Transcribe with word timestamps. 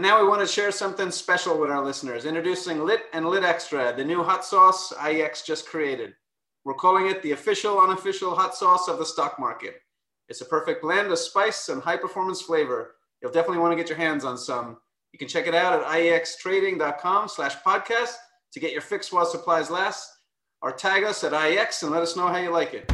And 0.00 0.06
now 0.06 0.22
we 0.22 0.26
want 0.26 0.40
to 0.40 0.46
share 0.46 0.72
something 0.72 1.10
special 1.10 1.60
with 1.60 1.68
our 1.68 1.84
listeners, 1.84 2.24
introducing 2.24 2.86
Lit 2.86 3.02
and 3.12 3.28
Lit 3.28 3.44
Extra, 3.44 3.94
the 3.94 4.02
new 4.02 4.22
hot 4.22 4.46
sauce 4.46 4.94
IEX 4.94 5.44
just 5.44 5.68
created. 5.68 6.14
We're 6.64 6.72
calling 6.72 7.08
it 7.08 7.22
the 7.22 7.32
official, 7.32 7.78
unofficial 7.78 8.34
hot 8.34 8.54
sauce 8.54 8.88
of 8.88 8.98
the 8.98 9.04
stock 9.04 9.38
market. 9.38 9.74
It's 10.30 10.40
a 10.40 10.46
perfect 10.46 10.80
blend 10.80 11.12
of 11.12 11.18
spice 11.18 11.68
and 11.68 11.82
high 11.82 11.98
performance 11.98 12.40
flavor. 12.40 12.92
You'll 13.20 13.30
definitely 13.30 13.58
want 13.58 13.72
to 13.72 13.76
get 13.76 13.90
your 13.90 13.98
hands 13.98 14.24
on 14.24 14.38
some. 14.38 14.78
You 15.12 15.18
can 15.18 15.28
check 15.28 15.46
it 15.46 15.54
out 15.54 15.78
at 15.78 15.86
iextrading.com 15.86 17.28
slash 17.28 17.56
podcast 17.56 18.14
to 18.54 18.58
get 18.58 18.72
your 18.72 18.80
fix 18.80 19.12
while 19.12 19.26
supplies 19.26 19.68
last, 19.68 20.10
or 20.62 20.72
tag 20.72 21.04
us 21.04 21.24
at 21.24 21.32
IEX 21.32 21.82
and 21.82 21.92
let 21.92 22.00
us 22.00 22.16
know 22.16 22.28
how 22.28 22.38
you 22.38 22.48
like 22.48 22.72
it. 22.72 22.90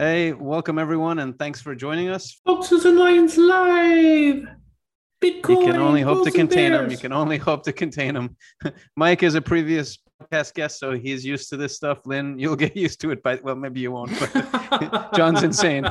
Hey, 0.00 0.32
welcome 0.32 0.78
everyone, 0.78 1.18
and 1.18 1.38
thanks 1.38 1.60
for 1.60 1.74
joining 1.74 2.08
us. 2.08 2.40
Foxes 2.46 2.86
and 2.86 2.96
Lions 2.96 3.36
Live. 3.36 4.48
Bitcoin. 5.22 5.50
You 5.50 5.66
can 5.66 5.76
only 5.76 6.00
hope 6.00 6.24
to 6.24 6.30
contain 6.30 6.72
them. 6.72 6.90
You 6.90 6.96
can 6.96 7.12
only 7.12 7.36
hope 7.48 7.64
to 7.64 7.72
contain 7.74 8.14
them. 8.14 8.34
Mike 8.96 9.22
is 9.22 9.34
a 9.34 9.42
previous 9.42 9.98
podcast 10.22 10.54
guest, 10.54 10.78
so 10.78 10.92
he's 10.92 11.22
used 11.22 11.50
to 11.50 11.58
this 11.58 11.76
stuff. 11.76 11.98
Lynn, 12.06 12.38
you'll 12.38 12.56
get 12.56 12.74
used 12.84 13.02
to 13.02 13.10
it, 13.10 13.22
but 13.22 13.44
well, 13.44 13.54
maybe 13.56 13.80
you 13.80 13.92
won't. 13.92 14.18
But 14.18 15.12
John's 15.12 15.42
insane. 15.42 15.84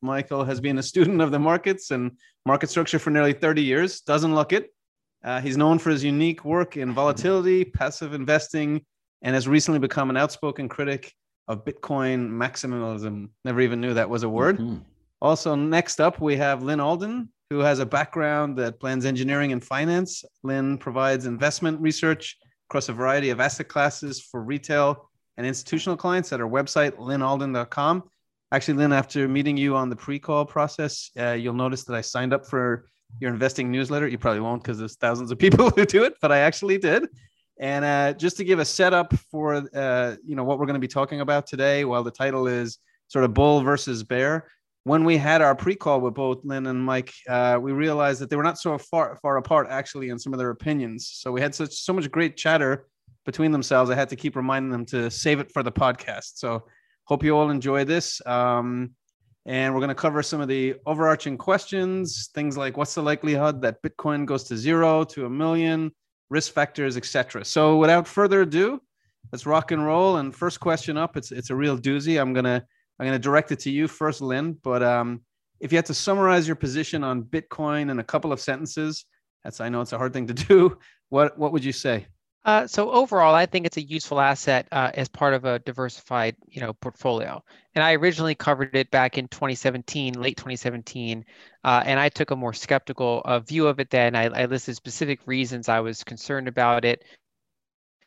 Michael 0.00 0.44
has 0.44 0.60
been 0.60 0.78
a 0.78 0.82
student 0.84 1.20
of 1.20 1.32
the 1.32 1.38
markets 1.40 1.90
and 1.90 2.12
market 2.46 2.70
structure 2.70 3.00
for 3.00 3.10
nearly 3.10 3.32
30 3.32 3.60
years. 3.60 4.02
Doesn't 4.02 4.36
look 4.36 4.52
it. 4.52 4.72
Uh, 5.24 5.40
he's 5.40 5.56
known 5.56 5.80
for 5.80 5.90
his 5.90 6.04
unique 6.04 6.44
work 6.44 6.76
in 6.76 6.94
volatility, 6.94 7.64
passive 7.64 8.14
investing, 8.14 8.84
and 9.22 9.34
has 9.34 9.48
recently 9.48 9.80
become 9.80 10.10
an 10.10 10.16
outspoken 10.16 10.68
critic 10.68 11.12
of 11.48 11.64
Bitcoin 11.64 12.30
maximalism. 12.30 13.28
Never 13.44 13.60
even 13.60 13.80
knew 13.80 13.94
that 13.94 14.08
was 14.08 14.22
a 14.22 14.28
word. 14.28 14.58
Mhm. 14.58 14.82
Also, 15.20 15.54
next 15.54 16.00
up, 16.00 16.20
we 16.20 16.36
have 16.36 16.62
Lynn 16.62 16.80
Alden, 16.80 17.28
who 17.50 17.60
has 17.60 17.78
a 17.78 17.86
background 17.86 18.56
that 18.58 18.80
blends 18.80 19.04
engineering 19.04 19.52
and 19.52 19.62
finance. 19.62 20.24
Lynn 20.42 20.78
provides 20.78 21.26
investment 21.26 21.80
research 21.80 22.36
across 22.68 22.88
a 22.88 22.92
variety 22.92 23.30
of 23.30 23.40
asset 23.40 23.68
classes 23.68 24.20
for 24.20 24.42
retail 24.42 25.10
and 25.36 25.46
institutional 25.46 25.96
clients 25.96 26.32
at 26.32 26.40
our 26.40 26.48
website, 26.48 26.92
lynnalden.com. 26.92 28.04
Actually, 28.52 28.74
Lynn, 28.74 28.92
after 28.92 29.26
meeting 29.28 29.56
you 29.56 29.76
on 29.76 29.88
the 29.90 29.96
pre 29.96 30.18
call 30.18 30.44
process, 30.46 31.10
uh, 31.18 31.32
you'll 31.32 31.54
notice 31.54 31.84
that 31.84 31.94
I 31.94 32.00
signed 32.00 32.32
up 32.32 32.46
for 32.46 32.86
your 33.20 33.32
investing 33.32 33.70
newsletter. 33.70 34.08
You 34.08 34.18
probably 34.18 34.40
won't 34.40 34.62
because 34.62 34.78
there's 34.78 34.96
thousands 34.96 35.30
of 35.30 35.38
people 35.44 35.70
who 35.70 35.84
do 35.84 36.04
it, 36.04 36.14
but 36.20 36.32
I 36.32 36.38
actually 36.38 36.78
did. 36.78 37.08
And 37.58 37.84
uh, 37.84 38.12
just 38.14 38.36
to 38.38 38.44
give 38.44 38.58
a 38.58 38.64
setup 38.64 39.14
for 39.30 39.66
uh, 39.74 40.16
you 40.26 40.34
know 40.34 40.44
what 40.44 40.58
we're 40.58 40.66
going 40.66 40.74
to 40.74 40.80
be 40.80 40.88
talking 40.88 41.20
about 41.20 41.46
today, 41.46 41.84
while 41.84 42.02
the 42.02 42.10
title 42.10 42.46
is 42.46 42.78
sort 43.08 43.24
of 43.24 43.34
bull 43.34 43.60
versus 43.60 44.02
bear, 44.02 44.48
when 44.84 45.04
we 45.04 45.16
had 45.16 45.40
our 45.40 45.54
pre-call 45.54 46.00
with 46.00 46.14
both 46.14 46.44
Lynn 46.44 46.66
and 46.66 46.84
Mike, 46.84 47.12
uh, 47.28 47.58
we 47.60 47.72
realized 47.72 48.20
that 48.20 48.28
they 48.28 48.36
were 48.36 48.42
not 48.42 48.58
so 48.58 48.76
far 48.76 49.16
far 49.22 49.36
apart 49.36 49.68
actually 49.70 50.10
in 50.10 50.18
some 50.18 50.32
of 50.32 50.38
their 50.38 50.50
opinions. 50.50 51.08
So 51.12 51.32
we 51.32 51.40
had 51.40 51.54
such 51.54 51.74
so 51.74 51.92
much 51.92 52.10
great 52.10 52.36
chatter 52.36 52.86
between 53.24 53.52
themselves. 53.52 53.90
I 53.90 53.94
had 53.94 54.10
to 54.10 54.16
keep 54.16 54.36
reminding 54.36 54.70
them 54.70 54.84
to 54.86 55.10
save 55.10 55.40
it 55.40 55.50
for 55.52 55.62
the 55.62 55.72
podcast. 55.72 56.32
So 56.34 56.64
hope 57.04 57.22
you 57.22 57.36
all 57.36 57.50
enjoy 57.50 57.84
this. 57.84 58.20
Um, 58.26 58.90
and 59.46 59.74
we're 59.74 59.80
going 59.80 59.88
to 59.88 59.94
cover 59.94 60.22
some 60.22 60.40
of 60.40 60.48
the 60.48 60.76
overarching 60.86 61.36
questions, 61.36 62.30
things 62.34 62.56
like 62.56 62.76
what's 62.76 62.94
the 62.94 63.02
likelihood 63.02 63.60
that 63.62 63.82
Bitcoin 63.82 64.24
goes 64.24 64.44
to 64.44 64.56
zero 64.56 65.04
to 65.04 65.26
a 65.26 65.30
million, 65.30 65.92
risk 66.30 66.52
factors, 66.52 66.96
etc. 66.96 67.44
So 67.44 67.76
without 67.76 68.06
further 68.06 68.42
ado, 68.42 68.80
let's 69.32 69.46
rock 69.46 69.70
and 69.70 69.84
roll. 69.84 70.16
And 70.16 70.34
first 70.34 70.60
question 70.60 70.96
up, 70.96 71.16
it's 71.16 71.32
it's 71.32 71.50
a 71.50 71.56
real 71.56 71.78
doozy. 71.78 72.20
I'm 72.20 72.32
gonna 72.32 72.64
I'm 72.98 73.06
gonna 73.06 73.18
direct 73.18 73.52
it 73.52 73.60
to 73.60 73.70
you 73.70 73.88
first, 73.88 74.20
Lynn. 74.20 74.58
But 74.62 74.82
um, 74.82 75.22
if 75.60 75.72
you 75.72 75.78
had 75.78 75.86
to 75.86 75.94
summarize 75.94 76.46
your 76.46 76.56
position 76.56 77.04
on 77.04 77.22
Bitcoin 77.22 77.90
in 77.90 77.98
a 77.98 78.04
couple 78.04 78.32
of 78.32 78.40
sentences, 78.40 79.04
that's 79.42 79.60
I 79.60 79.68
know 79.68 79.80
it's 79.80 79.92
a 79.92 79.98
hard 79.98 80.12
thing 80.12 80.26
to 80.28 80.34
do. 80.48 80.78
What 81.08 81.38
what 81.38 81.52
would 81.52 81.64
you 81.64 81.72
say? 81.72 82.06
Uh, 82.44 82.66
so 82.66 82.90
overall, 82.90 83.34
I 83.34 83.46
think 83.46 83.64
it's 83.64 83.78
a 83.78 83.82
useful 83.82 84.20
asset 84.20 84.68
uh, 84.70 84.90
as 84.94 85.08
part 85.08 85.32
of 85.32 85.46
a 85.46 85.58
diversified, 85.60 86.36
you 86.46 86.60
know, 86.60 86.74
portfolio. 86.74 87.42
And 87.74 87.82
I 87.82 87.94
originally 87.94 88.34
covered 88.34 88.76
it 88.76 88.90
back 88.90 89.16
in 89.16 89.28
2017, 89.28 90.14
late 90.20 90.36
2017, 90.36 91.24
uh, 91.64 91.82
and 91.86 91.98
I 91.98 92.10
took 92.10 92.32
a 92.32 92.36
more 92.36 92.52
skeptical 92.52 93.22
uh, 93.24 93.40
view 93.40 93.66
of 93.66 93.80
it 93.80 93.88
then. 93.88 94.14
I, 94.14 94.24
I 94.24 94.44
listed 94.44 94.76
specific 94.76 95.20
reasons 95.26 95.70
I 95.70 95.80
was 95.80 96.04
concerned 96.04 96.46
about 96.46 96.84
it, 96.84 97.02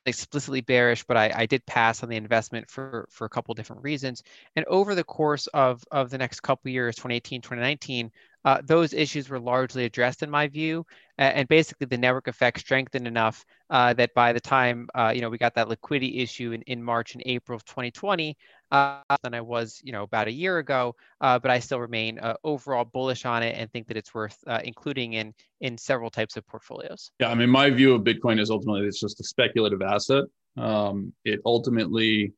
explicitly 0.05 0.61
bearish, 0.61 1.03
but 1.03 1.17
I, 1.17 1.31
I 1.35 1.45
did 1.45 1.65
pass 1.65 2.01
on 2.03 2.09
the 2.09 2.15
investment 2.15 2.69
for 2.69 3.07
for 3.11 3.25
a 3.25 3.29
couple 3.29 3.53
different 3.55 3.83
reasons. 3.83 4.23
And 4.55 4.65
over 4.65 4.95
the 4.95 5.03
course 5.03 5.47
of 5.47 5.83
of 5.91 6.09
the 6.09 6.17
next 6.17 6.41
couple 6.41 6.71
years, 6.71 6.95
2018, 6.95 7.41
2019, 7.41 8.11
uh, 8.47 8.61
those 8.63 8.93
issues 8.93 9.27
were 9.27 9.41
largely 9.41 9.83
addressed 9.83 10.23
in 10.23 10.29
my 10.29 10.47
view, 10.47 10.85
and 11.17 11.49
basically 11.49 11.85
the 11.85 11.97
network 11.97 12.29
effect 12.29 12.57
strengthened 12.61 13.05
enough 13.05 13.43
uh, 13.69 13.91
that 13.91 14.13
by 14.13 14.31
the 14.31 14.39
time 14.39 14.87
uh, 14.95 15.11
you 15.13 15.19
know 15.19 15.29
we 15.29 15.37
got 15.37 15.53
that 15.53 15.67
liquidity 15.67 16.19
issue 16.19 16.53
in, 16.53 16.61
in 16.61 16.81
March 16.81 17.13
and 17.13 17.21
April 17.25 17.57
of 17.57 17.65
2020, 17.65 18.37
uh, 18.71 19.01
than 19.21 19.33
I 19.33 19.41
was 19.41 19.81
you 19.83 19.91
know 19.91 20.03
about 20.03 20.29
a 20.29 20.31
year 20.31 20.59
ago. 20.59 20.95
Uh, 21.19 21.37
but 21.37 21.51
I 21.51 21.59
still 21.59 21.81
remain 21.81 22.19
uh, 22.19 22.35
overall 22.45 22.85
bullish 22.85 23.25
on 23.25 23.43
it 23.43 23.57
and 23.57 23.69
think 23.73 23.85
that 23.89 23.97
it's 23.97 24.13
worth 24.13 24.37
including 24.63 25.13
in 25.13 25.33
in 25.59 25.77
several 25.77 26.09
types 26.09 26.37
of 26.37 26.47
portfolios. 26.47 27.11
Yeah, 27.19 27.31
I 27.31 27.35
mean, 27.35 27.49
my 27.49 27.69
view 27.69 27.95
of 27.95 28.03
Bitcoin 28.03 28.39
is 28.39 28.49
ultimately 28.49 28.87
it's 28.87 29.01
just 29.01 29.19
a 29.19 29.25
speculative 29.25 29.81
asset. 29.81 30.23
Um, 30.55 31.11
it 31.25 31.41
ultimately 31.45 32.31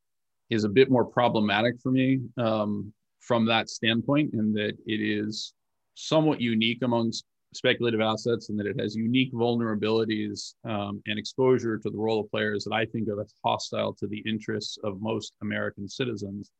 is 0.50 0.64
a 0.64 0.70
bit 0.70 0.90
more 0.90 1.06
problematic 1.06 1.80
for 1.80 1.91
me 1.91 2.22
um, 2.38 2.91
from 3.20 3.46
that 3.46 3.70
standpoint, 3.70 4.34
in 4.34 4.53
that 4.53 4.76
it 4.88 5.02
is 5.02 5.53
somewhat 6.07 6.41
unique 6.41 6.81
amongst 6.83 7.25
speculative 7.53 8.01
assets, 8.01 8.49
and 8.49 8.59
that 8.59 8.67
it 8.67 8.79
has 8.79 8.95
unique 8.95 9.33
vulnerabilities 9.33 10.53
um, 10.65 11.01
and 11.07 11.17
exposure 11.17 11.77
to 11.77 11.89
the 11.89 11.97
role 11.97 12.21
of 12.21 12.31
players 12.31 12.63
that 12.63 12.73
I 12.73 12.85
think 12.85 13.09
of 13.09 13.19
as 13.19 13.33
hostile 13.43 13.93
to 13.95 14.07
the 14.07 14.23
interests 14.25 14.77
of 14.83 15.01
most 15.01 15.33
American 15.41 15.87
citizens. 15.87 16.51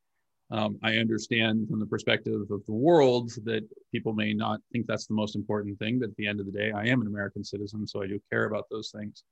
Um, 0.52 0.80
I 0.82 0.98
understand 0.98 1.70
from 1.70 1.80
the 1.80 1.86
perspective 1.86 2.42
of 2.50 2.66
the 2.66 2.74
world 2.74 3.32
that 3.44 3.68
people 3.92 4.14
may 4.14 4.34
not 4.34 4.62
think 4.72 4.88
that's 4.88 5.06
the 5.06 5.14
most 5.14 5.36
important 5.36 5.78
thing, 5.78 6.00
but 6.00 6.10
at 6.10 6.16
the 6.16 6.28
end 6.28 6.40
of 6.40 6.48
the 6.48 6.52
day, 6.52 6.72
I 6.72 6.86
am 6.86 7.02
an 7.02 7.08
American 7.08 7.44
citizen, 7.44 7.86
so 7.86 8.02
I 8.02 8.08
do 8.08 8.20
care 8.32 8.46
about 8.46 8.66
those 8.72 8.90
things. 8.90 9.24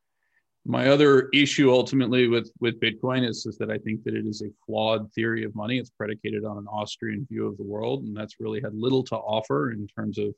My 0.70 0.90
other 0.90 1.30
issue 1.34 1.72
ultimately 1.72 2.28
with, 2.28 2.52
with 2.60 2.78
Bitcoin 2.82 3.26
is, 3.26 3.46
is 3.46 3.58
that 3.58 3.72
I 3.72 3.78
think 3.78 4.04
that 4.04 4.14
it 4.14 4.26
is 4.26 4.42
a 4.42 4.52
flawed 4.66 5.10
theory 5.14 5.46
of 5.46 5.56
money. 5.56 5.78
It's 5.78 5.90
predicated 5.90 6.44
on 6.44 6.58
an 6.58 6.68
Austrian 6.68 7.26
view 7.32 7.48
of 7.48 7.56
the 7.56 7.64
world, 7.64 8.04
and 8.04 8.16
that's 8.16 8.42
really 8.42 8.60
had 8.60 8.76
little 8.76 9.02
to 9.06 9.16
offer 9.16 9.72
in 9.72 9.88
terms 9.88 10.18
of 10.18 10.36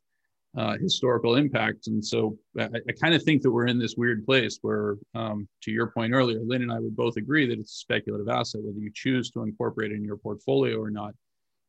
uh, 0.55 0.77
historical 0.77 1.35
impact. 1.35 1.87
And 1.87 2.05
so 2.05 2.37
I, 2.59 2.65
I 2.65 2.91
kind 3.01 3.15
of 3.15 3.23
think 3.23 3.41
that 3.41 3.49
we're 3.49 3.65
in 3.65 3.79
this 3.79 3.95
weird 3.97 4.23
place 4.23 4.59
where, 4.61 4.97
um, 5.15 5.47
to 5.63 5.71
your 5.71 5.87
point 5.87 6.13
earlier, 6.13 6.41
Lynn 6.43 6.61
and 6.61 6.71
I 6.71 6.79
would 6.79 6.95
both 6.95 7.17
agree 7.17 7.47
that 7.47 7.57
it's 7.59 7.73
a 7.73 7.77
speculative 7.77 8.29
asset. 8.29 8.61
Whether 8.63 8.79
you 8.79 8.91
choose 8.93 9.31
to 9.31 9.41
incorporate 9.41 9.91
it 9.91 9.95
in 9.95 10.05
your 10.05 10.17
portfolio 10.17 10.77
or 10.77 10.91
not 10.91 11.15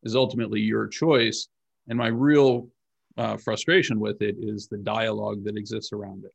is 0.03 0.15
ultimately 0.15 0.61
your 0.61 0.87
choice. 0.87 1.49
And 1.89 1.97
my 1.97 2.09
real 2.09 2.69
uh, 3.17 3.39
frustration 3.39 3.99
with 3.99 4.21
it 4.21 4.37
is 4.39 4.69
the 4.69 4.79
dialogue 4.79 5.45
that 5.45 5.57
exists 5.57 5.95
around 5.95 6.25
it. 6.27 6.33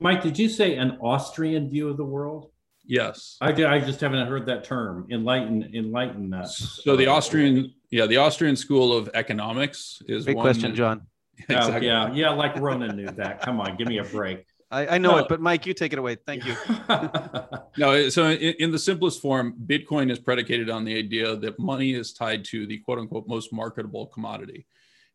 Mike, 0.00 0.22
did 0.22 0.38
you 0.38 0.48
say 0.48 0.76
an 0.76 0.98
Austrian 1.02 1.68
view 1.68 1.88
of 1.88 1.96
the 1.96 2.04
world? 2.04 2.50
Yes. 2.84 3.36
I, 3.40 3.50
I 3.50 3.80
just 3.80 4.00
haven't 4.00 4.26
heard 4.28 4.46
that 4.46 4.64
term. 4.64 5.06
Enlighten, 5.10 5.70
enlighten 5.74 6.32
us. 6.32 6.80
So 6.84 6.96
the 6.96 7.06
Austrian, 7.06 7.74
yeah, 7.90 8.06
the 8.06 8.16
Austrian 8.18 8.56
school 8.56 8.96
of 8.96 9.10
economics 9.12 10.00
is 10.06 10.24
Big 10.24 10.36
one 10.36 10.44
question, 10.44 10.70
that- 10.70 10.76
John. 10.76 11.02
Oh, 11.50 11.54
Exactly. 11.54 11.86
yeah, 11.86 12.12
yeah, 12.12 12.30
like 12.30 12.56
Ronan 12.56 12.96
knew 12.96 13.06
that. 13.12 13.40
Come 13.42 13.60
on, 13.60 13.76
give 13.76 13.86
me 13.86 13.98
a 13.98 14.02
break. 14.04 14.44
I, 14.72 14.88
I 14.88 14.98
know 14.98 15.12
No. 15.12 15.18
it, 15.18 15.26
but 15.28 15.40
Mike, 15.40 15.66
you 15.66 15.72
take 15.74 15.92
it 15.92 15.98
away. 16.00 16.16
Thank 16.16 16.44
you. 16.44 16.56
No, 17.76 18.08
so 18.08 18.26
in, 18.30 18.54
in 18.58 18.72
the 18.72 18.78
simplest 18.78 19.22
form, 19.22 19.54
Bitcoin 19.66 20.10
is 20.10 20.18
predicated 20.18 20.68
on 20.68 20.84
the 20.84 20.96
idea 20.98 21.36
that 21.36 21.56
money 21.60 21.92
is 21.94 22.12
tied 22.12 22.44
to 22.46 22.66
the 22.66 22.78
quote 22.78 22.98
unquote 22.98 23.28
most 23.28 23.52
marketable 23.52 24.06
commodity, 24.06 24.66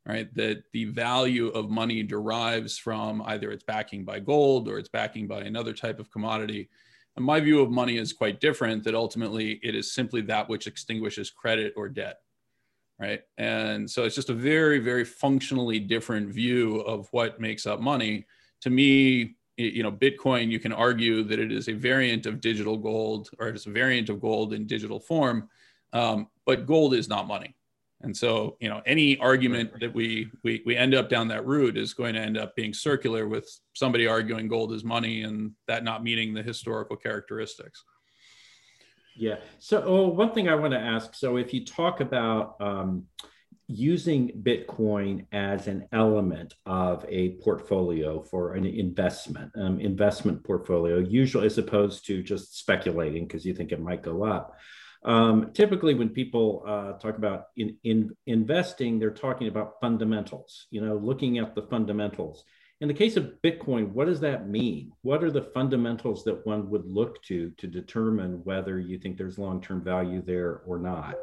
right? 0.06 0.34
That 0.36 0.64
the 0.74 0.86
value 0.86 1.48
of 1.50 1.70
money 1.70 2.04
derives 2.04 2.78
from 2.78 3.22
either 3.26 3.52
its 3.52 3.64
backing 3.64 4.04
by 4.04 4.20
gold 4.20 4.68
or 4.68 4.78
its 4.78 4.90
backing 4.90 5.28
by 5.28 5.42
another 5.42 5.74
type 5.74 6.00
of 6.00 6.12
commodity. 6.12 6.70
And 7.16 7.26
my 7.26 7.40
view 7.40 7.62
of 7.62 7.72
money 7.72 7.98
is 7.98 8.12
quite 8.12 8.42
different, 8.42 8.84
that 8.84 8.96
ultimately 8.96 9.60
it 9.64 9.76
is 9.76 9.92
simply 9.94 10.22
that 10.24 10.50
which 10.50 10.68
extinguishes 10.68 11.30
credit 11.30 11.74
or 11.78 11.88
debt, 11.88 12.22
right? 13.00 13.22
And 13.38 13.90
so 13.90 14.04
it's 14.04 14.16
just 14.16 14.30
a 14.30 14.34
very, 14.34 14.80
very 14.80 15.06
functionally 15.06 15.80
different 15.80 16.30
view 16.30 16.80
of 16.82 17.08
what 17.12 17.40
makes 17.40 17.66
up 17.66 17.80
money. 17.80 18.26
To 18.62 18.70
me, 18.70 19.36
you 19.58 19.84
know 19.84 19.92
bitcoin 19.92 20.50
you 20.50 20.60
can 20.60 20.74
argue 20.74 21.24
that 21.24 21.40
it 21.40 21.52
is 21.52 21.68
a 21.68 21.74
variant 21.74 22.26
of 22.26 22.42
digital 22.42 22.78
gold 22.78 23.30
or 23.40 23.50
it's 23.50 23.68
a 23.68 23.70
variant 23.70 24.10
of 24.10 24.20
gold 24.20 24.54
in 24.54 24.66
digital 24.66 25.00
form 25.00 25.48
um, 25.94 26.28
but 26.46 26.66
gold 26.66 26.96
is 26.96 27.08
not 27.08 27.28
money 27.28 27.56
and 28.04 28.16
so 28.16 28.58
you 28.60 28.70
know 28.70 28.82
any 28.86 29.18
argument 29.18 29.72
that 29.80 29.94
we, 29.94 30.30
we 30.44 30.62
we 30.66 30.76
end 30.76 30.94
up 30.94 31.10
down 31.10 31.28
that 31.30 31.46
route 31.46 31.78
is 31.78 31.94
going 31.94 32.14
to 32.14 32.22
end 32.22 32.38
up 32.38 32.56
being 32.56 32.74
circular 32.74 33.28
with 33.28 33.50
somebody 33.74 34.08
arguing 34.08 34.48
gold 34.48 34.74
is 34.74 34.84
money 34.84 35.24
and 35.24 35.52
that 35.68 35.84
not 35.84 36.04
meeting 36.04 36.34
the 36.34 36.44
historical 36.44 36.96
characteristics 36.96 37.84
Yeah. 39.16 39.36
So, 39.60 39.84
oh, 39.86 40.08
one 40.08 40.32
thing 40.32 40.50
I 40.50 40.56
want 40.56 40.74
to 40.74 40.80
ask. 40.80 41.14
So, 41.14 41.38
if 41.38 41.54
you 41.54 41.66
talk 41.66 42.02
about 42.02 42.56
um, 42.60 43.06
using 43.68 44.30
Bitcoin 44.42 45.26
as 45.32 45.68
an 45.68 45.88
element 45.92 46.56
of 46.66 47.06
a 47.08 47.32
portfolio 47.44 48.22
for 48.22 48.54
an 48.54 48.66
investment, 48.66 49.52
um, 49.56 49.80
investment 49.80 50.44
portfolio, 50.44 50.98
usually 51.00 51.46
as 51.46 51.58
opposed 51.58 52.06
to 52.08 52.24
just 52.24 52.58
speculating 52.58 53.26
because 53.26 53.46
you 53.46 53.54
think 53.54 53.72
it 53.72 53.82
might 53.82 54.04
go 54.04 54.24
up. 54.24 54.58
Um, 55.06 55.52
typically, 55.54 55.94
when 55.94 56.10
people 56.10 56.64
uh, 56.66 56.94
talk 56.94 57.18
about 57.18 57.48
in, 57.58 57.78
in 57.84 58.16
investing, 58.26 59.00
they're 59.00 59.12
talking 59.12 59.48
about 59.48 59.76
fundamentals. 59.82 60.68
You 60.72 60.82
know, 60.82 60.96
looking 60.96 61.38
at 61.40 61.56
the 61.56 61.64
fundamentals. 61.64 62.46
In 62.82 62.88
the 62.88 62.94
case 62.94 63.16
of 63.16 63.34
Bitcoin, 63.44 63.92
what 63.92 64.08
does 64.08 64.20
that 64.22 64.50
mean? 64.50 64.92
What 65.04 65.24
are 65.24 65.32
the 65.32 65.42
fundamentals 65.42 66.24
that 66.26 66.46
one 66.46 66.70
would 66.70 66.86
look 66.86 67.22
to 67.24 67.52
to 67.52 67.68
determine 67.68 68.44
whether 68.44 68.80
you 68.80 68.98
think 68.98 69.18
there's 69.18 69.38
long-term 69.38 69.84
value 69.84 70.22
there 70.22 70.62
or 70.66 70.80
not? 70.80 71.16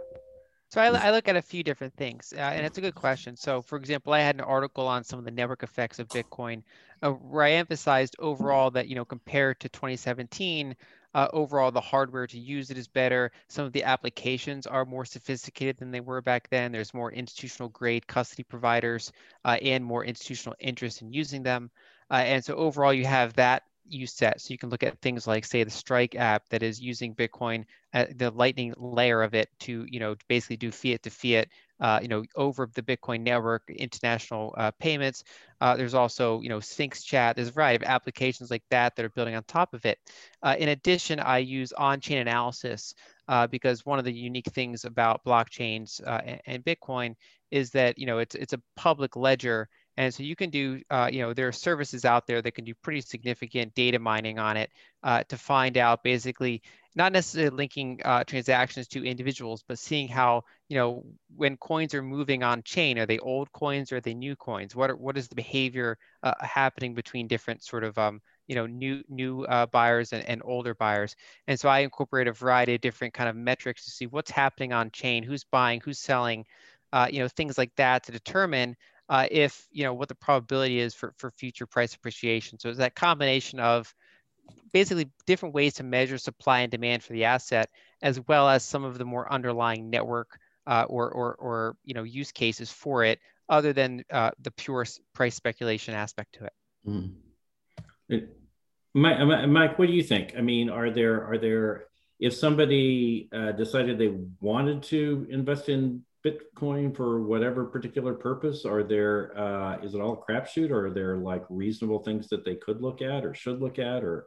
So 0.70 0.80
I, 0.80 0.86
I, 0.86 1.10
look 1.10 1.26
at 1.26 1.34
a 1.34 1.42
few 1.42 1.64
different 1.64 1.94
things, 1.96 2.32
uh, 2.36 2.40
and 2.40 2.64
it's 2.64 2.78
a 2.78 2.80
good 2.80 2.94
question. 2.94 3.34
So, 3.34 3.60
for 3.60 3.76
example, 3.76 4.12
I 4.12 4.20
had 4.20 4.36
an 4.36 4.42
article 4.42 4.86
on 4.86 5.02
some 5.02 5.18
of 5.18 5.24
the 5.24 5.32
network 5.32 5.64
effects 5.64 5.98
of 5.98 6.06
Bitcoin, 6.06 6.62
uh, 7.02 7.10
where 7.10 7.42
I 7.42 7.52
emphasized 7.52 8.14
overall 8.20 8.70
that 8.70 8.86
you 8.86 8.94
know 8.94 9.04
compared 9.04 9.58
to 9.60 9.68
2017, 9.68 10.76
uh, 11.14 11.28
overall 11.32 11.70
the 11.70 11.80
hardware 11.80 12.26
to 12.26 12.38
use 12.38 12.70
it 12.70 12.78
is 12.78 12.88
better. 12.88 13.32
Some 13.48 13.64
of 13.64 13.72
the 13.72 13.84
applications 13.84 14.66
are 14.66 14.84
more 14.84 15.04
sophisticated 15.04 15.78
than 15.78 15.90
they 15.90 16.00
were 16.00 16.20
back 16.20 16.48
then. 16.50 16.72
There's 16.72 16.94
more 16.94 17.12
institutional 17.12 17.68
grade 17.70 18.06
custody 18.06 18.44
providers 18.44 19.12
uh, 19.44 19.58
and 19.62 19.84
more 19.84 20.04
institutional 20.04 20.56
interest 20.60 21.02
in 21.02 21.12
using 21.12 21.42
them. 21.42 21.70
Uh, 22.10 22.22
and 22.24 22.44
so 22.44 22.54
overall, 22.54 22.92
you 22.92 23.06
have 23.06 23.34
that 23.34 23.64
use 23.90 24.12
set. 24.12 24.40
So 24.40 24.52
you 24.52 24.58
can 24.58 24.70
look 24.70 24.82
at 24.82 25.00
things 25.00 25.26
like, 25.26 25.44
say, 25.44 25.64
the 25.64 25.70
Strike 25.70 26.14
app 26.14 26.48
that 26.50 26.62
is 26.62 26.80
using 26.80 27.14
Bitcoin, 27.14 27.64
uh, 27.92 28.06
the 28.16 28.30
Lightning 28.30 28.74
layer 28.76 29.22
of 29.22 29.34
it 29.34 29.48
to, 29.60 29.86
you 29.88 30.00
know, 30.00 30.14
basically 30.28 30.56
do 30.56 30.70
fiat 30.70 31.02
to 31.02 31.10
fiat, 31.10 31.48
uh, 31.80 31.98
you 32.02 32.08
know, 32.08 32.22
over 32.36 32.68
the 32.74 32.82
Bitcoin 32.82 33.20
network, 33.22 33.62
international 33.68 34.54
uh, 34.56 34.70
payments. 34.78 35.24
Uh, 35.60 35.76
there's 35.76 35.94
also, 35.94 36.40
you 36.40 36.48
know, 36.48 36.60
Sphinx 36.60 37.02
Chat. 37.02 37.36
There's 37.36 37.48
a 37.48 37.52
variety 37.52 37.84
of 37.84 37.90
applications 37.90 38.50
like 38.50 38.62
that 38.70 38.96
that 38.96 39.04
are 39.04 39.10
building 39.10 39.34
on 39.34 39.44
top 39.44 39.74
of 39.74 39.84
it. 39.84 39.98
Uh, 40.42 40.56
in 40.58 40.70
addition, 40.70 41.20
I 41.20 41.38
use 41.38 41.72
on-chain 41.72 42.18
analysis 42.18 42.94
uh, 43.28 43.46
because 43.46 43.86
one 43.86 43.98
of 43.98 44.04
the 44.04 44.12
unique 44.12 44.50
things 44.52 44.84
about 44.84 45.24
blockchains 45.24 46.00
and, 46.06 46.40
and 46.46 46.64
Bitcoin 46.64 47.14
is 47.50 47.70
that, 47.70 47.98
you 47.98 48.06
know, 48.06 48.18
it's 48.18 48.34
it's 48.36 48.52
a 48.52 48.62
public 48.76 49.16
ledger 49.16 49.68
and 49.96 50.14
so 50.14 50.22
you 50.22 50.36
can 50.36 50.50
do, 50.50 50.80
uh, 50.90 51.08
you 51.12 51.20
know, 51.20 51.34
there 51.34 51.48
are 51.48 51.52
services 51.52 52.04
out 52.04 52.26
there 52.26 52.40
that 52.40 52.52
can 52.52 52.64
do 52.64 52.74
pretty 52.74 53.00
significant 53.00 53.74
data 53.74 53.98
mining 53.98 54.38
on 54.38 54.56
it 54.56 54.70
uh, 55.02 55.24
to 55.24 55.36
find 55.36 55.76
out 55.76 56.02
basically, 56.02 56.62
not 56.96 57.12
necessarily 57.12 57.56
linking 57.56 58.00
uh, 58.04 58.24
transactions 58.24 58.88
to 58.88 59.04
individuals, 59.04 59.62
but 59.66 59.78
seeing 59.78 60.08
how, 60.08 60.42
you 60.68 60.76
know, 60.76 61.04
when 61.36 61.56
coins 61.56 61.94
are 61.94 62.02
moving 62.02 62.42
on 62.42 62.62
chain, 62.62 62.98
are 62.98 63.06
they 63.06 63.18
old 63.18 63.52
coins 63.52 63.92
or 63.92 63.96
are 63.96 64.00
they 64.00 64.14
new 64.14 64.34
coins? 64.34 64.74
What, 64.74 64.90
are, 64.90 64.96
what 64.96 65.16
is 65.16 65.28
the 65.28 65.36
behavior 65.36 65.98
uh, 66.22 66.34
happening 66.40 66.94
between 66.94 67.28
different 67.28 67.62
sort 67.62 67.84
of, 67.84 67.96
um, 67.96 68.20
you 68.48 68.56
know, 68.56 68.66
new 68.66 69.04
new 69.08 69.44
uh, 69.44 69.66
buyers 69.66 70.12
and, 70.12 70.24
and 70.28 70.42
older 70.44 70.74
buyers. 70.74 71.14
And 71.46 71.60
so 71.60 71.68
I 71.68 71.80
incorporate 71.80 72.26
a 72.26 72.32
variety 72.32 72.74
of 72.74 72.80
different 72.80 73.14
kind 73.14 73.28
of 73.28 73.36
metrics 73.36 73.84
to 73.84 73.90
see 73.92 74.06
what's 74.06 74.30
happening 74.30 74.72
on 74.72 74.90
chain, 74.90 75.22
who's 75.22 75.44
buying, 75.44 75.80
who's 75.84 76.00
selling, 76.00 76.44
uh, 76.92 77.06
you 77.08 77.20
know, 77.20 77.28
things 77.28 77.56
like 77.56 77.74
that 77.76 78.02
to 78.04 78.12
determine 78.12 78.76
uh, 79.10 79.26
if 79.28 79.66
you 79.72 79.82
know 79.82 79.92
what 79.92 80.08
the 80.08 80.14
probability 80.14 80.78
is 80.78 80.94
for, 80.94 81.12
for 81.18 81.30
future 81.32 81.66
price 81.66 81.94
appreciation. 81.94 82.58
So 82.60 82.68
it's 82.68 82.78
that 82.78 82.94
combination 82.94 83.58
of 83.58 83.92
basically 84.72 85.10
different 85.26 85.54
ways 85.54 85.74
to 85.74 85.82
measure 85.82 86.16
supply 86.16 86.60
and 86.60 86.70
demand 86.70 87.02
for 87.02 87.12
the 87.12 87.24
asset, 87.24 87.68
as 88.02 88.20
well 88.28 88.48
as 88.48 88.64
some 88.64 88.84
of 88.84 88.98
the 88.98 89.04
more 89.04 89.30
underlying 89.30 89.90
network 89.90 90.38
uh, 90.68 90.84
or, 90.88 91.10
or, 91.10 91.34
or 91.34 91.76
you 91.84 91.92
know 91.92 92.04
use 92.04 92.30
cases 92.30 92.70
for 92.70 93.02
it, 93.02 93.18
other 93.48 93.72
than 93.72 94.04
uh, 94.12 94.30
the 94.40 94.52
pure 94.52 94.86
price 95.12 95.34
speculation 95.34 95.92
aspect 95.92 96.34
to 96.34 96.44
it. 96.44 96.52
Mm. 96.86 97.12
it 98.08 98.36
Mike, 98.94 99.48
Mike, 99.48 99.78
what 99.78 99.86
do 99.86 99.92
you 99.92 100.02
think? 100.02 100.34
I 100.36 100.40
mean, 100.40 100.70
are 100.70 100.90
there 100.90 101.24
are 101.26 101.38
there 101.38 101.86
if 102.20 102.34
somebody 102.34 103.28
uh, 103.32 103.52
decided 103.52 103.98
they 103.98 104.14
wanted 104.40 104.84
to 104.84 105.26
invest 105.30 105.68
in 105.68 106.04
Bitcoin 106.24 106.94
for 106.94 107.22
whatever 107.22 107.64
particular 107.64 108.14
purpose? 108.14 108.64
Are 108.64 108.82
there 108.82 109.36
uh, 109.38 109.78
is 109.82 109.94
it 109.94 110.00
all 110.00 110.24
crapshoot, 110.28 110.70
or 110.70 110.86
are 110.86 110.90
there 110.90 111.16
like 111.16 111.44
reasonable 111.48 112.00
things 112.00 112.28
that 112.28 112.44
they 112.44 112.56
could 112.56 112.82
look 112.82 113.02
at 113.02 113.24
or 113.24 113.34
should 113.34 113.60
look 113.60 113.78
at, 113.78 114.04
or? 114.04 114.26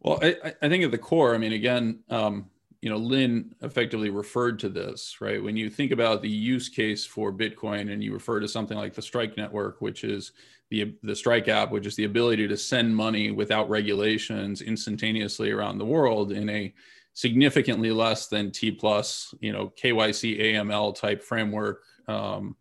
Well, 0.00 0.18
I, 0.22 0.54
I 0.60 0.68
think 0.68 0.84
at 0.84 0.90
the 0.90 0.98
core, 0.98 1.34
I 1.34 1.38
mean, 1.38 1.54
again, 1.54 2.00
um, 2.10 2.50
you 2.82 2.90
know, 2.90 2.98
Lynn 2.98 3.54
effectively 3.62 4.10
referred 4.10 4.58
to 4.58 4.68
this, 4.68 5.16
right? 5.20 5.42
When 5.42 5.56
you 5.56 5.70
think 5.70 5.90
about 5.90 6.20
the 6.20 6.28
use 6.28 6.68
case 6.68 7.06
for 7.06 7.32
Bitcoin, 7.32 7.90
and 7.90 8.04
you 8.04 8.12
refer 8.12 8.40
to 8.40 8.48
something 8.48 8.76
like 8.76 8.92
the 8.92 9.00
Strike 9.00 9.38
Network, 9.38 9.80
which 9.80 10.04
is 10.04 10.32
the 10.68 10.94
the 11.02 11.16
Strike 11.16 11.48
app, 11.48 11.70
which 11.70 11.86
is 11.86 11.96
the 11.96 12.04
ability 12.04 12.48
to 12.48 12.56
send 12.56 12.94
money 12.94 13.30
without 13.30 13.70
regulations 13.70 14.60
instantaneously 14.60 15.50
around 15.50 15.78
the 15.78 15.84
world 15.84 16.32
in 16.32 16.48
a 16.50 16.74
significantly 17.14 17.92
less 17.92 18.26
than 18.26 18.50
T 18.50 18.70
plus, 18.70 19.34
you 19.40 19.52
know, 19.52 19.72
KYC 19.80 20.40
AML 20.40 20.94
type 20.94 21.22
framework 21.22 21.82
um, 22.08 22.56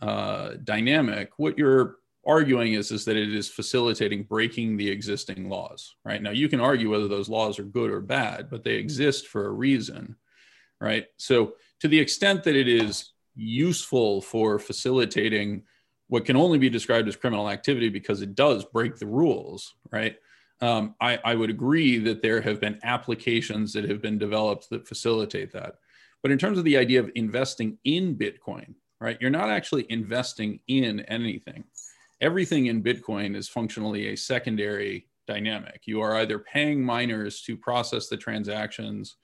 uh, 0.00 0.54
dynamic. 0.64 1.30
What 1.36 1.58
you're 1.58 1.96
arguing 2.26 2.72
is, 2.72 2.90
is 2.90 3.04
that 3.04 3.16
it 3.16 3.34
is 3.34 3.48
facilitating 3.48 4.24
breaking 4.24 4.76
the 4.76 4.90
existing 4.90 5.48
laws, 5.48 5.94
right? 6.04 6.22
Now, 6.22 6.30
you 6.30 6.48
can 6.48 6.60
argue 6.60 6.90
whether 6.90 7.08
those 7.08 7.28
laws 7.28 7.58
are 7.58 7.64
good 7.64 7.90
or 7.90 8.00
bad, 8.00 8.50
but 8.50 8.64
they 8.64 8.74
exist 8.74 9.28
for 9.28 9.46
a 9.46 9.52
reason, 9.52 10.16
right? 10.80 11.06
So, 11.18 11.54
to 11.80 11.88
the 11.88 11.98
extent 11.98 12.44
that 12.44 12.56
it 12.56 12.66
is 12.66 13.12
useful 13.36 14.20
for 14.20 14.58
facilitating 14.58 15.62
what 16.08 16.24
can 16.24 16.36
only 16.36 16.58
be 16.58 16.70
described 16.70 17.06
as 17.06 17.16
criminal 17.16 17.48
activity 17.48 17.88
because 17.88 18.22
it 18.22 18.34
does 18.34 18.64
break 18.64 18.96
the 18.96 19.06
rules, 19.06 19.74
right? 19.92 20.16
Um, 20.60 20.94
I, 21.00 21.18
I 21.24 21.34
would 21.34 21.50
agree 21.50 21.98
that 21.98 22.22
there 22.22 22.40
have 22.40 22.60
been 22.60 22.78
applications 22.82 23.72
that 23.72 23.88
have 23.88 24.02
been 24.02 24.18
developed 24.18 24.70
that 24.70 24.88
facilitate 24.88 25.52
that. 25.52 25.76
But 26.22 26.32
in 26.32 26.38
terms 26.38 26.58
of 26.58 26.64
the 26.64 26.76
idea 26.76 27.00
of 27.00 27.10
investing 27.14 27.78
in 27.84 28.16
Bitcoin, 28.16 28.74
right, 29.00 29.18
you're 29.20 29.30
not 29.30 29.50
actually 29.50 29.86
investing 29.88 30.60
in 30.66 31.00
anything. 31.02 31.64
Everything 32.20 32.66
in 32.66 32.82
Bitcoin 32.82 33.36
is 33.36 33.48
functionally 33.48 34.08
a 34.08 34.16
secondary 34.16 35.06
dynamic. 35.28 35.82
You 35.84 36.00
are 36.00 36.16
either 36.16 36.40
paying 36.40 36.82
miners 36.82 37.42
to 37.42 37.56
process 37.56 38.08
the 38.08 38.16
transactions, 38.16 39.16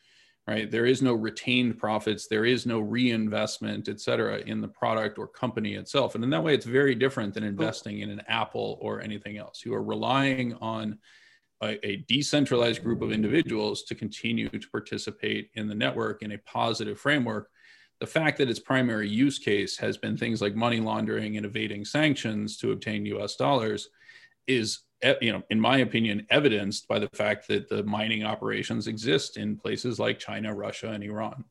right? 0.47 0.71
There 0.71 0.87
is 0.87 1.03
no 1.03 1.15
retained 1.15 1.79
profits, 1.79 2.29
there 2.29 2.45
is 2.45 2.67
no 2.67 2.79
reinvestment, 2.79 3.89
et 3.89 4.01
cetera, 4.01 4.39
in 4.39 4.61
the 4.61 4.69
product 4.69 5.19
or 5.19 5.27
company 5.27 5.75
itself. 5.75 6.15
And 6.15 6.23
in 6.23 6.31
that 6.31 6.45
way, 6.45 6.55
it's 6.55 6.67
very 6.67 6.95
different 6.95 7.35
than 7.35 7.43
investing 7.43 8.01
in 8.01 8.11
an 8.11 8.23
Apple 8.29 8.79
or 8.81 9.01
anything 9.01 9.39
else. 9.39 9.63
You 9.65 9.75
are 9.75 9.83
relying 9.83 10.55
on 10.61 10.99
a, 11.65 11.87
a, 11.87 11.97
decentralized 12.09 12.83
group 12.83 13.03
of 13.03 13.13
individuals 13.13 13.83
to 13.85 13.95
continue 13.95 14.49
to 14.49 14.69
participate 14.71 15.51
in 15.55 15.69
the 15.69 15.75
network 15.75 16.23
in 16.23 16.33
a 16.33 16.39
positive 16.39 16.99
framework. 16.99 17.51
The 18.01 18.07
fact 18.07 18.39
that 18.39 18.49
its 18.49 18.59
primary 18.59 19.09
use 19.09 19.39
case 19.39 19.77
has 19.79 19.97
been 19.97 20.17
things 20.17 20.43
like 20.43 20.55
money 20.55 20.81
laundering 20.81 21.37
and 21.37 21.47
evading 21.47 21.85
sanctions 21.85 22.57
to 22.59 22.73
obtain 22.73 23.07
US 23.07 23.37
dollars 23.37 23.89
is, 24.47 24.81
you 25.21 25.33
know, 25.33 25.43
in 25.51 25.61
my 25.61 25.79
opinion, 25.79 26.27
evidenced 26.31 26.89
by 26.89 26.99
the 26.99 27.09
fact 27.15 27.49
that 27.49 27.69
the 27.69 27.83
mining 27.85 28.25
operations 28.25 28.87
exist 28.87 29.37
in 29.37 29.57
places 29.57 29.99
like 29.99 30.19
China, 30.19 30.55
Russia, 30.55 30.91
and 30.91 31.05
Iran. 31.05 31.45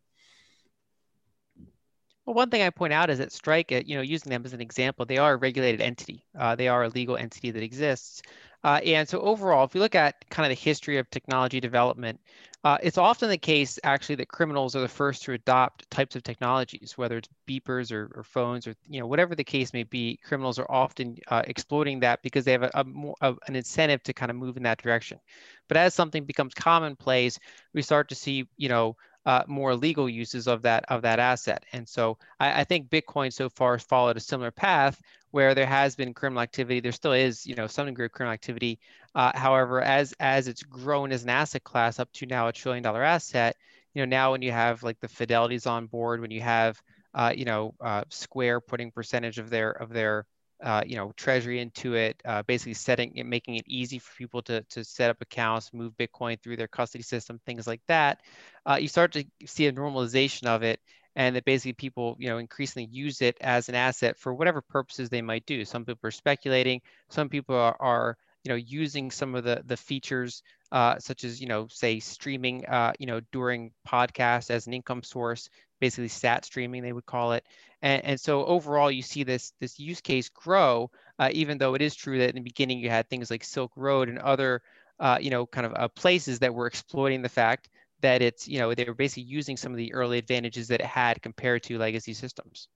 Well, 2.25 2.35
one 2.35 2.49
thing 2.49 2.61
I 2.61 2.69
point 2.69 2.93
out 2.93 3.09
is 3.09 3.17
that 3.17 3.33
Strike, 3.33 3.71
you 3.71 3.95
know, 3.95 4.01
using 4.01 4.29
them 4.29 4.43
as 4.45 4.53
an 4.53 4.61
example, 4.61 5.05
they 5.05 5.17
are 5.17 5.33
a 5.33 5.37
regulated 5.37 5.81
entity. 5.81 6.25
Uh, 6.37 6.55
they 6.55 6.69
are 6.69 6.83
a 6.83 6.89
legal 6.89 7.17
entity 7.17 7.51
that 7.51 7.61
exists. 7.61 8.21
Uh, 8.63 8.79
and 8.85 9.07
so 9.07 9.19
overall, 9.19 9.65
if 9.65 9.75
you 9.75 9.81
look 9.81 9.95
at 9.95 10.29
kind 10.29 10.45
of 10.45 10.57
the 10.57 10.61
history 10.61 10.97
of 10.97 11.09
technology 11.09 11.59
development, 11.59 12.19
uh, 12.63 12.77
it's 12.81 12.97
often 12.97 13.29
the 13.29 13.37
case 13.37 13.77
actually 13.83 14.15
that 14.15 14.29
criminals 14.29 14.73
are 14.73 14.79
the 14.79 14.87
first 14.87 15.23
to 15.23 15.33
adopt 15.33 15.89
types 15.91 16.15
of 16.15 16.23
technologies, 16.23 16.97
whether 16.97 17.17
it's 17.17 17.27
beepers 17.45 17.91
or, 17.91 18.09
or 18.15 18.23
phones 18.23 18.65
or 18.65 18.73
you 18.87 19.01
know 19.01 19.07
whatever 19.07 19.35
the 19.35 19.43
case 19.43 19.73
may 19.73 19.83
be. 19.83 20.17
Criminals 20.23 20.59
are 20.59 20.71
often 20.71 21.17
uh, 21.27 21.41
exploiting 21.45 21.99
that 21.99 22.21
because 22.21 22.45
they 22.45 22.53
have 22.53 22.63
a, 22.63 22.71
a 22.73 22.83
more, 22.85 23.15
a, 23.19 23.35
an 23.47 23.57
incentive 23.57 24.01
to 24.03 24.13
kind 24.13 24.29
of 24.29 24.37
move 24.37 24.55
in 24.55 24.63
that 24.63 24.81
direction. 24.81 25.19
But 25.67 25.75
as 25.75 25.93
something 25.93 26.23
becomes 26.23 26.53
commonplace, 26.53 27.37
we 27.73 27.81
start 27.81 28.07
to 28.09 28.15
see 28.15 28.47
you 28.55 28.69
know 28.69 28.95
uh, 29.25 29.43
more 29.47 29.75
legal 29.75 30.09
uses 30.09 30.47
of 30.47 30.61
that 30.63 30.85
of 30.89 31.01
that 31.03 31.19
asset. 31.19 31.63
And 31.73 31.87
so 31.87 32.17
I, 32.39 32.61
I, 32.61 32.63
think 32.63 32.89
Bitcoin 32.89 33.31
so 33.31 33.49
far 33.49 33.73
has 33.73 33.83
followed 33.83 34.17
a 34.17 34.19
similar 34.19 34.51
path 34.51 35.01
where 35.31 35.55
there 35.55 35.65
has 35.65 35.95
been 35.95 36.13
criminal 36.13 36.41
activity. 36.41 36.79
There 36.79 36.91
still 36.91 37.13
is, 37.13 37.45
you 37.45 37.55
know, 37.55 37.67
some 37.67 37.85
degree 37.85 38.05
of 38.05 38.11
criminal 38.11 38.33
activity. 38.33 38.79
Uh, 39.15 39.31
however, 39.33 39.81
as 39.81 40.13
as 40.19 40.47
it's 40.47 40.63
grown 40.63 41.11
as 41.11 41.23
an 41.23 41.29
asset 41.29 41.63
class 41.63 41.99
up 41.99 42.11
to 42.13 42.25
now 42.25 42.47
a 42.47 42.53
trillion 42.53 42.83
dollar 42.83 43.03
asset, 43.03 43.55
you 43.93 44.01
know, 44.01 44.09
now 44.09 44.31
when 44.31 44.41
you 44.41 44.51
have 44.51 44.83
like 44.83 44.99
the 44.99 45.07
Fidelities 45.07 45.67
on 45.67 45.87
board, 45.87 46.19
when 46.19 46.31
you 46.31 46.41
have 46.41 46.81
uh, 47.13 47.33
you 47.35 47.45
know, 47.45 47.73
uh, 47.79 48.03
Square 48.09 48.61
putting 48.61 48.91
percentage 48.91 49.37
of 49.37 49.49
their 49.49 49.71
of 49.71 49.89
their 49.89 50.25
uh, 50.61 50.81
you 50.85 50.95
know, 50.95 51.11
treasury 51.15 51.59
into 51.59 51.95
it, 51.95 52.21
uh, 52.25 52.43
basically 52.43 52.73
setting 52.73 53.15
it, 53.15 53.25
making 53.25 53.55
it 53.55 53.65
easy 53.67 53.99
for 53.99 54.15
people 54.17 54.41
to, 54.41 54.61
to 54.63 54.83
set 54.83 55.09
up 55.09 55.21
accounts, 55.21 55.73
move 55.73 55.93
Bitcoin 55.97 56.41
through 56.41 56.57
their 56.57 56.67
custody 56.67 57.03
system, 57.03 57.39
things 57.45 57.67
like 57.67 57.81
that, 57.87 58.21
uh, 58.65 58.77
you 58.79 58.87
start 58.87 59.11
to 59.13 59.25
see 59.45 59.67
a 59.67 59.71
normalization 59.71 60.47
of 60.47 60.63
it 60.63 60.79
and 61.15 61.35
that 61.35 61.45
basically 61.45 61.73
people, 61.73 62.15
you 62.19 62.29
know, 62.29 62.37
increasingly 62.37 62.89
use 62.91 63.21
it 63.21 63.37
as 63.41 63.69
an 63.69 63.75
asset 63.75 64.17
for 64.17 64.33
whatever 64.33 64.61
purposes 64.61 65.09
they 65.09 65.21
might 65.21 65.45
do. 65.45 65.63
Some 65.63 65.85
people 65.85 66.07
are 66.07 66.11
speculating, 66.11 66.81
some 67.09 67.29
people 67.29 67.55
are, 67.55 67.77
are 67.79 68.17
you 68.43 68.49
know, 68.49 68.55
using 68.55 69.09
some 69.11 69.35
of 69.35 69.43
the, 69.43 69.61
the 69.65 69.77
features 69.77 70.43
uh, 70.71 70.97
such 70.99 71.23
as, 71.23 71.39
you 71.39 71.47
know, 71.47 71.67
say 71.69 71.99
streaming, 71.99 72.65
uh, 72.65 72.93
you 72.99 73.05
know, 73.05 73.21
during 73.31 73.71
podcasts 73.87 74.49
as 74.49 74.67
an 74.67 74.73
income 74.73 75.03
source, 75.03 75.49
basically 75.79 76.07
stat 76.07 76.45
streaming, 76.45 76.81
they 76.81 76.93
would 76.93 77.05
call 77.05 77.33
it. 77.33 77.45
And, 77.83 78.03
and 78.05 78.19
so 78.19 78.45
overall, 78.45 78.89
you 78.89 79.01
see 79.01 79.23
this, 79.23 79.53
this 79.59 79.77
use 79.77 80.01
case 80.01 80.29
grow, 80.29 80.89
uh, 81.19 81.29
even 81.33 81.57
though 81.57 81.75
it 81.75 81.81
is 81.81 81.93
true 81.93 82.17
that 82.19 82.29
in 82.29 82.35
the 82.35 82.41
beginning 82.41 82.79
you 82.79 82.89
had 82.89 83.09
things 83.09 83.29
like 83.29 83.43
Silk 83.43 83.73
Road 83.75 84.07
and 84.07 84.17
other, 84.19 84.61
uh, 84.99 85.17
you 85.21 85.29
know, 85.29 85.45
kind 85.45 85.67
of 85.67 85.73
uh, 85.75 85.89
places 85.89 86.39
that 86.39 86.55
were 86.55 86.65
exploiting 86.65 87.21
the 87.21 87.29
fact 87.29 87.69
that 87.99 88.21
it's, 88.21 88.47
you 88.47 88.57
know, 88.57 88.73
they 88.73 88.85
were 88.85 88.93
basically 88.93 89.23
using 89.23 89.57
some 89.57 89.73
of 89.73 89.77
the 89.77 89.93
early 89.93 90.17
advantages 90.17 90.69
that 90.69 90.79
it 90.79 90.85
had 90.85 91.21
compared 91.21 91.61
to 91.63 91.77
legacy 91.77 92.13
systems. 92.13 92.69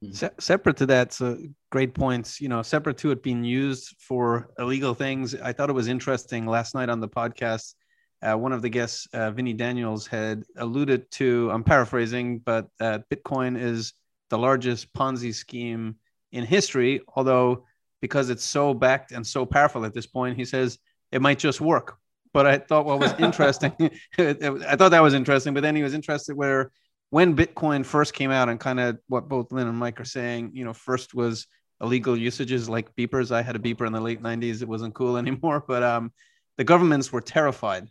Hmm. 0.00 0.12
Se- 0.12 0.30
separate 0.38 0.76
to 0.76 0.86
that, 0.86 1.12
so 1.12 1.38
great 1.70 1.92
points. 1.92 2.40
You 2.40 2.48
know, 2.48 2.62
separate 2.62 2.98
to 2.98 3.10
it 3.10 3.24
being 3.24 3.42
used 3.42 3.96
for 3.98 4.50
illegal 4.60 4.94
things, 4.94 5.34
I 5.34 5.52
thought 5.52 5.70
it 5.70 5.74
was 5.74 5.88
interesting 5.88 6.46
last 6.46 6.74
night 6.74 6.88
on 6.88 7.00
the 7.00 7.08
podcast. 7.08 7.74
Uh, 8.22 8.36
one 8.36 8.52
of 8.52 8.62
the 8.62 8.68
guests, 8.68 9.08
uh, 9.12 9.30
Vinny 9.32 9.52
Daniels, 9.52 10.06
had 10.06 10.44
alluded 10.56 11.10
to. 11.12 11.50
I'm 11.52 11.64
paraphrasing, 11.64 12.38
but 12.38 12.68
uh, 12.80 13.00
Bitcoin 13.12 13.60
is 13.60 13.92
the 14.30 14.38
largest 14.38 14.92
Ponzi 14.92 15.34
scheme 15.34 15.96
in 16.32 16.44
history. 16.44 17.00
Although, 17.14 17.64
because 18.00 18.30
it's 18.30 18.44
so 18.44 18.74
backed 18.74 19.12
and 19.12 19.26
so 19.26 19.46
powerful 19.46 19.84
at 19.84 19.94
this 19.94 20.06
point, 20.06 20.36
he 20.36 20.44
says 20.44 20.78
it 21.12 21.22
might 21.22 21.38
just 21.38 21.60
work. 21.60 21.98
But 22.32 22.46
I 22.46 22.58
thought 22.58 22.84
what 22.84 23.00
was 23.00 23.12
interesting, 23.18 23.72
I 24.18 24.76
thought 24.76 24.90
that 24.90 25.02
was 25.02 25.14
interesting. 25.14 25.54
But 25.54 25.62
then 25.62 25.76
he 25.76 25.82
was 25.82 25.94
interested 25.94 26.36
where 26.36 26.70
when 27.10 27.36
Bitcoin 27.36 27.84
first 27.84 28.14
came 28.14 28.30
out 28.30 28.48
and 28.48 28.58
kind 28.58 28.80
of 28.80 28.98
what 29.08 29.28
both 29.28 29.52
Lynn 29.52 29.68
and 29.68 29.78
Mike 29.78 30.00
are 30.00 30.04
saying, 30.04 30.50
you 30.54 30.64
know, 30.64 30.72
first 30.72 31.14
was 31.14 31.46
illegal 31.80 32.16
usages 32.16 32.68
like 32.68 32.94
beepers. 32.96 33.30
I 33.30 33.42
had 33.42 33.56
a 33.56 33.60
beeper 33.60 33.86
in 33.86 33.92
the 33.92 34.00
late 34.00 34.22
90s. 34.22 34.62
It 34.62 34.68
wasn't 34.68 34.94
cool 34.94 35.16
anymore, 35.16 35.64
but 35.66 35.82
um, 35.82 36.12
the 36.56 36.64
governments 36.64 37.12
were 37.12 37.20
terrified 37.20 37.88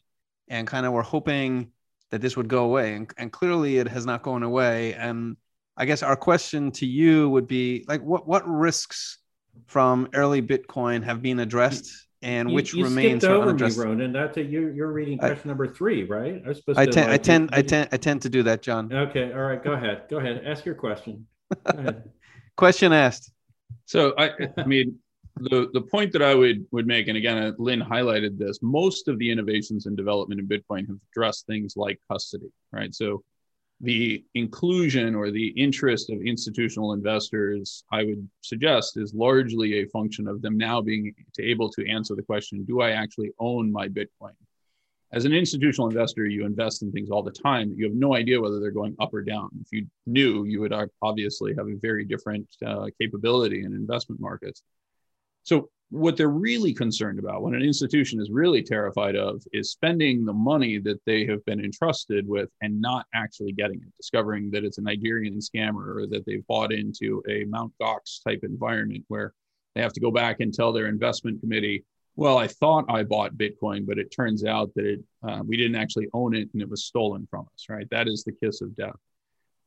and 0.47 0.67
kind 0.67 0.85
of 0.85 0.93
were 0.93 1.01
hoping 1.01 1.71
that 2.11 2.21
this 2.21 2.37
would 2.37 2.47
go 2.47 2.65
away. 2.65 2.93
And, 2.93 3.11
and 3.17 3.31
clearly 3.31 3.77
it 3.77 3.87
has 3.87 4.05
not 4.05 4.21
gone 4.21 4.43
away. 4.43 4.93
And 4.93 5.37
I 5.77 5.85
guess 5.85 6.03
our 6.03 6.15
question 6.15 6.71
to 6.73 6.85
you 6.85 7.29
would 7.29 7.47
be 7.47 7.85
like, 7.87 8.01
what, 8.01 8.27
what 8.27 8.47
risks 8.47 9.17
from 9.67 10.07
early 10.13 10.41
Bitcoin 10.41 11.03
have 11.03 11.21
been 11.21 11.39
addressed 11.39 11.91
and 12.21 12.49
you, 12.49 12.55
which 12.55 12.73
you 12.73 12.83
remains 12.83 13.23
skipped 13.23 13.33
over 13.33 13.49
unaddressed? 13.49 13.77
me, 13.77 13.83
Ronan. 13.83 14.13
That's 14.13 14.37
a, 14.37 14.43
you're, 14.43 14.71
you're 14.71 14.91
reading 14.91 15.19
I- 15.21 15.27
question 15.27 15.49
number 15.49 15.67
three, 15.67 16.03
right? 16.05 16.41
I 16.45 16.49
was 16.49 16.59
supposed 16.59 16.79
I 16.79 16.85
to, 16.85 16.91
tend, 16.91 17.11
I 17.11 17.17
tend, 17.17 17.49
I 17.51 17.61
tend, 17.61 17.89
I 17.91 17.97
tend 17.97 18.21
to 18.21 18.29
do 18.29 18.43
that, 18.43 18.61
John. 18.61 18.91
Okay, 18.91 19.33
all 19.33 19.41
right, 19.41 19.63
go 19.63 19.73
ahead. 19.73 20.03
Go 20.09 20.17
ahead. 20.17 20.43
Ask 20.45 20.65
your 20.65 20.75
question. 20.75 21.27
Go 21.71 21.79
ahead. 21.79 22.09
Question 22.57 22.93
asked. 22.93 23.33
So 23.85 24.13
I, 24.17 24.31
I 24.57 24.63
mean, 24.63 24.97
the 25.37 25.69
the 25.73 25.81
point 25.81 26.13
that 26.13 26.21
I 26.21 26.33
would 26.33 26.65
would 26.71 26.87
make, 26.87 27.09
and 27.09 27.17
again, 27.17 27.37
uh, 27.37 27.51
Lynn 27.57 27.81
highlighted 27.81 28.37
this. 28.37 28.59
Most 28.61 29.09
of 29.09 29.19
the 29.19 29.29
innovations 29.29 29.85
and 29.85 29.97
development 29.97 30.39
in 30.39 30.47
Bitcoin 30.47 30.87
have 30.87 30.97
addressed 31.11 31.45
things 31.47 31.73
like 31.75 31.99
custody, 32.09 32.49
right? 32.71 32.95
So 32.95 33.23
the 33.81 34.23
inclusion 34.33 35.15
or 35.15 35.31
the 35.31 35.47
interest 35.49 36.09
of 36.09 36.21
institutional 36.21 36.93
investors, 36.93 37.83
I 37.91 38.03
would 38.03 38.27
suggest, 38.41 38.97
is 38.97 39.13
largely 39.13 39.79
a 39.79 39.87
function 39.87 40.27
of 40.27 40.41
them 40.41 40.57
now 40.57 40.81
being 40.81 41.13
able 41.39 41.69
to 41.71 41.89
answer 41.89 42.15
the 42.15 42.23
question: 42.23 42.63
Do 42.63 42.81
I 42.81 42.91
actually 42.91 43.31
own 43.39 43.71
my 43.71 43.87
Bitcoin? 43.87 44.33
As 45.11 45.25
an 45.25 45.33
institutional 45.33 45.87
investor, 45.87 46.25
you 46.25 46.45
invest 46.45 46.81
in 46.81 46.91
things 46.91 47.09
all 47.09 47.23
the 47.23 47.31
time. 47.31 47.73
You 47.75 47.85
have 47.85 47.95
no 47.95 48.15
idea 48.15 48.41
whether 48.41 48.59
they're 48.59 48.71
going 48.71 48.95
up 48.99 49.13
or 49.13 49.21
down. 49.21 49.49
If 49.61 49.71
you 49.71 49.87
knew, 50.05 50.45
you 50.45 50.59
would 50.61 50.73
uh, 50.73 50.87
obviously 51.01 51.53
have 51.55 51.67
a 51.67 51.75
very 51.75 52.05
different 52.05 52.47
uh, 52.65 52.87
capability 52.99 53.63
in 53.63 53.73
investment 53.73 54.19
markets. 54.19 54.63
So, 55.43 55.69
what 55.89 56.17
they're 56.17 56.29
really 56.29 56.73
concerned 56.73 57.19
about, 57.19 57.43
what 57.43 57.53
an 57.53 57.61
institution 57.61 58.19
is 58.19 58.31
really 58.31 58.63
terrified 58.63 59.15
of, 59.15 59.43
is 59.53 59.71
spending 59.71 60.25
the 60.25 60.33
money 60.33 60.79
that 60.79 60.99
they 61.05 61.25
have 61.25 61.43
been 61.45 61.63
entrusted 61.63 62.27
with 62.27 62.49
and 62.61 62.81
not 62.81 63.05
actually 63.13 63.51
getting 63.51 63.77
it, 63.77 63.93
discovering 63.97 64.49
that 64.51 64.63
it's 64.63 64.79
a 64.79 64.81
Nigerian 64.81 65.39
scammer 65.39 65.95
or 65.95 66.07
that 66.07 66.25
they've 66.25 66.45
bought 66.47 66.73
into 66.73 67.21
a 67.29 67.45
Mount 67.45 67.71
Gox 67.81 68.23
type 68.23 68.39
environment 68.43 69.05
where 69.09 69.33
they 69.75 69.81
have 69.81 69.93
to 69.93 69.99
go 69.99 70.09
back 70.09 70.39
and 70.39 70.53
tell 70.53 70.73
their 70.73 70.87
investment 70.87 71.39
committee, 71.39 71.85
well, 72.15 72.37
I 72.37 72.47
thought 72.47 72.85
I 72.89 73.03
bought 73.03 73.35
Bitcoin, 73.35 73.85
but 73.85 73.99
it 73.99 74.09
turns 74.09 74.45
out 74.45 74.73
that 74.75 74.85
it 74.85 75.01
uh, 75.27 75.41
we 75.45 75.57
didn't 75.57 75.75
actually 75.75 76.07
own 76.13 76.33
it 76.33 76.49
and 76.53 76.61
it 76.61 76.69
was 76.69 76.85
stolen 76.85 77.27
from 77.29 77.45
us. 77.53 77.65
Right? 77.69 77.87
That 77.91 78.07
is 78.07 78.23
the 78.23 78.31
kiss 78.31 78.61
of 78.61 78.75
death. 78.75 78.95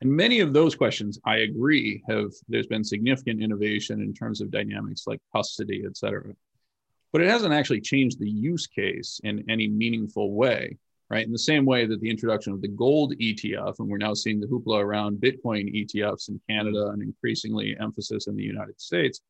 And 0.00 0.11
many 0.11 0.40
of 0.40 0.52
those 0.52 0.76
questions, 0.76 1.19
I 1.25 1.38
agree, 1.38 2.02
have 2.09 2.31
there's 2.49 2.69
been 2.69 2.85
significant 2.85 3.43
innovation 3.43 4.00
in 4.00 4.14
terms 4.14 4.40
of 4.40 4.50
dynamics 4.50 5.05
like 5.07 5.21
custody, 5.35 5.83
et 5.85 5.97
cetera. 5.97 6.35
But 7.12 7.23
it 7.23 7.28
hasn't 7.28 7.55
actually 7.55 7.81
changed 7.81 8.21
the 8.21 8.31
use 8.31 8.67
case 8.67 9.21
in 9.25 9.45
any 9.50 9.67
meaningful 9.67 10.35
way, 10.35 10.76
right? 11.11 11.26
In 11.26 11.33
the 11.33 11.38
same 11.38 11.64
way 11.64 11.85
that 11.87 12.00
the 12.00 12.11
introduction 12.11 12.52
of 12.52 12.62
the 12.62 12.69
gold 12.69 13.14
ETF, 13.19 13.81
and 13.81 13.88
we're 13.88 13.99
now 13.99 14.14
seeing 14.14 14.38
the 14.38 14.47
hoopla 14.47 14.81
around 14.81 15.21
Bitcoin 15.21 15.75
ETFs 15.75 16.28
in 16.28 16.40
Canada 16.49 16.88
and 16.88 17.02
increasingly 17.02 17.76
emphasis 17.81 18.28
in 18.28 18.37
the 18.37 18.43
United 18.45 18.81
States, 18.81 19.21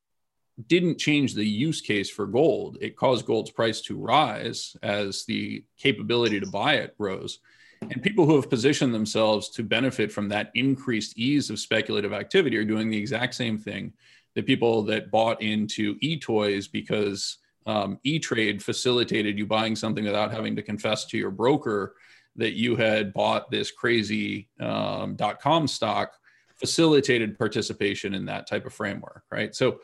didn't 0.67 0.99
change 0.99 1.35
the 1.35 1.47
use 1.47 1.81
case 1.81 2.11
for 2.11 2.27
gold. 2.27 2.79
It 2.81 2.97
caused 2.97 3.27
gold's 3.27 3.53
price 3.53 3.81
to 3.83 3.97
rise 3.97 4.77
as 4.83 5.25
the 5.25 5.65
capability 5.79 6.41
to 6.41 6.51
buy 6.51 6.75
it 6.75 6.95
rose. 6.99 7.39
And 7.83 8.03
people 8.03 8.27
who 8.27 8.37
have 8.37 8.51
positioned 8.51 8.95
themselves 8.95 9.49
to 9.51 9.63
benefit 9.63 10.13
from 10.13 10.29
that 10.29 10.51
increased 10.55 11.17
ease 11.17 11.51
of 11.51 11.59
speculative 11.59 12.13
activity 12.13 12.57
are 12.57 12.65
doing 12.65 12.91
the 12.91 12.99
exact 12.99 13.35
same 13.35 13.59
thing 13.59 13.93
that 14.35 14.47
people 14.47 14.83
that 14.85 15.11
bought 15.11 15.43
into 15.43 15.97
e-toys 16.01 16.69
because 16.69 17.39
um, 17.67 17.99
e-trade 18.05 18.63
facilitated 18.63 19.39
you 19.39 19.47
buying 19.47 19.77
something 19.77 20.05
without 20.05 20.33
having 20.33 20.57
to 20.57 20.63
confess 20.63 21.05
to 21.07 21.19
your 21.19 21.31
broker 21.31 21.95
that 22.37 22.53
you 22.53 22.77
had 22.77 23.13
bought 23.13 23.51
this 23.51 23.71
crazy 23.71 24.49
um, 24.61 25.17
dot-com 25.17 25.67
stock 25.67 26.13
facilitated 26.55 27.39
participation 27.39 28.15
in 28.15 28.25
that 28.25 28.47
type 28.47 28.65
of 28.65 28.73
framework 28.73 29.23
right? 29.31 29.55
So 29.55 29.81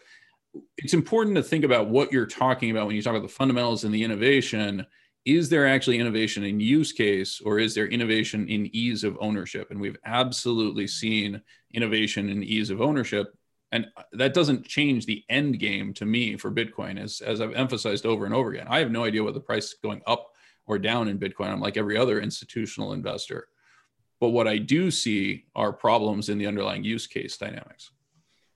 it's 0.79 0.95
important 0.95 1.37
to 1.37 1.43
think 1.43 1.65
about 1.65 1.89
what 1.89 2.13
you're 2.13 2.27
talking 2.27 2.71
about 2.71 2.87
when 2.87 2.97
you 2.97 3.03
talk 3.03 3.13
about 3.13 3.23
the 3.23 3.29
fundamentals 3.29 3.85
and 3.85 3.95
the 3.95 4.05
innovation 4.05 4.87
is 5.25 5.49
there 5.49 5.67
actually 5.67 5.99
innovation 5.99 6.45
in 6.45 6.61
use 6.61 6.93
case 6.93 7.41
or 7.41 7.59
is 7.59 7.75
there 7.75 7.87
innovation 7.87 8.49
in 8.49 8.69
ease 8.75 9.05
of 9.05 9.17
ownership? 9.21 9.71
And 9.71 9.81
we've 9.81 9.97
absolutely 10.05 10.87
seen 10.87 11.41
innovation 11.73 12.29
in 12.29 12.43
ease 12.43 12.71
of 12.71 12.83
ownership. 12.83 13.35
And 13.73 13.87
that 14.13 14.35
doesn't 14.35 14.67
change 14.67 15.07
the 15.07 15.25
end 15.29 15.59
game 15.59 15.95
to 15.95 16.05
me 16.05 16.37
for 16.37 16.51
bitcoin 16.51 17.01
as, 17.03 17.21
as 17.21 17.41
i've 17.41 17.55
emphasized 17.55 18.07
over 18.07 18.25
and 18.27 18.35
over 18.35 18.51
again. 18.51 18.67
I 18.69 18.79
have 18.81 18.91
no 18.91 19.05
idea 19.05 19.25
what 19.25 19.35
the 19.35 19.41
price 19.41 19.69
is 19.69 19.77
going 19.83 20.03
up 20.07 20.31
or 20.67 20.79
down 20.79 21.09
in 21.09 21.19
bitcoin. 21.19 21.49
I'm 21.49 21.61
like 21.61 21.77
every 21.77 21.97
other 21.97 22.21
institutional 22.21 22.93
investor. 22.93 23.49
But 24.21 24.29
what 24.29 24.47
i 24.47 24.59
do 24.59 24.91
see 24.91 25.47
are 25.57 25.73
problems 25.73 26.29
in 26.29 26.39
the 26.39 26.47
underlying 26.47 26.85
use 26.85 27.07
case 27.07 27.37
dynamics 27.37 27.91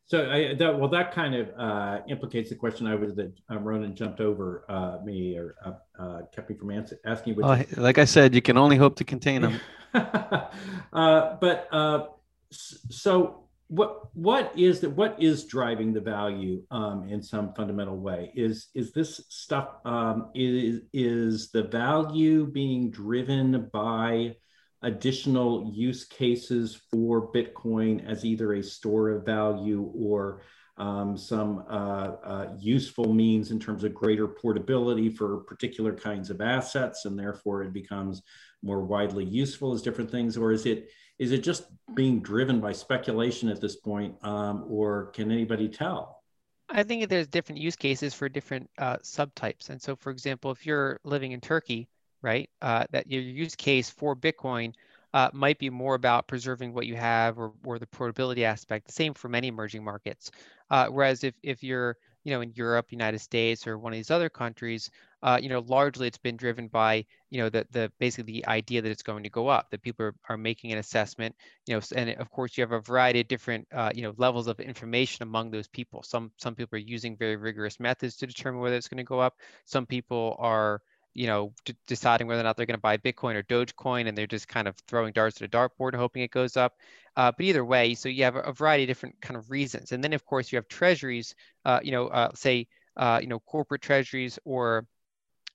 So 0.08 0.30
I, 0.30 0.54
that, 0.54 0.78
well, 0.78 0.88
that 0.88 1.12
kind 1.12 1.34
of 1.34 1.50
uh, 1.58 2.00
implicates 2.08 2.48
the 2.48 2.56
question 2.56 2.86
I 2.86 2.94
was 2.94 3.14
that 3.16 3.30
um, 3.50 3.62
Ronan 3.62 3.94
jumped 3.94 4.20
over 4.20 4.64
uh, 4.70 5.04
me 5.04 5.36
or 5.36 5.54
uh, 5.62 5.72
uh, 6.02 6.22
kept 6.34 6.48
me 6.48 6.56
from 6.56 6.70
answer, 6.70 6.98
asking. 7.04 7.36
Which 7.36 7.44
Oh, 7.44 7.62
like 7.76 7.98
I 7.98 8.06
said, 8.06 8.34
you 8.34 8.40
can 8.40 8.56
only 8.56 8.78
hope 8.78 8.96
to 8.96 9.04
contain 9.04 9.42
them. 9.42 9.60
uh, 9.94 11.36
but 11.38 11.68
uh, 11.70 12.06
so 12.50 13.48
what 13.66 14.08
what 14.16 14.50
is 14.56 14.80
the 14.80 14.88
what 14.88 15.14
is 15.22 15.44
driving 15.44 15.92
the 15.92 16.00
value 16.00 16.62
um, 16.70 17.06
in 17.10 17.22
some 17.22 17.52
fundamental 17.52 17.98
way? 17.98 18.32
Is 18.34 18.68
is 18.74 18.92
this 18.92 19.20
stuff 19.28 19.74
um, 19.84 20.30
is 20.34 20.80
is 20.94 21.50
the 21.50 21.64
value 21.64 22.46
being 22.46 22.90
driven 22.90 23.68
by 23.74 24.36
additional 24.82 25.70
use 25.74 26.04
cases 26.04 26.80
for 26.90 27.32
Bitcoin 27.32 28.06
as 28.08 28.24
either 28.24 28.54
a 28.54 28.62
store 28.62 29.10
of 29.10 29.24
value 29.24 29.90
or 29.94 30.42
um, 30.76 31.16
some 31.16 31.64
uh, 31.68 32.12
uh, 32.22 32.54
useful 32.58 33.12
means 33.12 33.50
in 33.50 33.58
terms 33.58 33.82
of 33.82 33.92
greater 33.92 34.28
portability 34.28 35.08
for 35.08 35.38
particular 35.38 35.92
kinds 35.92 36.30
of 36.30 36.40
assets, 36.40 37.04
and 37.04 37.18
therefore 37.18 37.64
it 37.64 37.72
becomes 37.72 38.22
more 38.62 38.80
widely 38.80 39.24
useful 39.24 39.72
as 39.72 39.82
different 39.82 40.10
things, 40.10 40.36
or 40.36 40.52
is 40.52 40.66
it 40.66 40.90
is 41.18 41.32
it 41.32 41.42
just 41.42 41.64
being 41.94 42.20
driven 42.20 42.60
by 42.60 42.70
speculation 42.70 43.48
at 43.48 43.60
this 43.60 43.74
point, 43.74 44.14
um, 44.22 44.64
or 44.68 45.06
can 45.06 45.32
anybody 45.32 45.68
tell? 45.68 46.22
I 46.68 46.84
think 46.84 47.08
there's 47.08 47.26
different 47.26 47.60
use 47.60 47.74
cases 47.74 48.14
for 48.14 48.28
different 48.28 48.70
uh, 48.78 48.98
subtypes. 48.98 49.70
And 49.70 49.82
so, 49.82 49.96
for 49.96 50.10
example, 50.10 50.52
if 50.52 50.64
you're 50.64 51.00
living 51.02 51.32
in 51.32 51.40
Turkey, 51.40 51.88
right, 52.22 52.48
uh, 52.62 52.84
that 52.90 53.10
your 53.10 53.22
use 53.22 53.54
case 53.54 53.90
for 53.90 54.16
Bitcoin 54.16 54.72
uh, 55.14 55.30
might 55.32 55.58
be 55.58 55.70
more 55.70 55.94
about 55.94 56.28
preserving 56.28 56.74
what 56.74 56.86
you 56.86 56.94
have 56.96 57.38
or, 57.38 57.52
or 57.64 57.78
the 57.78 57.86
portability 57.86 58.44
aspect. 58.44 58.86
The 58.86 58.92
same 58.92 59.14
for 59.14 59.28
many 59.28 59.48
emerging 59.48 59.84
markets. 59.84 60.30
Uh, 60.70 60.86
whereas 60.88 61.24
if, 61.24 61.34
if 61.42 61.62
you're 61.62 61.96
you 62.24 62.34
know 62.34 62.40
in 62.42 62.52
Europe, 62.54 62.86
United 62.90 63.20
States, 63.20 63.66
or 63.66 63.78
one 63.78 63.92
of 63.92 63.96
these 63.96 64.10
other 64.10 64.28
countries, 64.28 64.90
uh, 65.22 65.38
you 65.40 65.48
know 65.48 65.60
largely 65.66 66.06
it's 66.06 66.18
been 66.18 66.36
driven 66.36 66.68
by 66.68 67.06
you 67.30 67.40
know 67.40 67.48
the 67.48 67.66
the 67.70 67.90
basically 67.98 68.34
the 68.34 68.46
idea 68.46 68.82
that 68.82 68.90
it's 68.90 69.02
going 69.02 69.22
to 69.22 69.30
go 69.30 69.48
up. 69.48 69.70
That 69.70 69.80
people 69.80 70.06
are, 70.06 70.14
are 70.28 70.36
making 70.36 70.72
an 70.72 70.78
assessment. 70.78 71.34
You 71.66 71.76
know, 71.76 71.80
and 71.96 72.10
of 72.10 72.30
course 72.30 72.58
you 72.58 72.62
have 72.62 72.72
a 72.72 72.80
variety 72.80 73.20
of 73.20 73.28
different 73.28 73.66
uh, 73.72 73.90
you 73.94 74.02
know 74.02 74.12
levels 74.18 74.46
of 74.46 74.60
information 74.60 75.22
among 75.22 75.50
those 75.50 75.68
people. 75.68 76.02
Some 76.02 76.30
some 76.36 76.54
people 76.54 76.76
are 76.76 76.80
using 76.80 77.16
very 77.16 77.36
rigorous 77.36 77.80
methods 77.80 78.16
to 78.16 78.26
determine 78.26 78.60
whether 78.60 78.76
it's 78.76 78.88
going 78.88 78.98
to 78.98 79.04
go 79.04 79.20
up. 79.20 79.36
Some 79.64 79.86
people 79.86 80.36
are 80.38 80.82
you 81.18 81.26
know, 81.26 81.52
d- 81.64 81.74
deciding 81.88 82.28
whether 82.28 82.40
or 82.40 82.44
not 82.44 82.56
they're 82.56 82.64
going 82.64 82.78
to 82.78 82.80
buy 82.80 82.96
Bitcoin 82.96 83.34
or 83.34 83.42
Dogecoin, 83.42 84.06
and 84.06 84.16
they're 84.16 84.28
just 84.28 84.46
kind 84.46 84.68
of 84.68 84.76
throwing 84.86 85.12
darts 85.12 85.42
at 85.42 85.46
a 85.46 85.50
dartboard, 85.50 85.94
hoping 85.96 86.22
it 86.22 86.30
goes 86.30 86.56
up. 86.56 86.76
Uh, 87.16 87.32
but 87.36 87.44
either 87.44 87.64
way, 87.64 87.94
so 87.94 88.08
you 88.08 88.22
have 88.22 88.36
a, 88.36 88.52
variety 88.52 88.84
of 88.84 88.86
different 88.86 89.20
kind 89.20 89.36
of 89.36 89.50
reasons, 89.50 89.90
and 89.90 90.02
then 90.02 90.12
of 90.12 90.24
course 90.24 90.52
you 90.52 90.56
have 90.56 90.68
treasuries, 90.68 91.34
uh, 91.64 91.80
you 91.82 91.90
know, 91.90 92.06
uh, 92.06 92.30
say, 92.34 92.68
uh, 92.96 93.18
you 93.20 93.26
know, 93.26 93.40
corporate 93.40 93.82
treasuries, 93.82 94.38
or 94.44 94.86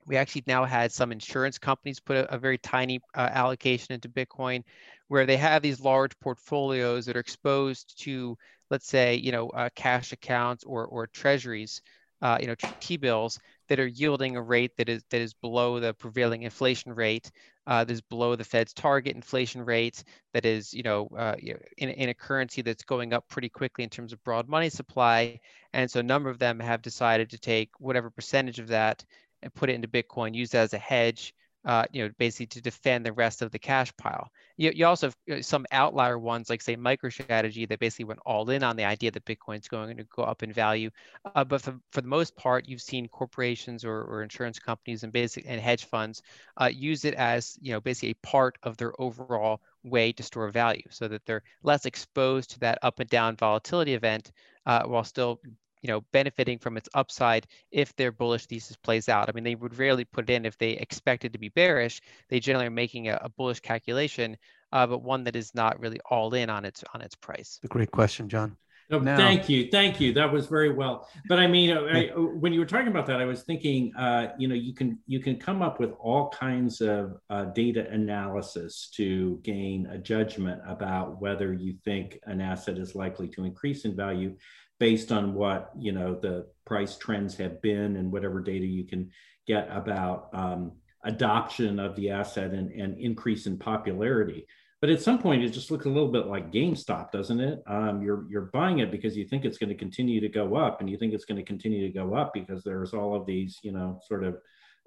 we 0.06 0.18
actually 0.18 0.44
now 0.48 0.66
had 0.66 0.92
some 0.92 1.14
insurance 1.14 1.58
companies 1.58 2.02
put 2.02 2.18
a, 2.18 2.34
a 2.34 2.38
very 2.38 2.58
tiny 2.58 3.00
uh, 3.16 3.30
allocation 3.32 3.94
into 3.94 4.10
Bitcoin, 4.10 4.64
where 5.08 5.26
they 5.26 5.38
have 5.38 5.62
these 5.62 5.80
large 5.80 6.12
portfolios 6.20 7.06
that 7.06 7.16
are 7.16 7.22
exposed 7.22 8.02
to, 8.02 8.38
let's 8.70 8.88
say, 8.88 9.16
you 9.16 9.32
know, 9.32 9.48
uh, 9.52 9.70
cash 9.76 10.12
accounts 10.12 10.66
or 10.66 10.86
or 10.86 11.08
treasuries 11.08 11.82
uh, 12.24 12.38
you 12.40 12.48
know, 12.48 12.56
T-bills 12.80 13.38
that 13.70 13.80
are 13.80 13.88
yielding 13.88 14.36
a 14.36 14.42
rate 14.42 14.72
that 14.78 14.90
is 14.90 15.04
that 15.10 15.22
is 15.22 15.34
below 15.34 15.80
the 15.80 15.94
prevailing 15.94 16.44
inflation 16.44 16.94
rate, 16.94 17.32
uh, 17.68 17.84
that 17.84 17.94
is 17.94 18.02
below 18.02 18.36
the 18.36 18.44
Fed's 18.44 18.74
target 18.74 19.16
inflation 19.16 19.64
rate, 19.64 20.04
that 20.34 20.46
is, 20.46 20.74
you 20.74 20.84
know, 20.84 21.08
uh, 21.18 21.36
in, 21.78 21.90
in 21.90 22.10
a 22.10 22.14
currency 22.14 22.62
that's 22.62 22.84
going 22.84 23.14
up 23.14 23.28
pretty 23.30 23.50
quickly 23.50 23.84
in 23.84 23.90
terms 23.90 24.14
of 24.14 24.24
broad 24.24 24.48
money 24.50 24.70
supply. 24.70 25.40
And 25.74 25.90
so 25.90 26.00
a 26.00 26.04
number 26.04 26.30
of 26.30 26.40
them 26.40 26.60
have 26.60 26.82
decided 26.82 27.30
to 27.30 27.38
take 27.38 27.70
whatever 27.80 28.10
percentage 28.10 28.60
of 28.60 28.68
that 28.68 29.04
and 29.42 29.54
put 29.54 29.70
it 29.70 29.74
into 29.74 29.88
Bitcoin, 29.88 30.36
use 30.36 30.52
that 30.52 30.64
as 30.64 30.74
a 30.74 30.78
hedge, 30.78 31.34
uh, 31.66 31.86
you 31.92 32.04
know, 32.04 32.14
basically 32.18 32.48
to 32.48 32.62
defend 32.62 33.06
the 33.06 33.14
rest 33.14 33.42
of 33.42 33.52
the 33.52 33.60
cash 33.60 33.96
pile. 33.98 34.30
You, 34.58 34.72
you 34.76 34.86
also 34.86 35.08
have 35.08 35.40
uh, 35.40 35.42
some 35.42 35.66
outlier 35.72 36.20
ones, 36.20 36.50
like 36.50 36.62
say 36.62 36.76
MicroStrategy, 36.76 37.68
that 37.70 37.80
basically 37.80 38.06
went 38.06 38.20
all 38.26 38.50
in 38.50 38.64
on 38.64 38.76
the 38.76 38.86
idea 38.86 39.12
that 39.12 39.26
Bitcoin's 39.26 39.68
going 39.68 39.98
to 39.98 40.04
go 40.04 40.24
up 40.24 40.44
in 40.44 40.52
value. 40.54 40.90
Uh, 41.36 41.44
but 41.44 41.62
for, 41.62 41.80
for 41.92 42.02
the 42.02 42.08
most 42.08 42.36
part, 42.36 42.68
you've 42.68 42.82
seen 42.82 43.08
corporations 43.08 43.86
or, 43.86 44.04
or 44.04 44.24
insurance 44.24 44.60
companies 44.60 45.04
and 45.04 45.14
basic 45.14 45.46
and 45.48 45.62
hedge 45.62 45.86
funds 45.86 46.22
uh, 46.58 46.70
use 46.72 47.06
it 47.06 47.14
as, 47.14 47.58
you 47.62 47.72
know, 47.72 47.80
basically 47.80 48.12
a 48.12 48.28
part 48.28 48.58
of 48.64 48.78
their 48.78 48.94
overall 49.02 49.62
way 49.84 50.12
to 50.14 50.24
store 50.24 50.50
value, 50.50 50.84
so 50.90 51.08
that 51.08 51.26
they're 51.26 51.44
less 51.62 51.86
exposed 51.86 52.52
to 52.52 52.60
that 52.60 52.80
up 52.82 53.00
and 53.00 53.10
down 53.10 53.36
volatility 53.36 53.94
event, 53.94 54.32
uh, 54.66 54.84
while 54.84 55.04
still 55.04 55.40
you 55.84 55.90
know, 55.90 56.02
benefiting 56.14 56.58
from 56.58 56.78
its 56.78 56.90
upside 56.96 57.46
if 57.70 57.96
their 57.96 58.12
bullish 58.12 58.46
thesis 58.48 58.78
plays 58.78 59.10
out. 59.10 59.30
I 59.30 59.34
mean, 59.34 59.44
they 59.44 59.56
would 59.56 59.78
rarely 59.78 60.06
put 60.06 60.30
it 60.30 60.34
in 60.34 60.46
if 60.46 60.58
they 60.58 60.72
expected 60.72 61.34
to 61.34 61.40
be 61.40 61.50
bearish. 61.50 62.02
They 62.30 62.40
generally 62.40 62.68
are 62.68 62.72
making 62.72 63.10
a, 63.10 63.20
a 63.22 63.30
bullish 63.30 63.60
calculation, 63.60 64.38
uh, 64.72 64.88
but 64.88 65.04
one 65.04 65.26
that 65.26 65.36
is 65.36 65.54
not 65.54 65.80
really 65.80 66.00
all 66.10 66.34
in 66.34 66.50
on 66.50 66.64
its 66.64 66.84
on 66.94 67.02
its 67.02 67.16
price. 67.16 67.60
A 67.64 67.68
great 67.68 67.92
question, 67.92 68.30
John. 68.30 68.58
Oh, 68.92 69.00
now, 69.00 69.16
thank 69.16 69.50
you, 69.50 69.70
thank 69.72 70.00
you. 70.00 70.14
That 70.14 70.32
was 70.32 70.48
very 70.48 70.72
well. 70.72 71.10
But 71.28 71.40
I 71.40 71.48
mean, 71.48 71.72
I, 71.72 72.08
when 72.16 72.54
you 72.54 72.60
were 72.60 72.66
talking 72.66 72.90
about 72.90 73.06
that, 73.08 73.22
I 73.22 73.26
was 73.26 73.44
thinking, 73.44 73.94
uh, 73.96 74.34
you 74.38 74.48
know, 74.48 74.56
you 74.56 74.74
can 74.74 75.00
you 75.06 75.20
can 75.20 75.38
come 75.38 75.62
up 75.62 75.80
with 75.80 75.92
all 76.00 76.30
kinds 76.30 76.80
of 76.82 77.18
uh, 77.30 77.46
data 77.46 77.90
analysis 77.90 78.90
to 78.96 79.40
gain 79.44 79.88
a 79.88 79.98
judgment 79.98 80.62
about 80.68 81.22
whether 81.22 81.54
you 81.54 81.76
think 81.84 82.20
an 82.26 82.40
asset 82.40 82.78
is 82.78 82.94
likely 82.94 83.28
to 83.30 83.46
increase 83.46 83.86
in 83.86 83.96
value 83.96 84.36
based 84.80 85.12
on 85.12 85.34
what 85.34 85.72
you 85.78 85.92
know 85.92 86.16
the 86.20 86.48
price 86.66 86.98
trends 86.98 87.38
have 87.38 87.62
been 87.62 87.96
and 87.96 88.12
whatever 88.12 88.42
data 88.42 88.66
you 88.66 88.86
can 88.86 89.10
get 89.46 89.68
about 89.72 90.30
um, 90.34 90.72
adoption 91.04 91.80
of 91.80 91.96
the 91.96 92.10
asset 92.10 92.52
and, 92.52 92.72
and 92.72 92.98
increase 92.98 93.46
in 93.46 93.58
popularity. 93.58 94.48
But 94.80 94.90
at 94.90 95.02
some 95.02 95.20
point, 95.20 95.44
it 95.44 95.50
just 95.50 95.72
looks 95.72 95.86
a 95.86 95.90
little 95.90 96.12
bit 96.12 96.28
like 96.28 96.52
GameStop, 96.52 97.12
doesn't 97.12 97.40
it? 97.40 97.64
Um, 97.68 98.02
you're 98.02 98.26
you're 98.30 98.50
buying 98.54 98.80
it 98.80 98.92
because 98.92 99.16
you 99.16 99.26
think 99.26 99.46
it's 99.46 99.58
going 99.58 99.70
to 99.70 99.76
continue 99.76 100.20
to 100.20 100.28
go 100.28 100.56
up, 100.56 100.82
and 100.82 100.90
you 100.90 100.98
think 100.98 101.14
it's 101.14 101.26
going 101.26 101.38
to 101.38 101.46
continue 101.46 101.88
to 101.88 101.94
go 101.94 102.16
up 102.16 102.34
because 102.34 102.64
there's 102.64 102.94
all 102.94 103.16
of 103.16 103.26
these, 103.26 103.60
you 103.64 103.72
know, 103.72 104.00
sort 104.06 104.26
of 104.26 104.36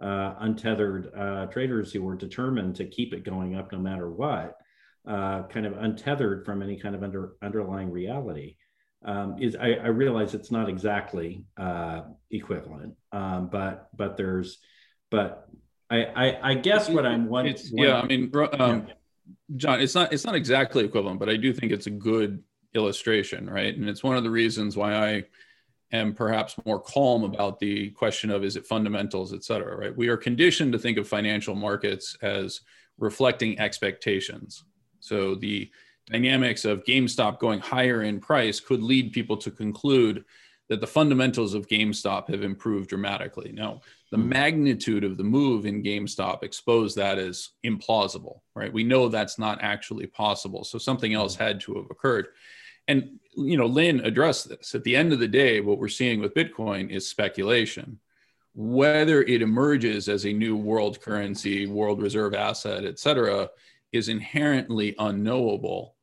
uh, 0.02 0.34
untethered 0.40 1.10
uh, 1.16 1.46
traders 1.46 1.92
who 1.92 2.02
were 2.02 2.16
determined 2.16 2.76
to 2.76 2.84
keep 2.84 3.14
it 3.14 3.24
going 3.24 3.56
up 3.56 3.72
no 3.72 3.78
matter 3.78 4.10
what, 4.10 4.58
uh, 5.08 5.44
kind 5.44 5.64
of 5.64 5.78
untethered 5.78 6.44
from 6.44 6.62
any 6.62 6.78
kind 6.78 6.94
of 6.94 7.02
under, 7.02 7.32
underlying 7.42 7.90
reality 7.90 8.56
um, 9.04 9.36
is 9.40 9.56
I, 9.56 9.74
I, 9.74 9.88
realize 9.88 10.34
it's 10.34 10.50
not 10.50 10.68
exactly 10.68 11.44
uh, 11.56 12.02
equivalent, 12.30 12.94
um, 13.12 13.48
but 13.48 13.88
but 13.96 14.16
there's 14.16 14.58
but 15.10 15.48
I 15.90 16.04
I, 16.04 16.50
I 16.50 16.54
guess 16.54 16.88
what 16.88 17.06
I'm 17.06 17.28
one, 17.28 17.54
yeah 17.72 18.00
I 18.00 18.06
mean 18.06 18.32
um. 18.58 18.88
John 19.56 19.80
it's 19.80 19.94
not 19.94 20.12
it's 20.12 20.24
not 20.24 20.34
exactly 20.34 20.84
equivalent, 20.84 21.18
but 21.18 21.28
I 21.28 21.36
do 21.36 21.52
think 21.52 21.72
it's 21.72 21.86
a 21.86 21.90
good 21.90 22.42
illustration, 22.74 23.48
right? 23.48 23.74
And 23.76 23.88
it's 23.88 24.04
one 24.04 24.16
of 24.16 24.22
the 24.22 24.30
reasons 24.30 24.76
why 24.76 24.94
I 24.94 25.24
am 25.92 26.14
perhaps 26.14 26.56
more 26.64 26.80
calm 26.80 27.24
about 27.24 27.58
the 27.58 27.90
question 27.90 28.30
of 28.30 28.44
is 28.44 28.56
it 28.56 28.66
fundamentals, 28.66 29.32
et 29.32 29.44
cetera, 29.44 29.76
right? 29.76 29.96
We 29.96 30.08
are 30.08 30.16
conditioned 30.16 30.72
to 30.72 30.78
think 30.78 30.98
of 30.98 31.08
financial 31.08 31.54
markets 31.54 32.16
as 32.22 32.60
reflecting 32.98 33.58
expectations. 33.58 34.64
So 35.00 35.34
the 35.34 35.70
dynamics 36.10 36.64
of 36.64 36.84
GameStop 36.84 37.38
going 37.38 37.60
higher 37.60 38.02
in 38.02 38.20
price 38.20 38.60
could 38.60 38.82
lead 38.82 39.12
people 39.12 39.36
to 39.38 39.50
conclude 39.50 40.24
that 40.68 40.80
the 40.80 40.86
fundamentals 40.86 41.54
of 41.54 41.68
GameStop 41.68 42.28
have 42.28 42.42
improved 42.42 42.88
dramatically. 42.88 43.52
Now, 43.52 43.80
the 44.10 44.16
hmm. 44.16 44.28
magnitude 44.28 45.04
of 45.04 45.16
the 45.16 45.24
move 45.24 45.66
in 45.66 45.82
GameStop 45.82 46.42
exposed 46.42 46.96
that 46.96 47.18
as 47.18 47.50
implausible, 47.64 48.40
right? 48.54 48.72
We 48.72 48.84
know 48.84 49.08
that's 49.08 49.38
not 49.38 49.62
actually 49.62 50.06
possible. 50.06 50.64
So 50.64 50.78
something 50.78 51.14
else 51.14 51.36
hmm. 51.36 51.42
had 51.42 51.60
to 51.62 51.74
have 51.74 51.90
occurred. 51.90 52.28
And 52.88 53.18
you 53.36 53.56
know, 53.56 53.66
Lynn 53.66 54.00
addressed 54.00 54.48
this. 54.48 54.74
At 54.74 54.84
the 54.84 54.96
end 54.96 55.12
of 55.12 55.18
the 55.18 55.28
day, 55.28 55.60
what 55.60 55.78
we're 55.78 55.88
seeing 55.88 56.20
with 56.20 56.34
Bitcoin 56.34 56.90
is 56.90 57.08
speculation. 57.08 57.98
Whether 58.54 59.22
it 59.22 59.42
emerges 59.42 60.08
as 60.08 60.24
a 60.24 60.32
new 60.32 60.56
world 60.56 61.00
currency, 61.02 61.66
world 61.66 62.00
reserve 62.00 62.32
asset, 62.32 62.84
et 62.84 62.98
cetera, 62.98 63.50
is 63.92 64.08
inherently 64.08 64.94
unknowable 64.98 65.95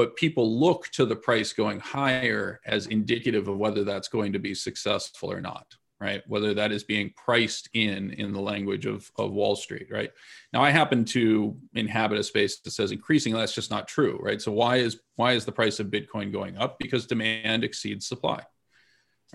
but 0.00 0.16
people 0.16 0.58
look 0.58 0.88
to 0.88 1.04
the 1.04 1.14
price 1.14 1.52
going 1.52 1.78
higher 1.78 2.58
as 2.64 2.86
indicative 2.86 3.48
of 3.48 3.58
whether 3.58 3.84
that's 3.84 4.08
going 4.08 4.32
to 4.32 4.38
be 4.38 4.54
successful 4.54 5.30
or 5.30 5.42
not 5.42 5.66
right? 6.00 6.22
Whether 6.26 6.54
that 6.54 6.72
is 6.72 6.82
being 6.82 7.12
priced 7.14 7.68
in 7.74 8.14
in 8.14 8.32
the 8.32 8.40
language 8.40 8.86
of, 8.86 9.10
of 9.16 9.32
wall 9.32 9.54
street 9.54 9.88
right? 9.90 10.10
Now 10.54 10.62
i 10.62 10.70
happen 10.70 11.04
to 11.16 11.54
inhabit 11.74 12.18
a 12.18 12.22
space 12.22 12.60
that 12.60 12.70
says 12.70 12.92
increasingly 12.92 13.38
that's 13.38 13.54
just 13.54 13.70
not 13.70 13.88
true 13.88 14.18
right? 14.22 14.40
So 14.40 14.52
why 14.52 14.76
is 14.76 15.00
why 15.16 15.32
is 15.32 15.44
the 15.44 15.52
price 15.60 15.78
of 15.80 15.88
bitcoin 15.88 16.32
going 16.32 16.56
up? 16.56 16.78
Because 16.78 17.04
demand 17.04 17.62
exceeds 17.62 18.06
supply 18.06 18.42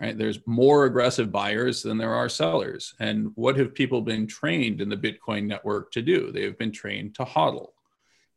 right? 0.01 0.17
There's 0.17 0.39
more 0.47 0.85
aggressive 0.85 1.31
buyers 1.31 1.83
than 1.83 1.99
there 1.99 2.15
are 2.15 2.27
sellers. 2.27 2.95
And 2.99 3.31
what 3.35 3.55
have 3.57 3.75
people 3.75 4.01
been 4.01 4.25
trained 4.25 4.81
in 4.81 4.89
the 4.89 4.97
bitcoin 4.97 5.45
network 5.45 5.91
to 5.91 6.01
do? 6.01 6.31
They 6.31 6.43
have 6.43 6.57
been 6.57 6.71
trained 6.71 7.13
to 7.15 7.23
hodl 7.23 7.74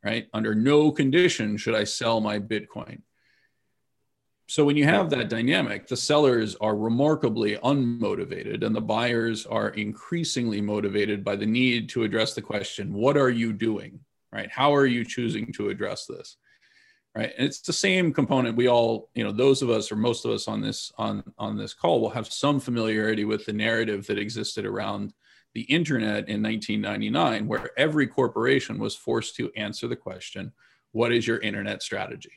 right? 0.04 0.28
Under 0.32 0.54
no 0.54 0.90
condition 0.90 1.56
should 1.56 1.74
I 1.74 1.84
sell 1.84 2.20
my 2.20 2.38
Bitcoin. 2.38 3.02
So 4.50 4.64
when 4.64 4.78
you 4.78 4.84
have 4.84 5.10
that 5.10 5.28
dynamic, 5.28 5.86
the 5.86 5.96
sellers 5.96 6.56
are 6.56 6.74
remarkably 6.74 7.56
unmotivated 7.56 8.64
and 8.64 8.74
the 8.74 8.80
buyers 8.80 9.44
are 9.44 9.68
increasingly 9.70 10.62
motivated 10.62 11.22
by 11.22 11.36
the 11.36 11.44
need 11.44 11.90
to 11.90 12.02
address 12.02 12.32
the 12.32 12.40
question, 12.40 12.94
what 12.94 13.18
are 13.18 13.28
you 13.28 13.52
doing? 13.52 14.00
Right? 14.32 14.50
How 14.50 14.74
are 14.74 14.86
you 14.86 15.04
choosing 15.04 15.52
to 15.52 15.68
address 15.68 16.06
this? 16.06 16.36
Right? 17.14 17.32
And 17.36 17.46
it's 17.46 17.60
the 17.60 17.74
same 17.74 18.10
component 18.12 18.56
we 18.56 18.68
all, 18.68 19.10
you 19.14 19.22
know, 19.22 19.32
those 19.32 19.60
of 19.60 19.68
us 19.68 19.92
or 19.92 19.96
most 19.96 20.24
of 20.24 20.30
us 20.30 20.48
on 20.48 20.62
this 20.62 20.92
on 20.96 21.22
on 21.36 21.58
this 21.58 21.74
call 21.74 22.00
will 22.00 22.10
have 22.10 22.32
some 22.32 22.58
familiarity 22.58 23.26
with 23.26 23.44
the 23.44 23.52
narrative 23.52 24.06
that 24.06 24.18
existed 24.18 24.64
around 24.64 25.12
the 25.58 25.64
internet 25.64 26.28
in 26.28 26.40
1999, 26.40 27.48
where 27.48 27.70
every 27.76 28.06
corporation 28.06 28.78
was 28.78 28.94
forced 28.94 29.34
to 29.34 29.50
answer 29.56 29.88
the 29.88 29.96
question, 29.96 30.52
What 30.92 31.12
is 31.12 31.26
your 31.26 31.38
internet 31.38 31.82
strategy? 31.82 32.30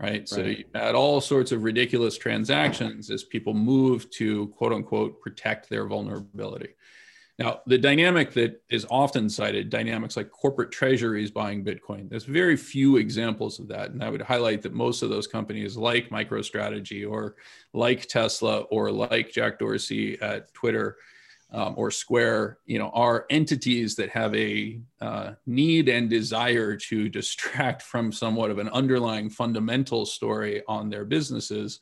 Right. 0.00 0.10
right. 0.10 0.28
So 0.28 0.42
you 0.42 0.64
had 0.74 0.96
all 0.96 1.20
sorts 1.20 1.52
of 1.52 1.62
ridiculous 1.62 2.18
transactions 2.18 3.10
as 3.10 3.22
people 3.22 3.54
move 3.54 4.10
to 4.18 4.48
quote 4.48 4.72
unquote 4.72 5.20
protect 5.20 5.70
their 5.70 5.86
vulnerability. 5.86 6.70
Now, 7.38 7.60
the 7.64 7.78
dynamic 7.78 8.32
that 8.32 8.60
is 8.68 8.84
often 8.90 9.30
cited, 9.30 9.70
dynamics 9.70 10.16
like 10.16 10.32
corporate 10.32 10.72
treasuries 10.72 11.30
buying 11.30 11.64
Bitcoin, 11.64 12.10
there's 12.10 12.24
very 12.24 12.56
few 12.56 12.96
examples 12.96 13.60
of 13.60 13.68
that. 13.68 13.92
And 13.92 14.02
I 14.02 14.10
would 14.10 14.20
highlight 14.20 14.62
that 14.62 14.74
most 14.74 15.02
of 15.02 15.10
those 15.10 15.28
companies, 15.28 15.76
like 15.76 16.08
MicroStrategy 16.08 17.08
or 17.08 17.36
like 17.72 18.08
Tesla 18.08 18.62
or 18.62 18.90
like 18.90 19.30
Jack 19.30 19.60
Dorsey 19.60 20.20
at 20.20 20.52
Twitter, 20.52 20.96
um, 21.52 21.74
or 21.76 21.90
Square, 21.90 22.58
you 22.64 22.78
know, 22.78 22.90
are 22.94 23.26
entities 23.28 23.94
that 23.96 24.08
have 24.08 24.34
a 24.34 24.80
uh, 25.00 25.32
need 25.46 25.88
and 25.88 26.08
desire 26.08 26.76
to 26.76 27.08
distract 27.08 27.82
from 27.82 28.10
somewhat 28.10 28.50
of 28.50 28.58
an 28.58 28.68
underlying 28.70 29.28
fundamental 29.28 30.06
story 30.06 30.62
on 30.66 30.88
their 30.88 31.04
businesses, 31.04 31.80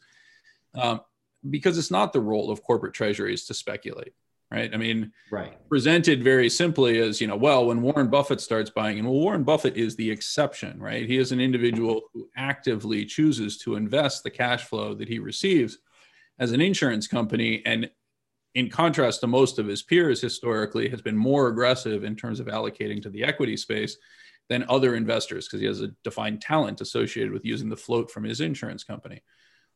um, 0.74 1.00
because 1.48 1.78
it's 1.78 1.90
not 1.90 2.12
the 2.12 2.20
role 2.20 2.50
of 2.50 2.62
corporate 2.62 2.94
treasuries 2.94 3.46
to 3.46 3.54
speculate, 3.54 4.12
right? 4.50 4.74
I 4.74 4.76
mean, 4.76 5.12
right. 5.30 5.56
presented 5.68 6.22
very 6.22 6.50
simply 6.50 6.98
as, 6.98 7.20
you 7.20 7.28
know, 7.28 7.36
well, 7.36 7.66
when 7.66 7.80
Warren 7.80 8.08
Buffett 8.08 8.40
starts 8.40 8.70
buying, 8.70 8.98
and 8.98 9.08
well, 9.08 9.18
Warren 9.18 9.44
Buffett 9.44 9.76
is 9.76 9.94
the 9.94 10.10
exception, 10.10 10.80
right? 10.80 11.06
He 11.06 11.16
is 11.16 11.30
an 11.30 11.40
individual 11.40 12.02
who 12.12 12.28
actively 12.36 13.04
chooses 13.06 13.56
to 13.58 13.76
invest 13.76 14.24
the 14.24 14.30
cash 14.30 14.64
flow 14.64 14.94
that 14.94 15.08
he 15.08 15.20
receives 15.20 15.78
as 16.40 16.50
an 16.52 16.60
insurance 16.60 17.06
company 17.06 17.62
and 17.64 17.88
in 18.54 18.68
contrast 18.68 19.20
to 19.20 19.26
most 19.26 19.58
of 19.58 19.66
his 19.66 19.82
peers 19.82 20.20
historically, 20.20 20.88
has 20.88 21.00
been 21.00 21.16
more 21.16 21.48
aggressive 21.48 22.04
in 22.04 22.16
terms 22.16 22.40
of 22.40 22.46
allocating 22.46 23.00
to 23.02 23.10
the 23.10 23.24
equity 23.24 23.56
space 23.56 23.96
than 24.48 24.64
other 24.68 24.96
investors 24.96 25.46
because 25.46 25.60
he 25.60 25.66
has 25.66 25.80
a 25.80 25.92
defined 26.02 26.40
talent 26.40 26.80
associated 26.80 27.32
with 27.32 27.44
using 27.44 27.68
the 27.68 27.76
float 27.76 28.10
from 28.10 28.24
his 28.24 28.40
insurance 28.40 28.82
company. 28.82 29.22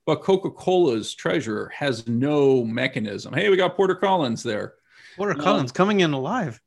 But 0.04 0.22
Coca 0.22 0.50
Cola's 0.50 1.14
treasurer 1.14 1.72
has 1.74 2.06
no 2.06 2.64
mechanism. 2.64 3.32
Hey, 3.32 3.48
we 3.48 3.56
got 3.56 3.76
Porter 3.76 3.94
Collins 3.94 4.42
there. 4.42 4.74
Porter 5.16 5.34
Collins 5.34 5.72
coming 5.72 6.00
in 6.00 6.12
alive. 6.12 6.60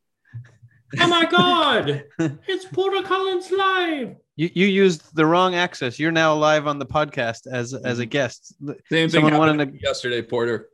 oh 0.99 1.07
my 1.07 1.25
God! 1.25 2.05
it's 2.47 2.65
Porter 2.65 3.05
Collins 3.05 3.51
live. 3.51 4.15
You, 4.37 4.49
you 4.53 4.67
used 4.67 5.13
the 5.13 5.25
wrong 5.25 5.53
access. 5.53 5.99
You're 5.99 6.11
now 6.11 6.33
live 6.33 6.65
on 6.65 6.79
the 6.79 6.85
podcast 6.85 7.45
as 7.51 7.73
as 7.73 7.99
a 7.99 8.03
mm-hmm. 8.03 8.09
guest. 8.09 8.55
Same 8.65 8.77
thing 8.89 9.09
Someone 9.09 9.37
wanted 9.37 9.73
to... 9.73 9.81
yesterday, 9.83 10.21
Porter 10.21 10.69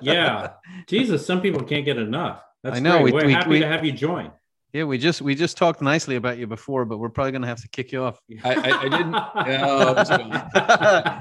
yeah, 0.00 0.50
Jesus, 0.86 1.26
some 1.26 1.40
people 1.40 1.62
can't 1.62 1.84
get 1.84 1.96
enough. 1.98 2.42
That's 2.62 2.76
I 2.76 2.80
know. 2.80 3.02
Great. 3.02 3.14
We, 3.14 3.20
are 3.22 3.26
we, 3.26 3.32
happy 3.32 3.50
we, 3.50 3.60
to 3.60 3.66
have 3.66 3.84
you 3.84 3.92
join. 3.92 4.32
Yeah, 4.72 4.84
we 4.84 4.98
just 4.98 5.22
we 5.22 5.34
just 5.34 5.56
talked 5.56 5.80
nicely 5.80 6.16
about 6.16 6.36
you 6.38 6.46
before, 6.46 6.84
but 6.84 6.98
we're 6.98 7.08
probably 7.08 7.32
gonna 7.32 7.46
have 7.46 7.62
to 7.62 7.68
kick 7.68 7.92
you 7.92 8.02
off. 8.02 8.20
I, 8.44 8.54
I, 8.54 8.80
I 8.80 8.88
didn't. 8.88 9.14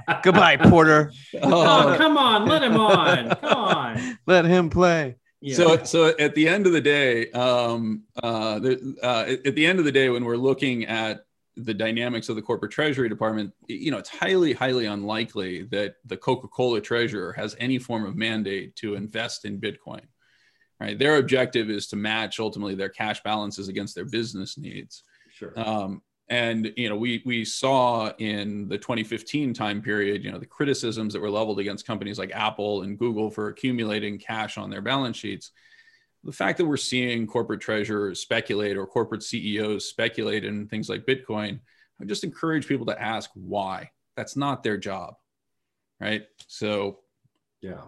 oh, 0.07 0.19
Goodbye, 0.23 0.57
Porter. 0.57 1.11
Oh, 1.41 1.93
oh, 1.93 1.97
come 1.97 2.17
on, 2.17 2.47
let 2.47 2.63
him 2.63 2.75
on. 2.77 3.29
Come 3.29 3.53
on, 3.53 4.17
let 4.25 4.45
him 4.45 4.69
play. 4.69 5.15
Yeah. 5.41 5.55
So, 5.55 5.83
so 5.83 6.07
at 6.17 6.33
the 6.33 6.47
end 6.47 6.65
of 6.65 6.73
the 6.73 6.81
day, 6.81 7.29
um, 7.31 8.03
uh, 8.21 8.59
the, 8.59 8.97
uh, 9.03 9.35
at 9.45 9.53
the 9.55 9.65
end 9.67 9.79
of 9.79 9.85
the 9.85 9.91
day, 9.91 10.09
when 10.09 10.25
we're 10.25 10.37
looking 10.37 10.85
at 10.87 11.24
the 11.57 11.73
dynamics 11.73 12.29
of 12.29 12.35
the 12.35 12.41
corporate 12.41 12.71
treasury 12.71 13.09
department, 13.09 13.53
you 13.67 13.91
know, 13.91 13.97
it's 13.97 14.09
highly, 14.09 14.53
highly 14.53 14.85
unlikely 14.85 15.63
that 15.63 15.95
the 16.05 16.17
Coca-Cola 16.17 16.81
treasurer 16.81 17.33
has 17.33 17.55
any 17.59 17.79
form 17.79 18.05
of 18.05 18.15
mandate 18.15 18.75
to 18.77 18.95
invest 18.95 19.45
in 19.45 19.59
Bitcoin. 19.59 20.01
Right? 20.79 20.99
Their 20.99 21.17
objective 21.17 21.69
is 21.69 21.87
to 21.87 21.95
match 21.95 22.39
ultimately 22.39 22.75
their 22.75 22.89
cash 22.89 23.23
balances 23.23 23.69
against 23.69 23.95
their 23.95 24.05
business 24.05 24.57
needs. 24.57 25.03
Sure. 25.31 25.53
Um, 25.57 26.01
and 26.27 26.73
you 26.75 26.89
know, 26.89 26.95
we 26.95 27.21
we 27.25 27.45
saw 27.45 28.11
in 28.17 28.67
the 28.67 28.77
2015 28.77 29.53
time 29.53 29.81
period, 29.81 30.23
you 30.23 30.31
know, 30.31 30.39
the 30.39 30.45
criticisms 30.45 31.13
that 31.13 31.21
were 31.21 31.29
leveled 31.29 31.59
against 31.59 31.85
companies 31.85 32.17
like 32.17 32.31
Apple 32.33 32.81
and 32.81 32.97
Google 32.97 33.29
for 33.29 33.47
accumulating 33.47 34.17
cash 34.17 34.57
on 34.57 34.69
their 34.69 34.81
balance 34.81 35.17
sheets 35.17 35.51
the 36.25 36.31
fact 36.31 36.57
that 36.57 36.65
we're 36.65 36.75
seeing 36.75 37.27
corporate 37.27 37.61
treasurers 37.61 38.19
speculate 38.19 38.77
or 38.77 38.87
corporate 38.87 39.21
CEOs 39.21 39.87
speculate 39.87 40.43
in 40.43 40.67
things 40.67 40.89
like 40.89 41.05
Bitcoin, 41.05 41.59
I 42.01 42.05
just 42.05 42.23
encourage 42.23 42.67
people 42.67 42.87
to 42.87 43.01
ask 43.01 43.29
why. 43.35 43.91
That's 44.17 44.35
not 44.35 44.63
their 44.63 44.77
job, 44.77 45.13
right? 46.01 46.23
So, 46.47 46.99
yeah, 47.61 47.81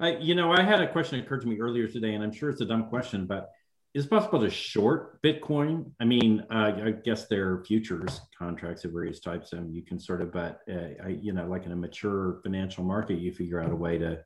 I 0.00 0.16
you 0.16 0.34
know 0.34 0.52
I 0.52 0.62
had 0.62 0.80
a 0.80 0.90
question 0.90 1.18
that 1.18 1.26
occurred 1.26 1.42
to 1.42 1.48
me 1.48 1.60
earlier 1.60 1.86
today, 1.86 2.14
and 2.14 2.24
I'm 2.24 2.32
sure 2.32 2.50
it's 2.50 2.60
a 2.60 2.66
dumb 2.66 2.88
question, 2.88 3.26
but 3.26 3.50
is 3.94 4.06
it 4.06 4.10
possible 4.10 4.40
to 4.40 4.50
short 4.50 5.20
Bitcoin? 5.22 5.90
I 6.00 6.04
mean, 6.04 6.44
uh, 6.50 6.72
I 6.84 6.90
guess 7.04 7.26
there 7.26 7.52
are 7.52 7.64
futures 7.64 8.20
contracts 8.36 8.84
of 8.84 8.92
various 8.92 9.20
types, 9.20 9.52
and 9.52 9.74
you 9.74 9.82
can 9.82 9.98
sort 9.98 10.22
of, 10.22 10.32
but 10.32 10.60
uh, 10.68 11.08
you 11.08 11.32
know, 11.32 11.46
like 11.46 11.66
in 11.66 11.72
a 11.72 11.76
mature 11.76 12.40
financial 12.42 12.84
market, 12.84 13.18
you 13.18 13.32
figure 13.32 13.60
out 13.60 13.70
a 13.70 13.76
way 13.76 13.98
to 13.98 14.24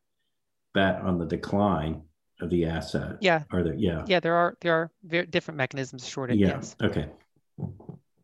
bet 0.72 1.00
on 1.02 1.18
the 1.18 1.26
decline 1.26 2.02
of 2.40 2.51
the 2.51 2.64
asset? 2.66 3.16
Yeah. 3.20 3.42
Are 3.53 3.62
there? 3.62 3.75
Yeah. 3.75 4.05
Yeah, 4.07 4.20
there 4.20 4.35
are 4.35 4.57
there 4.61 4.75
are 4.75 4.90
very 5.05 5.27
different 5.27 5.59
mechanisms 5.59 6.07
shorted. 6.07 6.38
Yeah. 6.38 6.49
Yes. 6.49 6.77
Okay. 6.83 7.09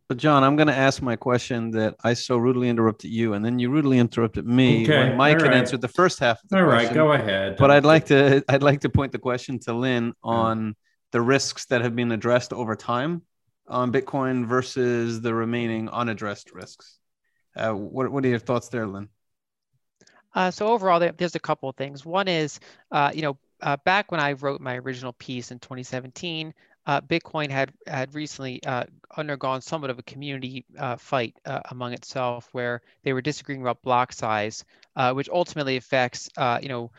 But 0.08 0.16
John, 0.16 0.42
I'm 0.42 0.56
going 0.56 0.66
to 0.66 0.76
ask 0.76 1.00
my 1.00 1.14
question 1.14 1.70
that 1.70 1.94
I 2.02 2.14
so 2.14 2.36
rudely 2.36 2.68
interrupted 2.68 3.12
you, 3.12 3.34
and 3.34 3.44
then 3.44 3.60
you 3.60 3.70
rudely 3.70 4.00
interrupted 4.00 4.44
me 4.44 4.82
okay. 4.82 4.98
when 4.98 5.16
Mike 5.16 5.40
had 5.40 5.54
answered 5.54 5.80
the 5.80 5.86
first 5.88 6.18
half. 6.18 6.42
Of 6.42 6.48
the 6.48 6.58
All 6.58 6.64
question. 6.64 6.88
right, 6.88 6.94
go 6.94 7.12
ahead. 7.12 7.56
But 7.56 7.70
I'd 7.70 7.84
like 7.84 8.06
to 8.06 8.42
I'd 8.48 8.62
like 8.62 8.80
to 8.80 8.88
point 8.88 9.12
the 9.12 9.20
question 9.20 9.60
to 9.60 9.72
Lynn 9.72 10.14
on 10.22 10.74
the 11.12 11.20
risks 11.20 11.66
that 11.66 11.82
have 11.82 11.94
been 11.94 12.10
addressed 12.10 12.52
over 12.52 12.74
time 12.74 13.22
on 13.68 13.92
Bitcoin 13.92 14.46
versus 14.46 15.20
the 15.20 15.32
remaining 15.32 15.88
unaddressed 15.88 16.52
risks. 16.52 16.98
Uh, 17.56 17.72
what 17.72 18.10
what 18.10 18.24
are 18.24 18.28
your 18.28 18.40
thoughts 18.40 18.68
there, 18.68 18.88
Lynn? 18.88 19.08
Uh, 20.34 20.50
so 20.50 20.66
overall, 20.68 20.98
there's 20.98 21.34
a 21.36 21.40
couple 21.40 21.68
of 21.68 21.76
things. 21.76 22.04
One 22.04 22.28
is, 22.28 22.60
uh, 22.90 23.12
you 23.14 23.22
know, 23.22 23.38
uh, 23.62 23.76
back 23.84 24.10
when 24.10 24.20
I 24.20 24.32
wrote 24.32 24.60
my 24.60 24.76
original 24.76 25.12
piece 25.12 25.50
in 25.50 25.58
2017, 25.58 26.54
uh, 26.86 27.00
Bitcoin 27.00 27.50
had 27.50 27.72
had 27.86 28.14
recently 28.14 28.62
uh, 28.64 28.84
undergone 29.16 29.60
somewhat 29.60 29.90
of 29.90 29.98
a 29.98 30.02
community 30.02 30.64
uh, 30.78 30.96
fight 30.96 31.36
uh, 31.44 31.60
among 31.70 31.92
itself, 31.92 32.48
where 32.52 32.82
they 33.04 33.12
were 33.12 33.20
disagreeing 33.20 33.60
about 33.60 33.82
block 33.82 34.12
size, 34.12 34.64
uh, 34.96 35.12
which 35.12 35.28
ultimately 35.28 35.76
affects, 35.76 36.30
you 36.62 36.68
know, 36.68 36.90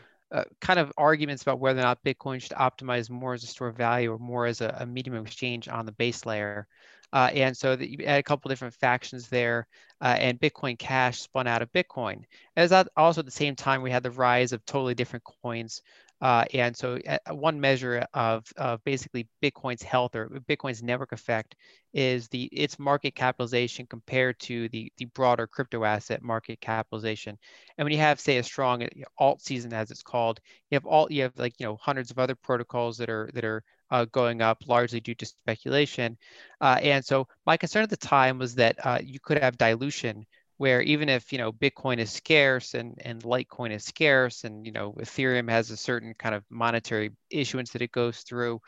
kind 0.60 0.78
of 0.78 0.92
arguments 0.96 1.42
about 1.42 1.58
whether 1.58 1.80
or 1.80 1.82
not 1.82 2.02
Bitcoin 2.04 2.40
should 2.40 2.52
optimize 2.52 3.10
more 3.10 3.34
as 3.34 3.44
a 3.44 3.46
store 3.46 3.68
of 3.68 3.76
value 3.76 4.10
or 4.10 4.18
more 4.18 4.46
as 4.46 4.62
a, 4.62 4.74
a 4.80 4.86
medium 4.86 5.16
of 5.16 5.26
exchange 5.26 5.68
on 5.68 5.84
the 5.84 5.92
base 5.92 6.24
layer. 6.24 6.66
And 7.12 7.54
so 7.54 7.76
that 7.76 7.90
you 7.90 8.06
had 8.06 8.20
a 8.20 8.22
couple 8.22 8.48
different 8.48 8.72
factions 8.72 9.28
there, 9.28 9.66
and 10.00 10.40
Bitcoin 10.40 10.78
Cash 10.78 11.20
spun 11.20 11.46
out 11.46 11.60
of 11.60 11.72
Bitcoin. 11.72 12.22
As 12.56 12.72
also 12.96 13.20
at 13.20 13.26
the 13.26 13.30
same 13.30 13.56
time, 13.56 13.82
we 13.82 13.90
had 13.90 14.02
the 14.02 14.10
rise 14.10 14.52
of 14.52 14.64
totally 14.64 14.94
different 14.94 15.24
coins 15.42 15.82
uh, 16.22 16.44
and 16.54 16.76
so 16.76 16.98
uh, 17.08 17.34
one 17.34 17.60
measure 17.60 18.06
of, 18.14 18.44
of 18.56 18.82
basically 18.84 19.28
Bitcoin's 19.42 19.82
health 19.82 20.14
or 20.14 20.28
Bitcoin's 20.48 20.80
network 20.80 21.10
effect 21.10 21.56
is 21.92 22.28
the 22.28 22.44
its 22.52 22.78
market 22.78 23.16
capitalization 23.16 23.86
compared 23.86 24.38
to 24.38 24.68
the, 24.68 24.90
the 24.98 25.06
broader 25.06 25.48
crypto 25.48 25.82
asset 25.84 26.22
market 26.22 26.60
capitalization. 26.60 27.36
And 27.76 27.84
when 27.84 27.92
you 27.92 27.98
have, 27.98 28.20
say, 28.20 28.38
a 28.38 28.42
strong 28.44 28.84
uh, 28.84 28.88
alt 29.18 29.42
season, 29.42 29.72
as 29.72 29.90
it's 29.90 30.04
called, 30.04 30.38
you 30.70 30.76
have 30.76 30.86
all 30.86 31.08
you 31.10 31.22
have 31.22 31.32
like 31.36 31.54
you 31.58 31.66
know 31.66 31.76
hundreds 31.76 32.12
of 32.12 32.20
other 32.20 32.36
protocols 32.36 32.98
that 32.98 33.10
are 33.10 33.28
that 33.34 33.44
are 33.44 33.64
uh, 33.90 34.04
going 34.12 34.42
up 34.42 34.62
largely 34.68 35.00
due 35.00 35.16
to 35.16 35.26
speculation. 35.26 36.16
Uh, 36.60 36.78
and 36.82 37.04
so 37.04 37.26
my 37.46 37.56
concern 37.56 37.82
at 37.82 37.90
the 37.90 37.96
time 37.96 38.38
was 38.38 38.54
that 38.54 38.76
uh, 38.86 39.00
you 39.02 39.18
could 39.20 39.38
have 39.38 39.58
dilution 39.58 40.24
where 40.62 40.80
even 40.82 41.08
if 41.08 41.32
you 41.32 41.38
know 41.38 41.50
Bitcoin 41.50 41.98
is 41.98 42.12
scarce 42.12 42.74
and 42.74 42.94
and 43.04 43.24
Litecoin 43.24 43.72
is 43.72 43.84
scarce, 43.84 44.44
and 44.44 44.64
you 44.64 44.70
know 44.70 44.92
Ethereum 44.92 45.50
has 45.50 45.72
a 45.72 45.76
certain 45.76 46.14
kind 46.14 46.36
of 46.36 46.44
monetary 46.50 47.10
issuance 47.30 47.70
that 47.72 47.82
it 47.82 47.90
goes 47.90 48.18
through, 48.20 48.60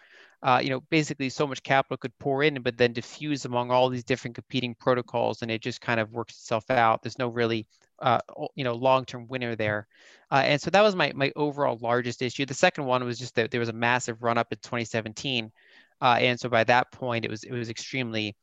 uh, 0.43 0.61
you 0.61 0.71
know 0.71 0.81
basically 0.91 1.29
so 1.29 1.47
much 1.47 1.63
capital 1.63 1.97
could 1.97 2.19
pour 2.19 2.43
in, 2.43 2.61
but 2.63 2.77
then 2.77 2.93
diffuse 2.93 3.45
among 3.45 3.71
all 3.71 3.89
these 3.89 4.03
different 4.03 4.35
competing 4.35 4.75
protocols, 4.75 5.43
and 5.43 5.53
it 5.53 5.63
just 5.63 5.81
kind 5.81 6.01
of 6.01 6.11
works 6.11 6.35
itself 6.35 6.69
out. 6.69 7.01
There's 7.01 7.21
no 7.21 7.29
really 7.29 7.65
uh, 8.01 8.19
you 8.57 8.65
know 8.65 8.75
long-term 8.75 9.29
winner 9.29 9.55
there, 9.55 9.87
uh, 10.33 10.43
and 10.45 10.61
so 10.61 10.71
that 10.71 10.83
was 10.83 10.97
my 10.97 11.13
my 11.15 11.31
overall 11.37 11.79
largest 11.81 12.23
issue. 12.23 12.45
The 12.45 12.55
second 12.55 12.87
one 12.87 13.05
was 13.05 13.21
just 13.21 13.37
that 13.37 13.53
there 13.53 13.61
was 13.61 13.69
a 13.69 13.73
massive 13.73 14.21
run 14.21 14.37
up 14.37 14.51
in 14.51 14.59
2017, 14.59 15.53
uh, 16.01 16.17
and 16.19 16.41
so 16.41 16.49
by 16.49 16.65
that 16.65 16.91
point 16.91 17.25
it 17.25 17.31
was 17.31 17.45
it 17.45 17.53
was 17.53 17.71
extremely 17.71 18.35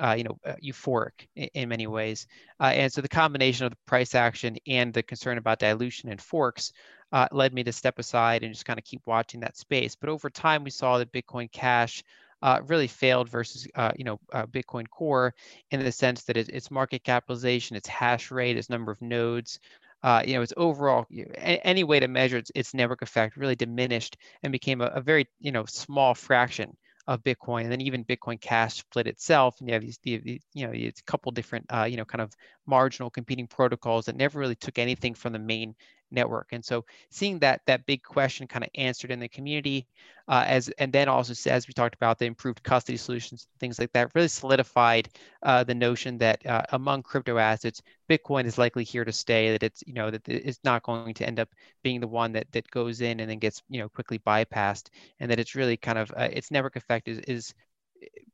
uh, 0.00 0.14
you 0.16 0.24
know, 0.24 0.38
uh, 0.44 0.54
euphoric 0.62 1.26
in, 1.36 1.48
in, 1.54 1.68
many 1.68 1.86
ways. 1.86 2.26
Uh, 2.60 2.72
and 2.74 2.92
so 2.92 3.00
the 3.00 3.08
combination 3.08 3.64
of 3.64 3.70
the 3.70 3.78
price 3.86 4.14
action 4.14 4.56
and 4.66 4.92
the 4.92 5.02
concern 5.02 5.38
about 5.38 5.58
dilution 5.58 6.08
and 6.10 6.20
forks 6.20 6.72
uh, 7.12 7.28
led 7.32 7.54
me 7.54 7.62
to 7.62 7.72
step 7.72 7.98
aside 7.98 8.42
and 8.42 8.52
just 8.52 8.64
kind 8.64 8.78
of 8.78 8.84
keep 8.84 9.02
watching 9.06 9.40
that 9.40 9.56
space. 9.56 9.94
But 9.94 10.10
over 10.10 10.30
time, 10.30 10.64
we 10.64 10.70
saw 10.70 10.98
that 10.98 11.12
Bitcoin 11.12 11.50
Cash 11.52 12.02
uh, 12.42 12.60
really 12.66 12.88
failed 12.88 13.28
versus, 13.28 13.66
uh, 13.74 13.92
you 13.96 14.04
know, 14.04 14.18
Bitcoin 14.32 14.88
Core 14.88 15.34
in 15.70 15.82
the 15.82 15.92
sense 15.92 16.24
that 16.24 16.36
it, 16.36 16.48
its 16.48 16.70
market 16.70 17.04
capitalization, 17.04 17.76
its 17.76 17.88
hash 17.88 18.30
rate, 18.30 18.56
its 18.56 18.68
number 18.68 18.92
of 18.92 19.00
nodes, 19.00 19.60
uh, 20.04 20.22
you 20.26 20.34
know, 20.34 20.42
its 20.42 20.52
overall 20.58 21.06
any 21.40 21.82
way 21.82 21.98
to 21.98 22.08
measure 22.08 22.36
its, 22.36 22.52
its 22.54 22.74
network 22.74 23.00
effect 23.00 23.38
really 23.38 23.56
diminished 23.56 24.18
and 24.42 24.52
became 24.52 24.82
a, 24.82 24.86
a, 24.88 25.00
very 25.00 25.26
you 25.40 25.50
know 25.50 25.64
small 25.64 26.14
fraction 26.14 26.76
of 27.06 27.22
Bitcoin, 27.22 27.62
and 27.62 27.72
then 27.72 27.80
even 27.80 28.04
Bitcoin 28.04 28.40
Cash 28.40 28.76
split 28.78 29.06
itself, 29.06 29.56
and 29.60 29.68
you 29.68 29.74
have 29.74 29.82
these, 29.82 29.98
the, 30.02 30.40
you 30.54 30.66
know, 30.66 30.72
it's 30.72 31.00
a 31.00 31.04
couple 31.04 31.30
different, 31.32 31.66
uh, 31.72 31.84
you 31.84 31.96
know, 31.96 32.04
kind 32.04 32.22
of 32.22 32.32
marginal 32.66 33.10
competing 33.10 33.46
protocols 33.46 34.06
that 34.06 34.16
never 34.16 34.38
really 34.38 34.54
took 34.54 34.78
anything 34.78 35.14
from 35.14 35.32
the 35.32 35.38
main 35.38 35.74
network. 36.14 36.48
And 36.52 36.64
so 36.64 36.84
seeing 37.10 37.38
that 37.40 37.60
that 37.66 37.84
big 37.86 38.02
question 38.02 38.46
kind 38.46 38.64
of 38.64 38.70
answered 38.74 39.10
in 39.10 39.20
the 39.20 39.28
community, 39.28 39.86
uh, 40.28 40.44
as 40.46 40.68
and 40.78 40.92
then 40.92 41.08
also 41.08 41.34
as 41.50 41.68
we 41.68 41.74
talked 41.74 41.94
about 41.94 42.18
the 42.18 42.24
improved 42.24 42.62
custody 42.62 42.96
solutions, 42.96 43.46
things 43.60 43.78
like 43.78 43.92
that, 43.92 44.14
really 44.14 44.28
solidified 44.28 45.08
uh, 45.42 45.64
the 45.64 45.74
notion 45.74 46.16
that 46.18 46.44
uh, 46.46 46.62
among 46.70 47.02
crypto 47.02 47.36
assets, 47.36 47.82
Bitcoin 48.08 48.46
is 48.46 48.56
likely 48.56 48.84
here 48.84 49.04
to 49.04 49.12
stay. 49.12 49.50
That 49.50 49.62
it's 49.62 49.82
you 49.86 49.92
know 49.92 50.10
that 50.10 50.26
it's 50.26 50.60
not 50.64 50.82
going 50.82 51.14
to 51.14 51.26
end 51.26 51.40
up 51.40 51.48
being 51.82 52.00
the 52.00 52.08
one 52.08 52.32
that 52.32 52.50
that 52.52 52.70
goes 52.70 53.00
in 53.00 53.20
and 53.20 53.28
then 53.28 53.38
gets 53.38 53.62
you 53.68 53.80
know 53.80 53.88
quickly 53.88 54.18
bypassed, 54.20 54.88
and 55.20 55.30
that 55.30 55.40
it's 55.40 55.54
really 55.54 55.76
kind 55.76 55.98
of 55.98 56.10
uh, 56.16 56.28
its 56.32 56.50
network 56.50 56.76
effect 56.76 57.08
is 57.08 57.18
is 57.20 57.54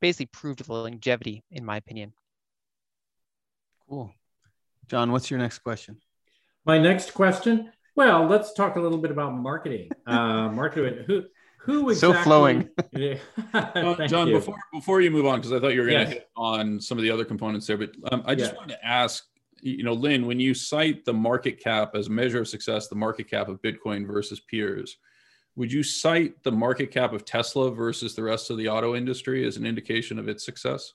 basically 0.01 0.27
proved 0.27 0.65
the 0.65 0.73
longevity, 0.73 1.43
in 1.51 1.65
my 1.65 1.77
opinion. 1.77 2.13
Cool. 3.89 4.13
John, 4.87 5.13
what's 5.13 5.31
your 5.31 5.39
next 5.39 5.61
question? 5.61 6.01
My 6.65 6.79
next 6.79 7.15
question. 7.15 7.73
Well, 7.97 8.27
let's 8.27 8.53
talk 8.53 8.77
a 8.77 8.81
little 8.81 8.99
bit 8.99 9.11
about 9.11 9.35
marketing. 9.35 9.91
Uh, 10.07 10.49
marketing. 10.53 11.05
Who 11.07 11.25
who 11.61 11.91
exactly? 11.91 12.15
So 12.15 12.23
flowing. 12.23 12.69
uh, 13.55 14.07
John, 14.07 14.29
you. 14.29 14.35
before 14.35 14.57
before 14.73 15.01
you 15.01 15.11
move 15.11 15.27
on, 15.27 15.41
because 15.41 15.53
I 15.53 15.61
thought 15.61 15.75
you 15.75 15.81
were 15.81 15.87
going 15.87 16.07
to 16.07 16.13
yes. 16.13 16.21
hit 16.21 16.31
on 16.37 16.81
some 16.81 16.99
of 16.99 17.03
the 17.03 17.11
other 17.11 17.25
components 17.25 17.67
there, 17.67 17.77
but 17.77 17.91
um, 18.11 18.23
I 18.27 18.35
just 18.35 18.53
yeah. 18.53 18.59
wanted 18.59 18.75
to 18.75 18.87
ask, 18.87 19.25
you 19.61 19.85
know, 19.85 19.93
Lynn, 19.93 20.27
when 20.27 20.41
you 20.41 20.55
cite 20.55 21.05
the 21.05 21.13
market 21.13 21.63
cap 21.63 21.95
as 21.95 22.07
a 22.07 22.11
measure 22.11 22.41
of 22.41 22.49
success, 22.49 22.89
the 22.89 22.95
market 22.95 23.29
cap 23.29 23.49
of 23.49 23.61
Bitcoin 23.61 24.07
versus 24.07 24.41
peers, 24.41 24.97
would 25.57 25.73
you 25.73 25.83
cite 25.83 26.43
the 26.43 26.53
market 26.53 26.91
cap 26.91 27.13
of 27.13 27.25
Tesla 27.25 27.71
versus 27.71 28.15
the 28.15 28.23
rest 28.23 28.51
of 28.51 28.57
the 28.57 28.69
auto 28.69 28.95
industry 28.95 29.47
as 29.47 29.57
an 29.57 29.67
indication 29.67 30.19
of 30.19 30.29
its 30.29 30.45
success? 30.45 30.95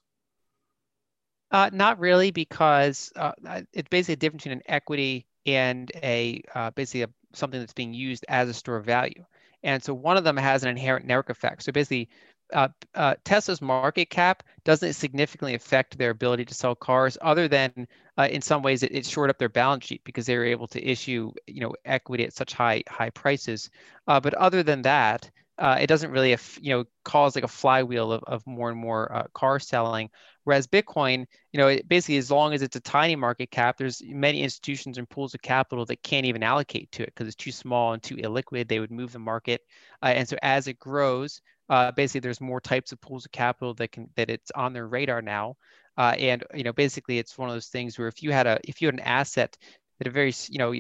Uh, 1.52 1.70
not 1.72 2.00
really, 2.00 2.32
because 2.32 3.14
uh, 3.16 3.32
it's 3.72 3.90
basically 3.90 4.14
a 4.14 4.18
difference 4.18 4.44
between 4.44 4.58
an 4.58 4.64
equity 4.68 5.28
and 5.46 5.92
a 6.04 6.42
uh, 6.54 6.72
basically 6.72 7.04
a, 7.04 7.10
something 7.34 7.60
that's 7.60 7.74
being 7.74 7.94
used 7.94 8.26
as 8.30 8.50
a 8.50 8.54
store 8.54 8.78
of 8.78 8.86
value. 8.86 9.24
And 9.64 9.84
so 9.84 9.94
one 9.94 10.18
of 10.18 10.24
them 10.24 10.38
has 10.38 10.64
an 10.64 10.70
inherent 10.70 11.06
network 11.06 11.30
effect. 11.30 11.64
So 11.64 11.72
basically, 11.72 12.10
uh, 12.54 12.68
uh, 12.94 13.16
Tesla's 13.24 13.62
market 13.62 14.10
cap 14.10 14.44
doesn't 14.64 14.94
significantly 14.94 15.56
affect 15.56 15.98
their 15.98 16.12
ability 16.12 16.46
to 16.46 16.54
sell 16.54 16.76
cars, 16.76 17.18
other 17.22 17.48
than 17.48 17.88
uh, 18.18 18.28
in 18.30 18.42
some 18.42 18.62
ways 18.62 18.84
it, 18.84 18.94
it 18.94 19.06
shored 19.06 19.30
up 19.30 19.40
their 19.40 19.50
balance 19.50 19.86
sheet 19.86 20.04
because 20.04 20.28
they 20.28 20.38
were 20.38 20.46
able 20.46 20.68
to 20.68 20.84
issue, 20.88 21.32
you 21.48 21.62
know, 21.62 21.74
equity 21.86 22.24
at 22.24 22.34
such 22.34 22.54
high 22.54 22.84
high 22.88 23.10
prices. 23.10 23.70
Uh, 24.08 24.20
but 24.20 24.34
other 24.36 24.62
than 24.64 24.84
that, 24.84 25.30
uh, 25.58 25.78
it 25.80 25.88
doesn't 25.88 26.12
really, 26.12 26.38
you 26.62 26.76
know, 26.76 26.86
cause 27.04 27.36
like 27.36 27.44
a 27.44 27.50
flywheel 27.50 28.12
of, 28.12 28.24
of 28.26 28.46
more 28.46 28.70
and 28.70 28.78
more 28.80 29.14
uh, 29.14 29.24
car 29.34 29.60
selling. 29.60 30.10
Whereas 30.44 30.68
Bitcoin, 30.68 31.26
you 31.54 31.60
know, 31.60 31.78
basically 31.88 32.18
as 32.18 32.30
long 32.30 32.54
as 32.54 32.62
it's 32.62 32.76
a 32.76 32.82
tiny 32.82 33.16
market 33.16 33.50
cap, 33.52 33.78
there's 33.78 34.02
many 34.06 34.44
institutions 34.44 34.98
and 34.98 35.10
pools 35.10 35.34
of 35.34 35.42
capital 35.42 35.86
that 35.86 36.04
can't 36.04 36.26
even 36.26 36.44
allocate 36.44 36.92
to 36.92 37.04
it 37.04 37.08
because 37.08 37.28
it's 37.28 37.36
too 37.36 37.52
small 37.52 37.94
and 37.94 38.04
too 38.04 38.18
illiquid. 38.18 38.68
They 38.68 38.80
would 38.80 38.92
move 38.92 39.12
the 39.12 39.20
market, 39.20 39.62
uh, 40.04 40.08
and 40.08 40.28
so 40.28 40.36
as 40.44 40.68
it 40.68 40.78
grows, 40.78 41.42
uh, 41.70 41.92
basically 41.94 42.20
there's 42.20 42.42
more 42.42 42.62
types 42.62 42.92
of 42.92 43.02
pools 43.02 43.26
of 43.26 43.32
capital 43.32 43.74
that 43.76 43.92
can 43.92 44.10
that 44.16 44.30
it's 44.30 44.52
on 44.52 44.74
their 44.74 44.88
radar 44.88 45.22
now. 45.22 45.56
Uh, 45.98 46.14
and 46.20 46.44
you 46.54 46.64
know, 46.64 46.74
basically, 46.74 47.18
it's 47.18 47.38
one 47.38 47.50
of 47.50 47.56
those 47.56 47.68
things 47.68 47.98
where 47.98 48.08
if 48.10 48.22
you 48.22 48.32
had 48.32 48.46
a 48.46 48.60
if 48.66 48.82
you 48.82 48.88
had 48.88 48.96
an 48.96 49.00
asset 49.00 49.58
that 50.00 50.08
a 50.08 50.12
very 50.12 50.34
you 50.50 50.60
know 50.60 50.74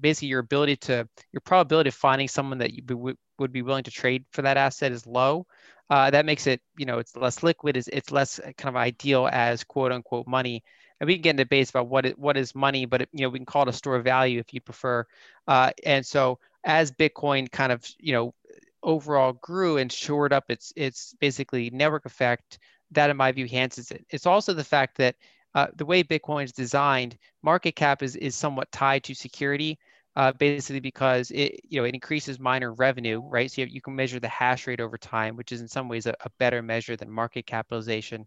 basically 0.00 0.28
your 0.28 0.40
ability 0.40 0.76
to 0.76 1.08
your 1.32 1.40
probability 1.40 1.88
of 1.88 1.94
finding 1.94 2.28
someone 2.28 2.58
that 2.58 2.72
you 2.72 2.82
w- 2.82 3.16
would 3.38 3.52
be 3.52 3.62
willing 3.62 3.84
to 3.84 3.90
trade 3.90 4.24
for 4.32 4.42
that 4.42 4.56
asset 4.56 4.92
is 4.92 5.06
low. 5.06 5.46
Uh, 5.90 6.10
that 6.10 6.26
makes 6.26 6.46
it 6.46 6.60
you 6.76 6.86
know 6.86 6.98
it's 6.98 7.16
less 7.16 7.42
liquid 7.42 7.76
it's, 7.76 7.88
it's 7.88 8.10
less 8.10 8.40
kind 8.56 8.68
of 8.68 8.76
ideal 8.76 9.28
as 9.30 9.64
quote 9.64 9.92
unquote 9.92 10.26
money. 10.26 10.62
And 11.00 11.06
we 11.06 11.14
can 11.14 11.22
get 11.22 11.30
into 11.30 11.44
debates 11.44 11.70
about 11.70 11.88
what 11.88 12.06
it, 12.06 12.18
what 12.18 12.36
is 12.36 12.54
money 12.54 12.86
but 12.86 13.02
it, 13.02 13.08
you 13.12 13.22
know 13.22 13.28
we 13.30 13.38
can 13.38 13.46
call 13.46 13.62
it 13.62 13.68
a 13.68 13.72
store 13.72 13.96
of 13.96 14.04
value 14.04 14.38
if 14.40 14.52
you 14.52 14.60
prefer. 14.60 15.04
Uh, 15.46 15.70
and 15.84 16.04
so 16.04 16.38
as 16.64 16.90
bitcoin 16.92 17.50
kind 17.50 17.72
of 17.72 17.86
you 17.98 18.12
know 18.12 18.34
overall 18.82 19.32
grew 19.32 19.78
and 19.78 19.90
shored 19.92 20.32
up 20.32 20.44
its 20.50 20.72
its 20.76 21.14
basically 21.20 21.70
network 21.70 22.06
effect 22.06 22.58
that 22.92 23.10
in 23.10 23.16
my 23.16 23.32
view 23.32 23.44
enhances 23.44 23.90
it. 23.90 24.04
It's 24.10 24.26
also 24.26 24.54
the 24.54 24.64
fact 24.64 24.96
that 24.98 25.16
uh, 25.54 25.68
the 25.76 25.86
way 25.86 26.02
Bitcoin 26.02 26.44
is 26.44 26.52
designed, 26.52 27.16
market 27.42 27.76
cap 27.76 28.02
is, 28.02 28.16
is 28.16 28.36
somewhat 28.36 28.70
tied 28.72 29.04
to 29.04 29.14
security, 29.14 29.78
uh, 30.16 30.32
basically 30.32 30.80
because 30.80 31.30
it 31.30 31.60
you 31.68 31.80
know 31.80 31.84
it 31.84 31.94
increases 31.94 32.40
miner 32.40 32.72
revenue, 32.74 33.20
right? 33.20 33.50
So 33.50 33.62
you, 33.62 33.68
you, 33.68 33.80
can 33.80 33.94
measure 33.94 34.18
the 34.18 34.28
hash 34.28 34.66
rate 34.66 34.80
over 34.80 34.98
time, 34.98 35.36
which 35.36 35.52
is 35.52 35.60
in 35.60 35.68
some 35.68 35.88
ways 35.88 36.06
a, 36.06 36.14
a 36.24 36.30
better 36.38 36.60
measure 36.60 36.96
than 36.96 37.10
market 37.10 37.46
capitalization. 37.46 38.26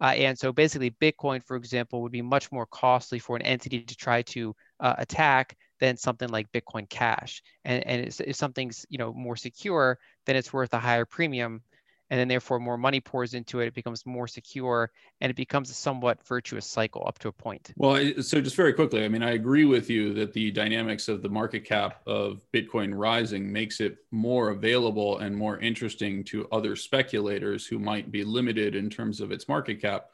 Uh, 0.00 0.14
and 0.16 0.38
so 0.38 0.52
basically, 0.52 0.90
Bitcoin, 0.90 1.42
for 1.44 1.56
example, 1.56 2.02
would 2.02 2.12
be 2.12 2.22
much 2.22 2.50
more 2.52 2.66
costly 2.66 3.18
for 3.18 3.36
an 3.36 3.42
entity 3.42 3.80
to 3.82 3.96
try 3.96 4.22
to 4.22 4.54
uh, 4.80 4.94
attack 4.98 5.56
than 5.80 5.96
something 5.96 6.28
like 6.28 6.50
Bitcoin 6.52 6.88
Cash. 6.88 7.42
And, 7.64 7.86
and 7.86 8.20
if 8.26 8.36
something's 8.36 8.84
you 8.88 8.98
know 8.98 9.12
more 9.12 9.36
secure, 9.36 9.98
then 10.26 10.36
it's 10.36 10.52
worth 10.52 10.74
a 10.74 10.78
higher 10.78 11.04
premium 11.04 11.62
and 12.10 12.18
then 12.18 12.28
therefore 12.28 12.58
more 12.58 12.78
money 12.78 13.00
pours 13.00 13.34
into 13.34 13.60
it 13.60 13.66
it 13.66 13.74
becomes 13.74 14.06
more 14.06 14.26
secure 14.26 14.90
and 15.20 15.30
it 15.30 15.36
becomes 15.36 15.70
a 15.70 15.74
somewhat 15.74 16.24
virtuous 16.26 16.66
cycle 16.66 17.04
up 17.06 17.18
to 17.18 17.28
a 17.28 17.32
point. 17.32 17.72
Well 17.76 18.22
so 18.22 18.40
just 18.40 18.56
very 18.56 18.72
quickly 18.72 19.04
i 19.04 19.08
mean 19.08 19.22
i 19.22 19.32
agree 19.32 19.64
with 19.64 19.90
you 19.90 20.14
that 20.14 20.32
the 20.32 20.50
dynamics 20.50 21.08
of 21.08 21.22
the 21.22 21.28
market 21.28 21.64
cap 21.64 22.00
of 22.06 22.40
bitcoin 22.52 22.92
rising 22.94 23.52
makes 23.52 23.80
it 23.80 23.98
more 24.10 24.50
available 24.50 25.18
and 25.18 25.36
more 25.36 25.58
interesting 25.58 26.24
to 26.24 26.48
other 26.52 26.76
speculators 26.76 27.66
who 27.66 27.78
might 27.78 28.10
be 28.10 28.24
limited 28.24 28.74
in 28.74 28.88
terms 28.88 29.20
of 29.20 29.32
its 29.32 29.48
market 29.48 29.80
cap 29.80 30.10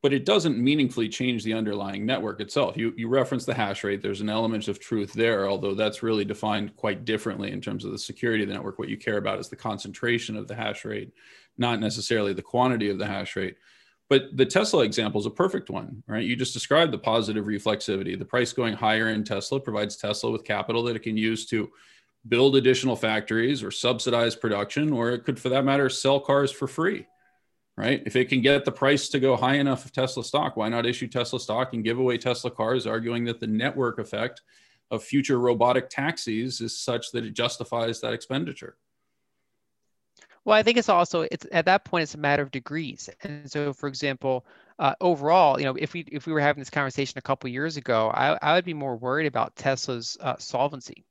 but 0.00 0.12
it 0.12 0.24
doesn't 0.24 0.58
meaningfully 0.58 1.08
change 1.08 1.42
the 1.42 1.52
underlying 1.52 2.06
network 2.06 2.40
itself. 2.40 2.76
You, 2.76 2.94
you 2.96 3.08
reference 3.08 3.44
the 3.44 3.54
hash 3.54 3.82
rate. 3.82 4.00
There's 4.00 4.20
an 4.20 4.28
element 4.28 4.68
of 4.68 4.78
truth 4.78 5.12
there, 5.12 5.48
although 5.48 5.74
that's 5.74 6.04
really 6.04 6.24
defined 6.24 6.76
quite 6.76 7.04
differently 7.04 7.50
in 7.50 7.60
terms 7.60 7.84
of 7.84 7.90
the 7.90 7.98
security 7.98 8.44
of 8.44 8.48
the 8.48 8.54
network. 8.54 8.78
What 8.78 8.88
you 8.88 8.96
care 8.96 9.16
about 9.16 9.40
is 9.40 9.48
the 9.48 9.56
concentration 9.56 10.36
of 10.36 10.46
the 10.46 10.54
hash 10.54 10.84
rate, 10.84 11.12
not 11.56 11.80
necessarily 11.80 12.32
the 12.32 12.42
quantity 12.42 12.90
of 12.90 12.98
the 12.98 13.06
hash 13.06 13.34
rate. 13.34 13.56
But 14.08 14.36
the 14.36 14.46
Tesla 14.46 14.84
example 14.84 15.20
is 15.20 15.26
a 15.26 15.30
perfect 15.30 15.68
one, 15.68 16.02
right? 16.06 16.24
You 16.24 16.36
just 16.36 16.54
described 16.54 16.92
the 16.92 16.98
positive 16.98 17.44
reflexivity. 17.44 18.16
The 18.18 18.24
price 18.24 18.52
going 18.52 18.74
higher 18.74 19.08
in 19.10 19.24
Tesla 19.24 19.58
provides 19.60 19.96
Tesla 19.96 20.30
with 20.30 20.44
capital 20.44 20.84
that 20.84 20.96
it 20.96 21.02
can 21.02 21.16
use 21.16 21.44
to 21.46 21.70
build 22.28 22.56
additional 22.56 22.96
factories 22.96 23.62
or 23.62 23.70
subsidize 23.70 24.36
production, 24.36 24.92
or 24.92 25.10
it 25.10 25.24
could, 25.24 25.38
for 25.38 25.48
that 25.48 25.64
matter, 25.64 25.90
sell 25.90 26.20
cars 26.20 26.52
for 26.52 26.68
free 26.68 27.06
right? 27.78 28.02
If 28.04 28.16
it 28.16 28.28
can 28.28 28.42
get 28.42 28.64
the 28.64 28.72
price 28.72 29.08
to 29.10 29.20
go 29.20 29.36
high 29.36 29.54
enough 29.54 29.84
of 29.84 29.92
Tesla 29.92 30.24
stock, 30.24 30.56
why 30.56 30.68
not 30.68 30.84
issue 30.84 31.06
Tesla 31.06 31.38
stock 31.38 31.74
and 31.74 31.84
give 31.84 31.98
away 31.98 32.18
Tesla 32.18 32.50
cars, 32.50 32.88
arguing 32.88 33.24
that 33.26 33.38
the 33.38 33.46
network 33.46 34.00
effect 34.00 34.42
of 34.90 35.04
future 35.04 35.38
robotic 35.38 35.88
taxis 35.88 36.60
is 36.60 36.76
such 36.76 37.12
that 37.12 37.24
it 37.24 37.34
justifies 37.34 38.00
that 38.00 38.12
expenditure? 38.12 38.76
Well, 40.44 40.56
I 40.56 40.64
think 40.64 40.76
it's 40.76 40.88
also 40.88 41.26
it's 41.30 41.46
at 41.52 41.66
that 41.66 41.84
point 41.84 42.02
it's 42.02 42.14
a 42.14 42.18
matter 42.18 42.42
of 42.42 42.50
degrees. 42.50 43.08
And 43.22 43.48
so, 43.48 43.72
for 43.72 43.86
example, 43.86 44.44
uh, 44.78 44.94
overall, 45.00 45.60
you 45.60 45.66
know, 45.66 45.76
if 45.78 45.92
we 45.92 46.00
if 46.10 46.26
we 46.26 46.32
were 46.32 46.40
having 46.40 46.60
this 46.60 46.70
conversation 46.70 47.18
a 47.18 47.22
couple 47.22 47.48
years 47.48 47.76
ago, 47.76 48.10
I, 48.12 48.38
I 48.42 48.54
would 48.54 48.64
be 48.64 48.74
more 48.74 48.96
worried 48.96 49.26
about 49.26 49.54
Tesla's 49.54 50.16
uh, 50.20 50.36
solvency 50.38 51.04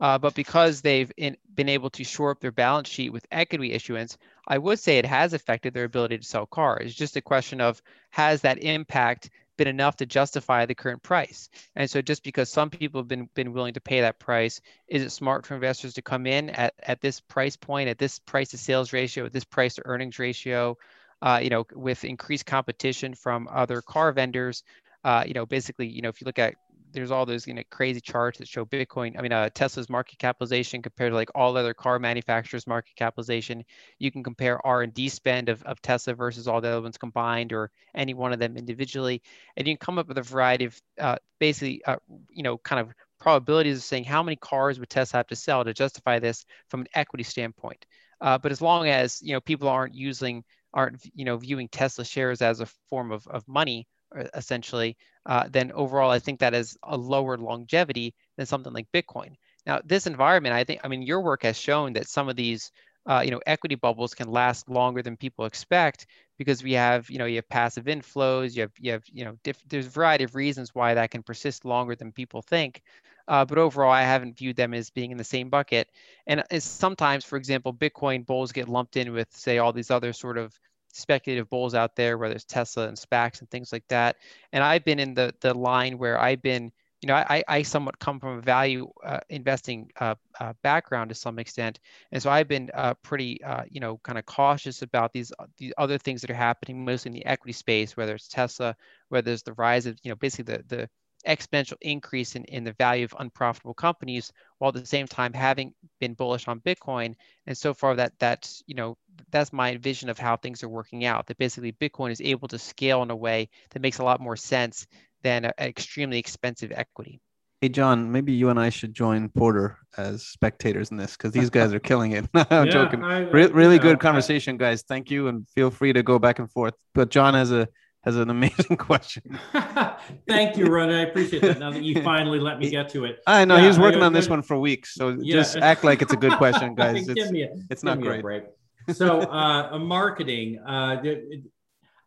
uh, 0.00 0.18
but 0.18 0.34
because 0.34 0.80
they've 0.80 1.12
in, 1.16 1.36
been 1.54 1.68
able 1.68 1.90
to 1.90 2.04
shore 2.04 2.30
up 2.30 2.40
their 2.40 2.52
balance 2.52 2.88
sheet 2.88 3.12
with 3.12 3.26
equity 3.30 3.72
issuance, 3.72 4.16
I 4.46 4.58
would 4.58 4.78
say 4.78 4.98
it 4.98 5.06
has 5.06 5.34
affected 5.34 5.74
their 5.74 5.84
ability 5.84 6.18
to 6.18 6.24
sell 6.24 6.46
cars. 6.46 6.86
It's 6.86 6.94
just 6.94 7.16
a 7.16 7.20
question 7.20 7.60
of 7.60 7.82
has 8.10 8.42
that 8.42 8.62
impact 8.62 9.30
been 9.60 9.68
enough 9.68 9.96
to 9.96 10.06
justify 10.06 10.64
the 10.64 10.74
current 10.74 11.02
price? 11.02 11.50
And 11.76 11.90
so 11.90 12.00
just 12.00 12.24
because 12.24 12.48
some 12.48 12.70
people 12.70 13.02
have 13.02 13.08
been, 13.08 13.28
been 13.34 13.52
willing 13.52 13.74
to 13.74 13.80
pay 13.80 14.00
that 14.00 14.18
price, 14.18 14.62
is 14.88 15.02
it 15.02 15.10
smart 15.10 15.44
for 15.44 15.54
investors 15.54 15.92
to 15.94 16.02
come 16.02 16.26
in 16.26 16.48
at, 16.48 16.72
at 16.82 17.02
this 17.02 17.20
price 17.20 17.56
point, 17.56 17.90
at 17.90 17.98
this 17.98 18.18
price 18.18 18.48
to 18.50 18.58
sales 18.58 18.94
ratio, 18.94 19.26
at 19.26 19.34
this 19.34 19.44
price 19.44 19.74
to 19.74 19.82
earnings 19.84 20.18
ratio, 20.18 20.78
uh, 21.20 21.40
you 21.42 21.50
know, 21.50 21.66
with 21.74 22.04
increased 22.04 22.46
competition 22.46 23.12
from 23.12 23.46
other 23.52 23.82
car 23.82 24.12
vendors? 24.12 24.64
Uh, 25.04 25.24
you 25.26 25.34
know, 25.34 25.44
basically, 25.44 25.88
you 25.88 26.00
know, 26.00 26.08
if 26.08 26.22
you 26.22 26.24
look 26.24 26.38
at 26.38 26.54
there's 26.92 27.10
all 27.10 27.26
those 27.26 27.46
you 27.46 27.54
know 27.54 27.62
crazy 27.70 28.00
charts 28.00 28.38
that 28.38 28.48
show 28.48 28.64
Bitcoin. 28.64 29.18
I 29.18 29.22
mean, 29.22 29.32
uh, 29.32 29.50
Tesla's 29.54 29.88
market 29.88 30.18
capitalization 30.18 30.82
compared 30.82 31.12
to 31.12 31.16
like 31.16 31.30
all 31.34 31.56
other 31.56 31.74
car 31.74 31.98
manufacturers' 31.98 32.66
market 32.66 32.94
capitalization. 32.96 33.64
You 33.98 34.10
can 34.10 34.22
compare 34.22 34.64
R 34.66 34.82
and 34.82 34.94
D 34.94 35.08
spend 35.08 35.48
of, 35.48 35.62
of 35.64 35.80
Tesla 35.82 36.14
versus 36.14 36.48
all 36.48 36.60
the 36.60 36.68
other 36.68 36.82
ones 36.82 36.98
combined, 36.98 37.52
or 37.52 37.70
any 37.94 38.14
one 38.14 38.32
of 38.32 38.38
them 38.38 38.56
individually, 38.56 39.22
and 39.56 39.66
you 39.66 39.76
can 39.76 39.84
come 39.84 39.98
up 39.98 40.08
with 40.08 40.18
a 40.18 40.22
variety 40.22 40.66
of 40.66 40.80
uh, 40.98 41.16
basically, 41.38 41.84
uh, 41.84 41.96
you 42.30 42.42
know, 42.42 42.58
kind 42.58 42.80
of 42.80 42.92
probabilities 43.20 43.76
of 43.76 43.84
saying 43.84 44.04
how 44.04 44.22
many 44.22 44.36
cars 44.36 44.80
would 44.80 44.90
Tesla 44.90 45.18
have 45.18 45.26
to 45.28 45.36
sell 45.36 45.64
to 45.64 45.74
justify 45.74 46.18
this 46.18 46.44
from 46.68 46.80
an 46.80 46.88
equity 46.94 47.24
standpoint. 47.24 47.84
Uh, 48.20 48.38
but 48.38 48.52
as 48.52 48.60
long 48.60 48.88
as 48.88 49.20
you 49.22 49.32
know 49.32 49.40
people 49.40 49.68
aren't 49.68 49.94
using 49.94 50.44
aren't 50.72 51.00
you 51.14 51.24
know 51.24 51.36
viewing 51.36 51.68
Tesla 51.68 52.04
shares 52.04 52.42
as 52.42 52.60
a 52.60 52.66
form 52.88 53.12
of, 53.12 53.26
of 53.28 53.46
money 53.48 53.86
essentially, 54.34 54.96
uh, 55.26 55.48
then 55.50 55.72
overall, 55.72 56.10
I 56.10 56.18
think 56.18 56.40
that 56.40 56.54
is 56.54 56.76
a 56.82 56.96
lower 56.96 57.36
longevity 57.36 58.14
than 58.36 58.46
something 58.46 58.72
like 58.72 58.86
Bitcoin. 58.92 59.34
Now, 59.66 59.80
this 59.84 60.06
environment, 60.06 60.54
I 60.54 60.64
think, 60.64 60.80
I 60.82 60.88
mean, 60.88 61.02
your 61.02 61.20
work 61.20 61.42
has 61.42 61.58
shown 61.58 61.92
that 61.94 62.08
some 62.08 62.28
of 62.28 62.36
these 62.36 62.72
uh, 63.06 63.22
you 63.24 63.30
know, 63.30 63.40
equity 63.46 63.74
bubbles 63.74 64.14
can 64.14 64.30
last 64.30 64.68
longer 64.68 65.02
than 65.02 65.16
people 65.16 65.46
expect 65.46 66.06
because 66.38 66.62
we 66.62 66.72
have, 66.72 67.10
you 67.10 67.18
know, 67.18 67.24
you 67.24 67.36
have 67.36 67.48
passive 67.48 67.84
inflows, 67.84 68.54
you 68.54 68.62
have, 68.62 68.72
you 68.78 68.92
have, 68.92 69.02
you 69.10 69.24
know, 69.24 69.36
diff- 69.42 69.68
there's 69.68 69.86
a 69.86 69.90
variety 69.90 70.24
of 70.24 70.34
reasons 70.34 70.74
why 70.74 70.94
that 70.94 71.10
can 71.10 71.22
persist 71.22 71.64
longer 71.64 71.94
than 71.94 72.12
people 72.12 72.42
think. 72.42 72.82
Uh, 73.26 73.44
but 73.44 73.58
overall, 73.58 73.90
I 73.90 74.02
haven't 74.02 74.36
viewed 74.36 74.56
them 74.56 74.74
as 74.74 74.90
being 74.90 75.12
in 75.12 75.16
the 75.16 75.24
same 75.24 75.48
bucket. 75.48 75.88
And 76.26 76.42
sometimes, 76.58 77.24
for 77.24 77.36
example, 77.36 77.72
Bitcoin 77.72 78.26
bulls 78.26 78.52
get 78.52 78.68
lumped 78.68 78.96
in 78.96 79.12
with, 79.12 79.28
say, 79.32 79.58
all 79.58 79.72
these 79.72 79.90
other 79.90 80.12
sort 80.12 80.36
of 80.36 80.58
speculative 80.92 81.48
bulls 81.50 81.74
out 81.74 81.96
there, 81.96 82.18
whether 82.18 82.34
it's 82.34 82.44
Tesla 82.44 82.88
and 82.88 82.96
SPACs 82.96 83.40
and 83.40 83.50
things 83.50 83.72
like 83.72 83.86
that. 83.88 84.16
And 84.52 84.62
I've 84.64 84.84
been 84.84 84.98
in 84.98 85.14
the 85.14 85.34
the 85.40 85.54
line 85.54 85.98
where 85.98 86.20
I've 86.20 86.42
been 86.42 86.72
you 87.00 87.06
know, 87.06 87.14
I, 87.14 87.42
I 87.48 87.62
somewhat 87.62 87.98
come 87.98 88.20
from 88.20 88.38
a 88.38 88.42
value 88.42 88.90
uh, 89.02 89.20
investing 89.30 89.90
uh, 90.00 90.16
uh, 90.38 90.52
background 90.62 91.08
to 91.08 91.14
some 91.14 91.38
extent, 91.38 91.80
and 92.12 92.22
so 92.22 92.30
I've 92.30 92.48
been 92.48 92.70
uh, 92.74 92.94
pretty, 93.02 93.42
uh, 93.42 93.62
you 93.70 93.80
know, 93.80 93.98
kind 94.04 94.18
of 94.18 94.26
cautious 94.26 94.82
about 94.82 95.12
these 95.14 95.32
uh, 95.38 95.46
these 95.56 95.72
other 95.78 95.96
things 95.96 96.20
that 96.20 96.30
are 96.30 96.34
happening, 96.34 96.84
mostly 96.84 97.08
in 97.08 97.14
the 97.14 97.24
equity 97.24 97.52
space, 97.54 97.96
whether 97.96 98.14
it's 98.14 98.28
Tesla, 98.28 98.76
whether 99.08 99.32
it's 99.32 99.42
the 99.42 99.54
rise 99.54 99.86
of, 99.86 99.98
you 100.02 100.10
know, 100.10 100.16
basically 100.16 100.54
the 100.56 100.64
the 100.68 100.90
exponential 101.26 101.76
increase 101.80 102.36
in, 102.36 102.44
in 102.44 102.64
the 102.64 102.72
value 102.72 103.04
of 103.04 103.14
unprofitable 103.18 103.74
companies, 103.74 104.32
while 104.58 104.68
at 104.68 104.74
the 104.74 104.86
same 104.86 105.06
time 105.06 105.32
having 105.32 105.74
been 106.00 106.14
bullish 106.14 106.48
on 106.48 106.60
Bitcoin. 106.60 107.14
And 107.46 107.56
so 107.56 107.74
far, 107.74 107.94
that 107.96 108.12
that's 108.18 108.62
you 108.66 108.74
know 108.74 108.96
that's 109.30 109.52
my 109.52 109.76
vision 109.76 110.08
of 110.08 110.18
how 110.18 110.36
things 110.36 110.62
are 110.62 110.68
working 110.68 111.04
out. 111.04 111.26
That 111.26 111.38
basically 111.38 111.72
Bitcoin 111.72 112.10
is 112.10 112.20
able 112.20 112.48
to 112.48 112.58
scale 112.58 113.02
in 113.02 113.10
a 113.10 113.16
way 113.16 113.48
that 113.70 113.82
makes 113.82 113.98
a 113.98 114.04
lot 114.04 114.20
more 114.20 114.36
sense 114.36 114.86
than 115.22 115.44
an 115.44 115.52
extremely 115.58 116.18
expensive 116.18 116.72
equity. 116.72 117.20
Hey 117.60 117.68
John, 117.68 118.10
maybe 118.10 118.32
you 118.32 118.48
and 118.48 118.58
I 118.58 118.70
should 118.70 118.94
join 118.94 119.28
Porter 119.28 119.76
as 119.98 120.24
spectators 120.24 120.90
in 120.90 120.96
this 120.96 121.14
because 121.14 121.32
these 121.32 121.50
guys 121.58 121.74
are 121.74 121.80
killing 121.80 122.12
it. 122.12 122.26
I'm 122.34 122.66
yeah, 122.66 122.72
joking. 122.72 123.04
I, 123.04 123.18
Re- 123.18 123.48
really 123.48 123.78
good 123.78 123.92
know, 123.92 123.98
conversation, 123.98 124.54
I, 124.54 124.58
guys. 124.58 124.82
Thank 124.82 125.10
you, 125.10 125.28
and 125.28 125.46
feel 125.50 125.70
free 125.70 125.92
to 125.92 126.02
go 126.02 126.18
back 126.18 126.38
and 126.38 126.50
forth. 126.50 126.72
But 126.94 127.10
John 127.10 127.34
has 127.34 127.52
a 127.52 127.68
has 128.02 128.16
an 128.16 128.30
amazing 128.30 128.76
question. 128.78 129.38
Thank 130.28 130.56
you, 130.56 130.66
Ron. 130.66 130.90
I 130.90 131.02
appreciate 131.02 131.42
that. 131.42 131.58
Now 131.58 131.70
that 131.70 131.82
you 131.82 132.02
finally 132.02 132.40
let 132.40 132.58
me 132.58 132.70
get 132.70 132.88
to 132.90 133.04
it. 133.04 133.20
I 133.26 133.44
know 133.44 133.56
yeah, 133.56 133.62
he 133.62 133.66
was 133.68 133.78
working 133.78 134.02
I, 134.02 134.06
on 134.06 134.12
this 134.12 134.28
one 134.28 134.42
for 134.42 134.58
weeks, 134.58 134.94
so 134.94 135.10
yeah. 135.20 135.34
just 135.34 135.56
act 135.56 135.84
like 135.84 136.02
it's 136.02 136.12
a 136.12 136.16
good 136.16 136.32
question, 136.32 136.74
guys. 136.74 137.08
It's, 137.08 137.30
a, 137.30 137.48
it's 137.70 137.82
not 137.82 138.00
great. 138.00 138.44
So, 138.92 139.20
uh, 139.22 139.78
marketing. 139.78 140.58
Uh, 140.60 141.02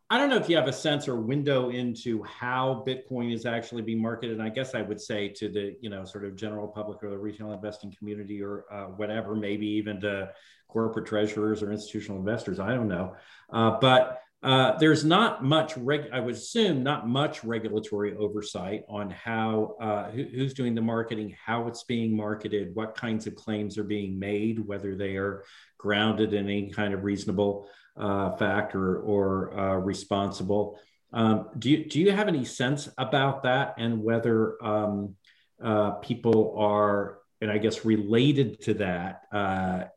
I 0.10 0.18
don't 0.18 0.30
know 0.30 0.38
if 0.38 0.48
you 0.48 0.56
have 0.58 0.68
a 0.68 0.74
sense 0.74 1.08
or 1.08 1.16
window 1.16 1.70
into 1.72 2.22
how 2.24 2.84
Bitcoin 2.86 3.34
is 3.34 3.48
actually 3.48 3.82
being 3.82 4.00
marketed. 4.00 4.38
And 4.38 4.44
I 4.44 4.50
guess 4.50 4.76
I 4.76 4.84
would 4.84 5.02
say 5.02 5.28
to 5.30 5.50
the, 5.50 5.76
you 5.82 5.90
know, 5.90 6.06
sort 6.06 6.24
of 6.24 6.36
general 6.36 6.68
public 6.68 7.02
or 7.04 7.10
the 7.10 7.18
retail 7.18 7.52
investing 7.52 7.92
community 7.98 8.40
or 8.40 8.66
uh, 8.72 8.86
whatever, 8.86 9.34
maybe 9.34 9.66
even 9.66 10.00
to 10.02 10.30
corporate 10.68 11.08
treasurers 11.08 11.64
or 11.64 11.72
institutional 11.72 12.20
investors. 12.20 12.60
I 12.60 12.76
don't 12.76 12.88
know. 12.88 13.16
Uh, 13.52 13.80
but 13.80 14.22
uh, 14.44 14.78
there's 14.78 15.06
not 15.06 15.42
much, 15.42 15.78
reg- 15.78 16.10
I 16.12 16.20
would 16.20 16.36
assume, 16.36 16.84
not 16.84 17.08
much 17.08 17.46
regulatory 17.46 18.14
oversight 18.18 18.84
on 18.90 19.10
how, 19.10 19.78
uh, 19.80 20.12
who, 20.12 20.24
who's 20.24 20.54
doing 20.54 20.76
the 20.76 20.82
marketing, 20.82 21.36
how 21.44 21.68
it's 21.68 21.84
being 21.84 22.16
marketed, 22.16 22.76
what 22.76 22.94
kinds 22.94 23.26
of 23.26 23.36
claims 23.36 23.78
are 23.78 23.86
being 23.86 24.20
made, 24.20 24.60
whether 24.60 24.96
they 24.96 25.16
are 25.16 25.46
grounded 25.78 26.34
in 26.34 26.46
any 26.46 26.70
kind 26.70 26.94
of 26.94 27.06
reasonable 27.06 27.70
uh, 27.96 28.36
fact 28.36 28.76
or, 28.76 29.00
or 29.00 29.58
uh, 29.58 29.76
responsible. 29.76 30.78
Um, 31.14 31.48
do, 31.58 31.70
you, 31.70 31.86
do 31.86 32.02
you 32.02 32.12
have 32.12 32.28
any 32.28 32.44
sense 32.44 32.90
about 32.98 33.44
that 33.44 33.76
and 33.78 34.04
whether 34.04 34.62
um, 34.62 35.16
uh, 35.64 35.92
people 35.92 36.56
are, 36.58 37.20
and 37.40 37.50
I 37.50 37.60
guess 37.60 37.86
related 37.86 38.62
to 38.64 38.74
that 38.76 39.22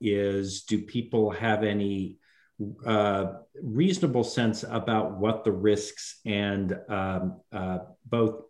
is, 0.01 0.63
do 0.63 0.83
people 0.83 1.31
have 1.31 1.65
any 1.65 2.19
uh, 2.85 3.27
reasonable 3.62 4.25
sense 4.25 4.64
about 4.69 5.19
what 5.19 5.45
the 5.45 5.53
risks 5.53 6.21
and 6.25 6.79
um, 6.88 7.40
uh, 7.53 7.79
both 8.07 8.42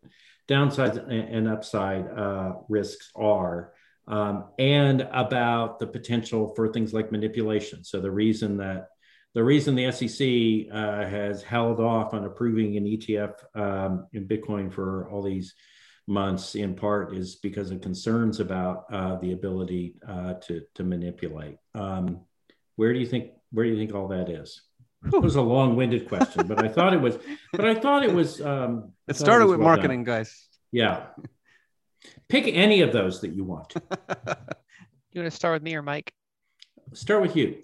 downside 0.49 0.97
and 0.97 1.49
upside 1.49 2.07
risks 2.69 3.11
are? 3.17 3.73
Um, 4.09 4.45
and 4.59 5.01
about 5.13 5.81
the 5.81 5.87
potential 5.87 6.55
for 6.55 6.73
things 6.73 6.95
like 6.95 7.11
manipulation. 7.11 7.83
So 7.83 8.01
the 8.01 8.11
reason 8.11 8.57
that 8.59 8.89
the 9.37 9.45
reason 9.45 9.75
the 9.75 9.93
SEC 9.93 10.73
uh, 10.73 11.07
has 11.07 11.43
held 11.43 11.79
off 11.79 12.15
on 12.15 12.25
approving 12.25 12.79
an 12.79 12.85
ETF 12.85 13.35
um, 13.55 14.07
in 14.15 14.27
Bitcoin 14.27 14.73
for 14.73 15.11
all 15.11 15.23
these 15.23 15.55
months, 16.07 16.55
in 16.55 16.75
part, 16.75 17.15
is 17.15 17.37
because 17.37 17.71
of 17.71 17.83
concerns 17.83 18.41
about 18.41 18.85
uh, 18.91 19.17
the 19.17 19.33
ability 19.33 19.97
uh, 20.09 20.35
to 20.35 20.63
to 20.75 20.85
manipulate. 20.85 21.59
Um, 21.75 22.21
where 22.77 22.95
do 22.95 22.99
you 22.99 23.07
think 23.07 23.33
where 23.53 23.65
do 23.65 23.71
you 23.71 23.77
think 23.77 23.95
all 23.95 24.09
that 24.09 24.29
is? 24.29 24.63
It 25.13 25.23
was 25.23 25.37
a 25.37 25.43
long-winded 25.43 26.09
question, 26.09 26.49
but 26.49 26.65
I 26.65 26.69
thought 26.69 26.93
it 26.93 27.01
was. 27.01 27.17
But 27.53 27.65
I 27.65 27.75
thought 27.75 28.03
it 28.03 28.13
was. 28.13 28.41
Um, 28.41 28.93
it 29.07 29.15
started 29.15 29.45
it 29.45 29.49
with 29.51 29.61
well 29.61 29.69
marketing, 29.69 30.03
done. 30.03 30.17
guys. 30.17 30.49
Yeah. 30.73 31.07
Pick 32.29 32.49
any 32.49 32.81
of 32.81 32.93
those 32.93 33.21
that 33.21 33.33
you 33.33 33.45
want. 33.45 33.73
you 33.77 35.21
want 35.21 35.31
to 35.31 35.31
start 35.31 35.55
with 35.55 35.63
me 35.63 35.77
or 35.77 35.83
Mike? 35.83 36.13
Start 36.93 37.23
with 37.23 37.37
you. 37.37 37.63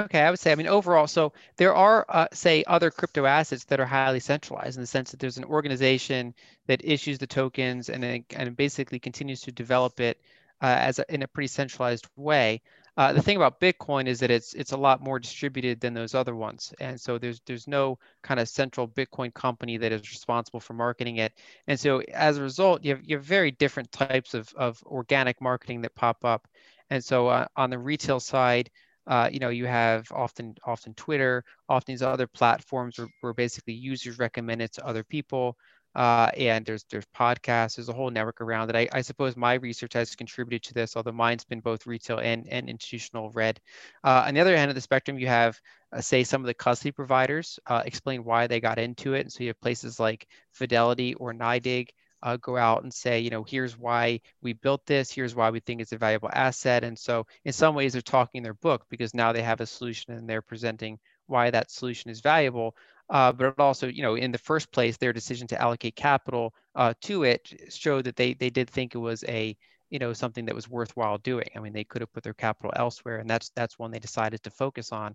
Okay, 0.00 0.20
I 0.20 0.30
would 0.30 0.38
say, 0.38 0.50
I 0.50 0.54
mean, 0.54 0.66
overall, 0.66 1.06
so 1.06 1.34
there 1.58 1.74
are, 1.74 2.06
uh, 2.08 2.26
say, 2.32 2.64
other 2.66 2.90
crypto 2.90 3.26
assets 3.26 3.64
that 3.64 3.78
are 3.78 3.86
highly 3.86 4.20
centralized 4.20 4.76
in 4.76 4.82
the 4.82 4.86
sense 4.86 5.10
that 5.10 5.20
there's 5.20 5.36
an 5.36 5.44
organization 5.44 6.34
that 6.66 6.82
issues 6.82 7.18
the 7.18 7.26
tokens 7.26 7.90
and 7.90 8.02
then 8.02 8.24
and 8.34 8.56
basically 8.56 8.98
continues 8.98 9.42
to 9.42 9.52
develop 9.52 10.00
it 10.00 10.18
uh, 10.62 10.76
as 10.78 10.98
a, 10.98 11.14
in 11.14 11.22
a 11.22 11.28
pretty 11.28 11.48
centralized 11.48 12.08
way. 12.16 12.62
Uh, 12.96 13.12
the 13.12 13.22
thing 13.22 13.36
about 13.36 13.58
Bitcoin 13.60 14.06
is 14.06 14.20
that 14.20 14.30
it's 14.30 14.52
it's 14.54 14.72
a 14.72 14.76
lot 14.76 15.00
more 15.00 15.18
distributed 15.18 15.80
than 15.80 15.94
those 15.94 16.14
other 16.14 16.34
ones, 16.36 16.74
and 16.78 17.00
so 17.00 17.16
there's 17.18 17.40
there's 17.46 17.66
no 17.66 17.98
kind 18.22 18.38
of 18.38 18.48
central 18.48 18.86
Bitcoin 18.86 19.32
company 19.32 19.78
that 19.78 19.92
is 19.92 20.10
responsible 20.10 20.60
for 20.60 20.74
marketing 20.74 21.16
it, 21.16 21.32
and 21.66 21.80
so 21.80 22.00
as 22.12 22.36
a 22.36 22.42
result, 22.42 22.84
you 22.84 22.94
have 22.94 23.02
you 23.04 23.16
have 23.16 23.24
very 23.24 23.50
different 23.50 23.90
types 23.92 24.34
of 24.34 24.52
of 24.56 24.82
organic 24.84 25.40
marketing 25.40 25.80
that 25.82 25.94
pop 25.94 26.22
up, 26.24 26.46
and 26.90 27.02
so 27.02 27.28
uh, 27.28 27.46
on 27.56 27.70
the 27.70 27.78
retail 27.78 28.20
side 28.20 28.70
uh, 29.06 29.28
you 29.32 29.40
know, 29.40 29.48
you 29.48 29.66
have 29.66 30.06
often 30.12 30.54
often 30.64 30.94
Twitter, 30.94 31.44
often 31.68 31.92
these 31.92 32.02
other 32.02 32.26
platforms 32.26 32.98
where, 32.98 33.08
where 33.20 33.34
basically 33.34 33.74
users 33.74 34.18
recommend 34.18 34.62
it 34.62 34.72
to 34.72 34.86
other 34.86 35.02
people. 35.02 35.56
Uh, 35.94 36.30
and 36.36 36.64
there's 36.64 36.84
there's 36.84 37.06
podcasts, 37.14 37.76
there's 37.76 37.88
a 37.88 37.92
whole 37.92 38.10
network 38.10 38.40
around 38.40 38.70
it. 38.70 38.76
I, 38.76 38.88
I, 38.92 39.02
suppose 39.02 39.36
my 39.36 39.54
research 39.54 39.92
has 39.92 40.16
contributed 40.16 40.62
to 40.64 40.74
this, 40.74 40.96
although 40.96 41.12
mine's 41.12 41.44
been 41.44 41.60
both 41.60 41.86
retail 41.86 42.18
and, 42.18 42.48
and 42.48 42.68
institutional 42.68 43.30
read. 43.30 43.60
Uh, 44.02 44.24
on 44.26 44.34
the 44.34 44.40
other 44.40 44.54
end 44.54 44.70
of 44.70 44.74
the 44.74 44.80
spectrum, 44.80 45.18
you 45.18 45.26
have, 45.26 45.60
uh, 45.92 46.00
say, 46.00 46.24
some 46.24 46.40
of 46.40 46.46
the 46.46 46.54
custody 46.54 46.92
providers 46.92 47.58
uh, 47.66 47.82
explain 47.84 48.24
why 48.24 48.46
they 48.46 48.58
got 48.58 48.78
into 48.78 49.12
it. 49.12 49.20
And 49.20 49.32
so 49.32 49.44
you 49.44 49.48
have 49.48 49.60
places 49.60 50.00
like 50.00 50.26
Fidelity 50.52 51.12
or 51.14 51.34
NYDIG 51.34 51.88
uh, 52.22 52.36
go 52.36 52.56
out 52.56 52.84
and 52.84 52.92
say, 52.92 53.20
you 53.20 53.30
know, 53.30 53.44
here's 53.44 53.76
why 53.76 54.20
we 54.40 54.52
built 54.52 54.86
this, 54.86 55.10
here's 55.10 55.34
why 55.34 55.50
we 55.50 55.60
think 55.60 55.80
it's 55.80 55.92
a 55.92 55.98
valuable 55.98 56.30
asset. 56.32 56.84
And 56.84 56.98
so 56.98 57.26
in 57.44 57.52
some 57.52 57.74
ways 57.74 57.92
they're 57.92 58.02
talking 58.02 58.42
their 58.42 58.54
book 58.54 58.86
because 58.88 59.12
now 59.12 59.32
they 59.32 59.42
have 59.42 59.60
a 59.60 59.66
solution 59.66 60.14
and 60.14 60.28
they're 60.28 60.42
presenting 60.42 60.98
why 61.26 61.50
that 61.50 61.70
solution 61.70 62.10
is 62.10 62.20
valuable. 62.20 62.76
Uh, 63.12 63.32
but 63.32 63.58
also, 63.60 63.88
you 63.88 64.02
know, 64.02 64.16
in 64.16 64.32
the 64.32 64.38
first 64.38 64.72
place, 64.72 64.98
their 64.98 65.14
decision 65.14 65.46
to 65.48 65.62
allocate 65.62 65.96
capital 65.96 66.54
uh, 66.76 66.94
to 67.02 67.24
it 67.24 67.54
showed 67.70 68.04
that 68.06 68.16
they 68.16 68.34
they 68.34 68.50
did 68.50 68.70
think 68.70 68.94
it 68.96 68.98
was 68.98 69.24
a 69.28 69.56
you 69.90 70.00
know 70.00 70.14
something 70.14 70.46
that 70.46 70.56
was 70.56 70.68
worthwhile 70.70 71.18
doing. 71.18 71.48
I 71.56 71.60
mean, 71.60 71.74
they 71.74 71.84
could 71.84 72.02
have 72.02 72.12
put 72.12 72.24
their 72.24 72.34
capital 72.34 72.72
elsewhere, 72.76 73.18
and 73.18 73.30
that's 73.30 73.50
that's 73.56 73.78
one 73.78 73.92
they 73.92 74.00
decided 74.00 74.42
to 74.44 74.50
focus 74.50 74.92
on. 74.92 75.14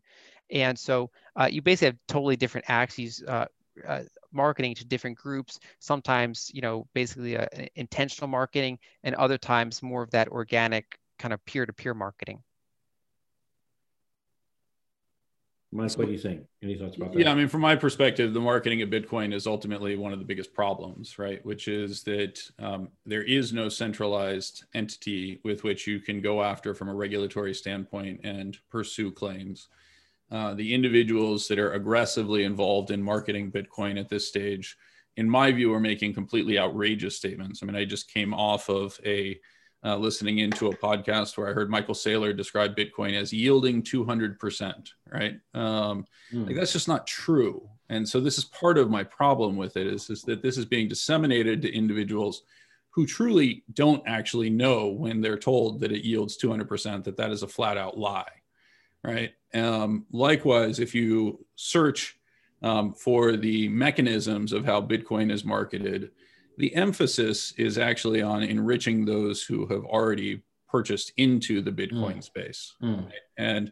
And 0.52 0.78
so 0.80 1.12
uh, 1.40 1.50
you 1.52 1.62
basically 1.62 1.88
have 1.88 1.98
totally 2.08 2.36
different 2.38 2.70
axes 2.70 3.24
uh, 3.28 3.46
uh, 3.88 4.04
marketing 4.32 4.76
to 4.76 4.86
different 4.86 5.18
groups 5.18 5.60
sometimes 5.80 6.52
you 6.54 6.62
know 6.62 6.88
basically 6.94 7.36
a 7.36 7.48
intentional 7.76 8.28
marketing 8.28 8.80
and 9.04 9.16
other 9.16 9.38
times 9.38 9.82
more 9.84 10.04
of 10.04 10.12
that 10.12 10.28
organic 10.30 11.00
kind 11.20 11.34
of 11.34 11.44
peer-to-peer 11.46 11.94
marketing 11.94 12.44
Mike, 15.72 15.98
what 15.98 16.08
do 16.08 16.14
you 16.14 16.18
think? 16.18 16.44
Any 16.64 16.78
thoughts 16.78 16.96
about 16.96 17.12
that? 17.12 17.20
Yeah, 17.20 17.32
I 17.32 17.36
mean, 17.36 17.50
from 17.50 17.60
my 17.60 17.76
perspective, 17.76 18.34
the 18.34 18.40
marketing 18.40 18.82
of 18.82 18.90
Bitcoin 18.90 19.34
is 19.34 19.46
ultimately 19.46 19.98
one 19.98 20.14
of 20.14 20.20
the 20.20 20.26
biggest 20.26 20.54
problems, 20.54 21.20
right? 21.20 21.46
Which 21.46 21.68
is 21.68 22.04
that 22.04 22.40
um, 22.58 22.90
there 23.06 23.24
is 23.24 23.52
no 23.52 23.68
centralized 23.68 24.64
entity 24.74 25.42
with 25.44 25.66
which 25.66 25.86
you 25.86 26.00
can 26.00 26.22
go 26.22 26.42
after 26.42 26.74
from 26.74 26.88
a 26.88 26.96
regulatory 26.96 27.54
standpoint 27.54 28.22
and 28.24 28.58
pursue 28.70 29.12
claims. 29.12 29.68
Uh, 30.32 30.54
the 30.54 30.74
individuals 30.74 31.50
that 31.50 31.60
are 31.60 31.74
aggressively 31.74 32.46
involved 32.46 32.92
in 32.92 33.04
marketing 33.04 33.52
Bitcoin 33.52 34.00
at 34.00 34.08
this 34.08 34.26
stage, 34.26 34.78
in 35.18 35.30
my 35.30 35.52
view, 35.52 35.74
are 35.74 35.82
making 35.82 36.14
completely 36.14 36.58
outrageous 36.58 37.18
statements. 37.18 37.62
I 37.62 37.66
mean, 37.66 37.76
I 37.76 37.84
just 37.84 38.12
came 38.12 38.34
off 38.34 38.70
of 38.70 38.98
a 39.06 39.38
uh, 39.84 39.96
listening 39.96 40.40
into 40.40 40.68
a 40.68 40.76
podcast 40.76 41.38
where 41.38 41.48
I 41.48 41.54
heard 41.54 41.70
Michael 41.70 41.94
Saylor 41.94 42.36
describe 42.36 42.76
Bitcoin 42.76 43.14
as 43.14 43.32
yielding 43.32 43.84
200%, 43.84 44.90
right? 45.12 45.40
Um, 45.54 46.06
mm. 46.34 46.48
Like 46.48 46.56
that's 46.56 46.74
just 46.74 46.88
not 46.88 47.08
true. 47.08 47.70
And 47.90 48.08
so 48.08 48.20
this 48.20 48.38
is 48.38 48.46
part 48.46 48.78
of 48.78 48.90
my 48.90 49.04
problem 49.04 49.56
with 49.56 49.78
it 49.78 49.88
is, 49.88 50.10
is 50.10 50.24
that 50.24 50.42
this 50.42 50.58
is 50.58 50.66
being 50.66 50.88
disseminated 50.88 51.62
to 51.62 51.74
individuals 51.74 52.44
who 52.90 53.06
truly 53.06 53.64
don't 53.74 54.02
actually 54.08 54.50
know 54.50 54.88
when 54.88 55.22
they're 55.22 55.38
told 55.38 55.80
that 55.80 55.92
it 55.92 56.04
yields 56.04 56.38
200% 56.38 57.04
that 57.04 57.16
that 57.16 57.32
is 57.32 57.44
a 57.44 57.48
flat 57.48 57.78
out 57.78 57.98
lie, 57.98 58.26
right? 59.04 59.34
Um, 59.54 60.06
likewise, 60.12 60.80
if 60.80 60.96
you 60.96 61.46
search 61.56 62.18
um, 62.64 62.94
for 62.94 63.38
the 63.38 63.70
mechanisms 63.70 64.52
of 64.52 64.66
how 64.66 64.82
Bitcoin 64.82 65.32
is 65.32 65.46
marketed, 65.46 66.10
the 66.58 66.76
emphasis 66.76 67.54
is 67.58 67.78
actually 67.78 68.22
on 68.22 68.44
enriching 68.44 69.06
those 69.06 69.44
who 69.44 69.68
have 69.68 69.84
already 69.86 70.42
purchased 70.68 71.14
into 71.18 71.62
the 71.62 71.72
Bitcoin 71.72 72.18
mm. 72.18 72.24
space. 72.24 72.76
Mm. 72.82 73.06
Right? 73.06 73.14
And 73.38 73.72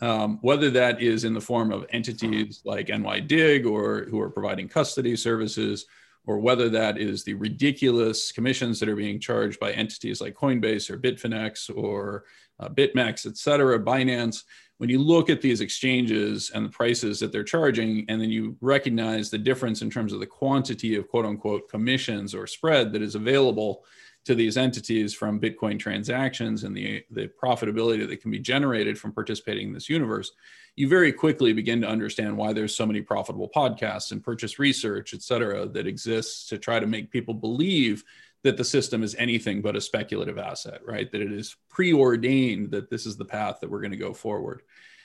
um, 0.00 0.38
whether 0.42 0.70
that 0.70 1.00
is 1.00 1.24
in 1.24 1.32
the 1.32 1.40
form 1.40 1.72
of 1.72 1.86
entities 1.90 2.60
like 2.64 2.88
NYDIG 2.88 3.66
or 3.66 4.04
who 4.10 4.20
are 4.20 4.30
providing 4.30 4.68
custody 4.68 5.16
services, 5.16 5.86
or 6.26 6.38
whether 6.40 6.68
that 6.68 6.98
is 6.98 7.22
the 7.22 7.34
ridiculous 7.34 8.32
commissions 8.32 8.80
that 8.80 8.88
are 8.88 8.96
being 8.96 9.20
charged 9.20 9.60
by 9.60 9.70
entities 9.72 10.20
like 10.20 10.34
Coinbase 10.34 10.90
or 10.90 10.98
Bitfinex 10.98 11.70
or 11.74 12.24
uh, 12.58 12.68
BitMEX, 12.68 13.26
et 13.26 13.36
cetera, 13.36 13.78
Binance, 13.78 14.42
when 14.78 14.90
you 14.90 14.98
look 14.98 15.30
at 15.30 15.40
these 15.40 15.60
exchanges 15.60 16.50
and 16.54 16.66
the 16.66 16.70
prices 16.70 17.18
that 17.20 17.32
they're 17.32 17.44
charging, 17.44 18.04
and 18.08 18.20
then 18.20 18.30
you 18.30 18.56
recognize 18.60 19.30
the 19.30 19.38
difference 19.38 19.82
in 19.82 19.90
terms 19.90 20.12
of 20.12 20.20
the 20.20 20.26
quantity 20.26 20.96
of 20.96 21.08
quote 21.08 21.24
unquote 21.24 21.68
commissions 21.68 22.34
or 22.34 22.46
spread 22.46 22.92
that 22.92 23.02
is 23.02 23.14
available 23.14 23.84
to 24.26 24.34
these 24.34 24.56
entities 24.56 25.14
from 25.14 25.40
Bitcoin 25.40 25.78
transactions 25.78 26.64
and 26.64 26.76
the, 26.76 27.02
the 27.12 27.30
profitability 27.42 28.06
that 28.06 28.20
can 28.20 28.30
be 28.30 28.40
generated 28.40 28.98
from 28.98 29.12
participating 29.12 29.68
in 29.68 29.72
this 29.72 29.88
universe, 29.88 30.32
you 30.74 30.88
very 30.88 31.12
quickly 31.12 31.52
begin 31.52 31.80
to 31.80 31.88
understand 31.88 32.36
why 32.36 32.52
there's 32.52 32.74
so 32.74 32.84
many 32.84 33.00
profitable 33.00 33.48
podcasts 33.48 34.10
and 34.10 34.24
purchase 34.24 34.58
research, 34.58 35.14
et 35.14 35.22
cetera, 35.22 35.66
that 35.66 35.86
exists 35.86 36.48
to 36.48 36.58
try 36.58 36.80
to 36.80 36.88
make 36.88 37.10
people 37.10 37.34
believe 37.34 38.02
that 38.46 38.56
the 38.56 38.64
system 38.64 39.02
is 39.02 39.16
anything 39.16 39.60
but 39.60 39.74
a 39.74 39.80
speculative 39.80 40.38
asset, 40.38 40.80
right? 40.86 41.10
That 41.10 41.20
it 41.20 41.32
is 41.32 41.56
preordained 41.68 42.70
that 42.70 42.88
this 42.90 43.04
is 43.04 43.16
the 43.16 43.24
path 43.24 43.58
that 43.60 43.68
we're 43.68 43.80
going 43.80 43.90
to 43.90 43.96
go 43.96 44.14
forward. 44.14 44.62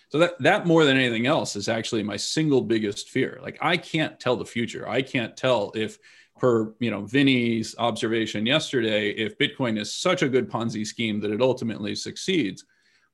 So 0.09 0.19
that 0.19 0.39
that 0.39 0.67
more 0.67 0.85
than 0.85 0.97
anything 0.97 1.25
else 1.25 1.55
is 1.55 1.67
actually 1.67 2.03
my 2.03 2.17
single 2.17 2.61
biggest 2.61 3.09
fear. 3.09 3.39
Like 3.41 3.57
I 3.59 3.77
can't 3.77 4.19
tell 4.19 4.35
the 4.35 4.45
future. 4.45 4.87
I 4.87 5.01
can't 5.01 5.35
tell 5.35 5.71
if 5.73 5.97
per 6.37 6.75
you 6.79 6.91
know 6.91 7.01
Vinny's 7.01 7.75
observation 7.79 8.45
yesterday, 8.45 9.09
if 9.09 9.37
Bitcoin 9.37 9.79
is 9.79 9.93
such 9.93 10.21
a 10.21 10.29
good 10.29 10.49
Ponzi 10.49 10.85
scheme 10.85 11.19
that 11.21 11.31
it 11.31 11.41
ultimately 11.41 11.95
succeeds. 11.95 12.63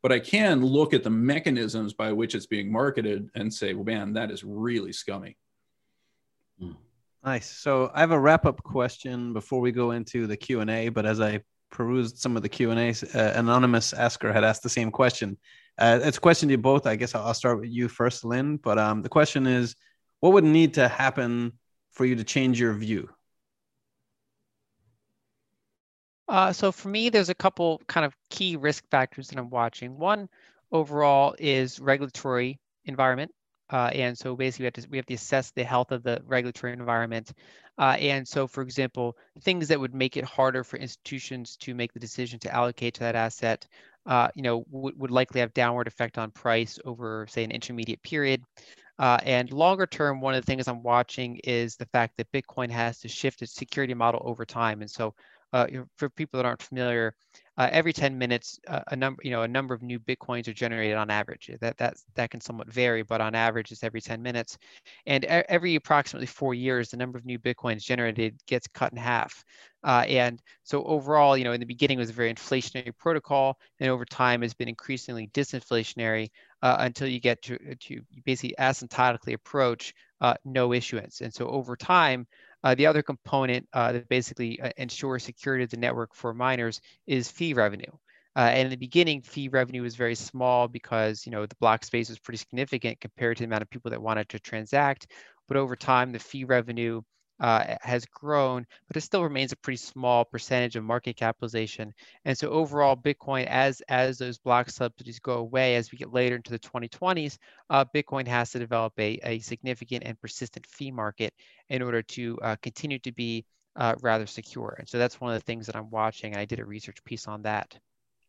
But 0.04 0.12
I 0.12 0.20
can 0.20 0.62
look 0.64 0.94
at 0.94 1.04
the 1.04 1.10
mechanisms 1.10 1.94
by 1.94 2.12
which 2.12 2.36
it's 2.36 2.46
being 2.46 2.72
marketed 2.72 3.30
and 3.34 3.54
say, 3.54 3.74
well, 3.74 3.84
man, 3.84 4.14
that 4.14 4.30
is 4.30 4.44
really 4.44 4.92
scummy. 4.92 5.38
Nice. 7.24 7.50
So 7.50 7.92
I 7.94 8.00
have 8.00 8.12
a 8.12 8.20
wrap 8.20 8.46
up 8.46 8.64
question 8.64 9.34
before 9.34 9.60
we 9.60 9.72
go 9.72 9.92
into 9.92 10.28
the 10.28 10.38
Q 10.38 10.62
and 10.62 10.70
A. 10.70 10.90
But 10.90 11.06
as 11.06 11.20
I 11.20 11.42
perused 11.72 12.18
some 12.18 12.38
of 12.38 12.44
the 12.44 12.50
Q 12.50 12.72
and 12.72 12.80
A, 12.80 12.90
uh, 13.18 13.40
anonymous 13.40 13.94
asker 13.94 14.32
had 14.32 14.44
asked 14.44 14.64
the 14.64 14.70
same 14.70 14.92
question. 14.92 15.38
Uh, 15.78 16.00
it's 16.02 16.18
a 16.18 16.22
question 16.22 16.48
to 16.50 16.54
you 16.54 16.58
both. 16.58 16.88
I 16.88 16.96
guess 16.96 17.14
I'll 17.14 17.34
start 17.34 17.60
with 17.60 17.70
you 17.70 17.88
first, 17.88 18.24
Lyn. 18.24 18.58
But 18.58 18.78
um, 18.78 19.02
the 19.02 19.10
question 19.10 19.46
is, 19.46 19.76
what 20.20 20.34
would 20.34 20.44
need 20.44 20.76
to 20.76 20.88
happen 20.88 21.54
for 21.92 22.06
you 22.06 22.16
to 22.16 22.24
change 22.24 22.60
your 22.60 22.74
view? 22.74 23.10
Uh, 26.28 26.52
so 26.52 26.72
for 26.72 26.90
me, 26.90 27.10
there's 27.10 27.30
a 27.30 27.36
couple 27.36 27.82
kind 27.88 28.06
of 28.06 28.16
key 28.30 28.56
risk 28.56 28.84
factors 28.90 29.30
that 29.30 29.40
I'm 29.40 29.50
watching. 29.50 29.98
One 29.98 30.28
overall 30.72 31.36
is 31.40 31.80
regulatory 31.80 32.60
environment. 32.86 33.32
Uh, 33.70 33.90
and 33.94 34.18
so 34.18 34.36
basically, 34.36 34.64
we 34.64 34.66
have, 34.66 34.74
to, 34.74 34.90
we 34.90 34.98
have 34.98 35.06
to 35.06 35.14
assess 35.14 35.52
the 35.52 35.64
health 35.64 35.92
of 35.92 36.04
the 36.04 36.22
regulatory 36.26 36.74
environment. 36.74 37.34
Uh, 37.78 37.96
and 38.00 38.28
so, 38.28 38.48
for 38.48 38.62
example, 38.62 39.16
things 39.42 39.68
that 39.68 39.80
would 39.80 39.94
make 39.94 40.18
it 40.18 40.24
harder 40.24 40.64
for 40.64 40.78
institutions 40.78 41.58
to 41.58 41.76
make 41.76 41.94
the 41.94 42.00
decision 42.00 42.40
to 42.40 42.54
allocate 42.54 42.96
to 42.96 43.02
that 43.02 43.16
asset, 43.16 43.68
uh, 44.06 44.30
you 44.36 44.42
know, 44.42 44.64
would, 44.72 45.12
likely 45.12 45.42
have 45.42 45.54
downward 45.54 45.88
effect 45.88 46.18
on 46.18 46.32
price 46.32 46.80
over, 46.86 47.28
say, 47.30 47.44
an 47.44 47.52
intermediate 47.52 48.02
period. 48.02 48.42
Uh, 49.00 49.20
and 49.24 49.52
longer 49.52 49.86
term, 49.86 50.22
one 50.22 50.34
of 50.34 50.42
the 50.44 50.46
things 50.46 50.68
I'm 50.68 50.82
watching 50.82 51.40
is 51.44 51.76
the 51.76 51.86
fact 51.88 52.18
that 52.18 52.32
Bitcoin 52.32 52.72
has 52.72 53.00
to 53.02 53.08
shift 53.08 53.44
its 53.44 53.54
security 53.54 53.94
model 53.94 54.22
over 54.26 54.44
time. 54.44 54.82
And 54.82 54.90
so 54.90 55.14
uh, 55.54 55.68
for 55.98 56.10
people 56.10 56.38
that 56.38 56.46
aren't 56.46 56.62
familiar, 56.62 57.16
uh, 57.58 57.70
every 57.72 57.92
10 57.92 58.18
minutes, 58.18 58.60
uh, 58.68 58.82
a 58.90 58.96
number, 58.96 59.22
you 59.24 59.32
know, 59.32 59.42
a 59.42 59.48
number 59.48 59.74
of 59.74 59.82
new 59.82 60.00
bitcoins 60.00 60.48
are 60.48 60.54
generated 60.54 60.96
on 60.96 61.10
average. 61.10 61.50
That 61.60 61.78
that 61.78 61.96
that 62.14 62.30
can 62.30 62.40
somewhat 62.40 62.72
vary, 62.72 63.02
but 63.02 63.20
on 63.20 63.34
average, 63.34 63.72
it's 63.72 63.84
every 63.84 64.00
10 64.00 64.22
minutes. 64.22 64.58
And 65.08 65.26
every 65.26 65.76
approximately 65.76 66.28
four 66.28 66.54
years, 66.54 66.90
the 66.90 66.98
number 66.98 67.18
of 67.18 67.26
new 67.26 67.40
bitcoins 67.40 67.84
generated 67.84 68.40
gets 68.46 68.68
cut 68.68 68.92
in 68.92 68.98
half. 68.98 69.44
Uh, 69.84 70.04
and 70.08 70.42
so 70.64 70.84
overall, 70.84 71.36
you 71.36 71.44
know, 71.44 71.54
in 71.54 71.60
the 71.60 71.66
beginning, 71.66 71.98
was 71.98 72.10
a 72.10 72.14
very 72.14 72.32
inflationary 72.32 72.96
protocol, 72.96 73.58
and 73.80 73.90
over 73.90 74.06
time, 74.06 74.42
has 74.42 74.54
been 74.54 74.68
increasingly 74.68 75.28
disinflationary 75.34 76.30
uh, 76.62 76.78
until 76.80 77.08
you 77.08 77.20
get 77.20 77.42
to 77.44 77.58
to 77.76 78.02
basically 78.26 78.56
asymptotically 78.60 79.34
approach 79.34 79.94
uh, 80.22 80.36
no 80.46 80.74
issuance. 80.74 81.22
And 81.22 81.34
so 81.34 81.48
over 81.48 81.76
time, 81.76 82.28
uh, 82.64 82.76
the 82.76 82.86
other 82.88 83.02
component 83.02 83.68
uh, 83.74 83.92
that 83.94 84.10
basically 84.10 84.60
uh, 84.62 84.72
ensures 84.78 85.24
security 85.24 85.64
of 85.64 85.70
the 85.70 85.78
network 85.78 86.14
for 86.16 86.34
miners 86.34 86.82
is 87.06 87.32
fee 87.32 87.54
revenue. 87.54 87.92
Uh, 88.36 88.50
and 88.52 88.66
in 88.66 88.70
the 88.70 88.78
beginning, 88.78 89.22
fee 89.22 89.48
revenue 89.48 89.82
was 89.82 89.96
very 89.96 90.14
small 90.16 90.68
because 90.68 91.26
you 91.26 91.32
know 91.32 91.46
the 91.46 91.56
block 91.60 91.84
space 91.84 92.10
was 92.10 92.20
pretty 92.20 92.38
significant 92.38 93.00
compared 93.00 93.38
to 93.38 93.42
the 93.42 93.48
amount 93.48 93.64
of 93.64 93.70
people 93.70 93.90
that 93.92 94.02
wanted 94.02 94.30
to 94.30 94.40
transact. 94.40 95.08
But 95.48 95.58
over 95.58 95.76
time, 95.76 96.12
the 96.12 96.20
fee 96.20 96.44
revenue 96.44 97.02
uh, 97.40 97.76
has 97.82 98.06
grown, 98.06 98.66
but 98.88 98.98
it 98.98 99.02
still 99.02 99.24
remains 99.24 99.52
a 99.52 99.58
pretty 99.58 99.78
small 99.78 100.26
percentage 100.26 100.76
of 100.76 100.84
market 100.84 101.16
capitalization. 101.16 101.94
And 102.26 102.38
so 102.38 102.50
overall, 102.50 102.96
Bitcoin, 102.96 103.46
as 103.46 103.82
as 103.90 104.18
those 104.18 104.38
block 104.38 104.70
subsidies 104.70 105.20
go 105.20 105.34
away, 105.34 105.76
as 105.76 105.92
we 105.92 105.98
get 105.98 106.14
later 106.14 106.36
into 106.36 106.52
the 106.52 106.60
2020s, 106.60 107.38
uh, 107.70 107.86
Bitcoin 107.94 108.28
has 108.28 108.52
to 108.52 108.60
develop 108.60 108.94
a, 108.98 109.20
a 109.24 109.40
significant 109.40 110.04
and 110.06 110.20
persistent 110.20 110.66
fee 110.66 110.92
market 110.92 111.34
in 111.70 111.82
order 111.82 112.02
to 112.02 112.38
uh, 112.42 112.56
continue 112.62 113.00
to 113.00 113.12
be 113.12 113.46
uh, 113.76 113.96
rather 114.02 114.26
secure. 114.26 114.76
And 114.80 114.90
so 114.90 114.98
that's 114.98 115.22
one 115.22 115.34
of 115.34 115.40
the 115.40 115.46
things 115.46 115.68
that 115.68 115.76
I'm 115.76 115.90
watching. 115.92 116.36
I 116.36 116.46
did 116.46 116.60
a 116.60 116.66
research 116.66 117.04
piece 117.04 117.28
on 117.28 117.44
that. 117.44 117.78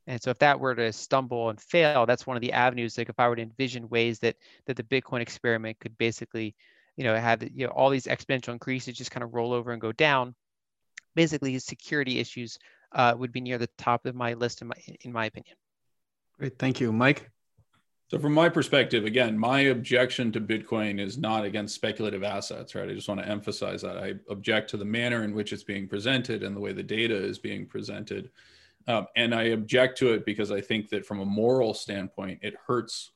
And 0.07 0.23
so 0.23 0.31
if 0.31 0.39
that 0.39 0.59
were 0.59 0.75
to 0.75 0.91
stumble 0.93 1.51
and 1.51 1.61
fail, 1.61 2.07
that's 2.07 2.27
one 2.27 2.37
of 2.37 2.41
the 2.41 2.53
avenues, 2.53 2.97
like 2.97 3.11
if 3.11 3.19
I 3.21 3.29
were 3.29 3.37
to 3.37 3.43
envision 3.43 3.89
ways 3.91 4.19
that 4.21 4.37
that 4.67 4.77
the 4.77 4.83
Bitcoin 4.83 5.21
experiment 5.21 5.79
could 5.81 5.97
basically 5.99 6.55
you 6.99 7.05
know, 7.05 7.14
have 7.14 7.42
you 7.55 7.64
know 7.64 7.72
all 7.72 7.90
these 7.90 8.07
exponential 8.07 8.53
increases 8.53 8.99
just 8.99 9.12
kind 9.12 9.22
of 9.22 9.32
roll 9.32 9.53
over 9.53 9.70
and 9.70 9.80
go 9.80 9.92
down. 9.92 10.34
Basically, 11.14 11.57
security 11.61 12.18
issues 12.18 12.59
uh, 12.92 13.14
would 13.16 13.30
be 13.30 13.40
near 13.40 13.57
the 13.57 13.70
top 13.78 14.05
of 14.05 14.16
my 14.16 14.34
list, 14.34 14.62
in 14.62 14.68
my 14.68 14.74
in 15.03 15.12
my 15.12 15.26
opinion. 15.26 15.55
Great, 16.38 16.59
thank 16.59 16.80
you, 16.80 16.92
Mike. 16.92 17.30
So, 18.11 18.18
from 18.18 18.32
my 18.32 18.49
perspective, 18.49 19.05
again, 19.05 19.38
my 19.38 19.61
objection 19.61 20.32
to 20.32 20.40
Bitcoin 20.40 20.99
is 20.99 21.16
not 21.16 21.44
against 21.44 21.76
speculative 21.76 22.24
assets, 22.24 22.74
right? 22.74 22.88
I 22.88 22.94
just 22.94 23.09
want 23.09 23.20
to 23.20 23.28
emphasize 23.28 23.82
that. 23.82 23.96
I 23.96 24.14
object 24.28 24.68
to 24.70 24.76
the 24.76 24.84
manner 24.84 25.22
in 25.22 25.34
which 25.34 25.53
it's 25.53 25.62
being 25.62 25.86
presented 25.86 26.42
and 26.42 26.57
the 26.57 26.61
way 26.61 26.72
the 26.72 26.82
data 26.82 27.14
is 27.14 27.38
being 27.38 27.64
presented. 27.64 28.30
Um, 28.88 29.07
and 29.14 29.32
I 29.32 29.44
object 29.44 29.99
to 29.99 30.14
it 30.14 30.24
because 30.24 30.51
I 30.51 30.62
think 30.62 30.88
that 30.88 31.07
from 31.07 31.20
a 31.20 31.24
moral 31.24 31.74
standpoint, 31.74 32.40
it 32.42 32.57
hurts 32.66 33.12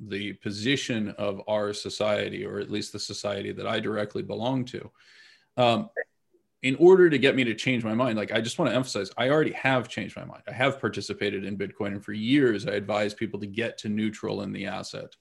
the 0.00 0.32
position 0.34 1.10
of 1.18 1.40
our 1.48 1.72
society, 1.72 2.44
or 2.44 2.58
at 2.58 2.70
least 2.70 2.92
the 2.92 2.98
society 2.98 3.52
that 3.52 3.66
I 3.66 3.80
directly 3.80 4.22
belong 4.22 4.64
to. 4.66 4.90
Um, 5.56 5.90
in 6.62 6.76
order 6.76 7.10
to 7.10 7.18
get 7.18 7.34
me 7.34 7.42
to 7.44 7.54
change 7.54 7.82
my 7.84 7.94
mind, 7.94 8.16
like 8.16 8.32
I 8.32 8.40
just 8.40 8.58
want 8.58 8.70
to 8.70 8.76
emphasize, 8.76 9.10
I 9.16 9.30
already 9.30 9.52
have 9.52 9.88
changed 9.88 10.16
my 10.16 10.24
mind. 10.24 10.42
I 10.48 10.52
have 10.52 10.80
participated 10.80 11.44
in 11.44 11.58
Bitcoin, 11.58 11.88
and 11.88 12.04
for 12.04 12.12
years 12.12 12.66
I 12.66 12.72
advised 12.72 13.16
people 13.16 13.40
to 13.40 13.46
get 13.46 13.78
to 13.78 13.88
neutral 13.88 14.42
in 14.42 14.52
the 14.52 14.66
asset. 14.66 15.16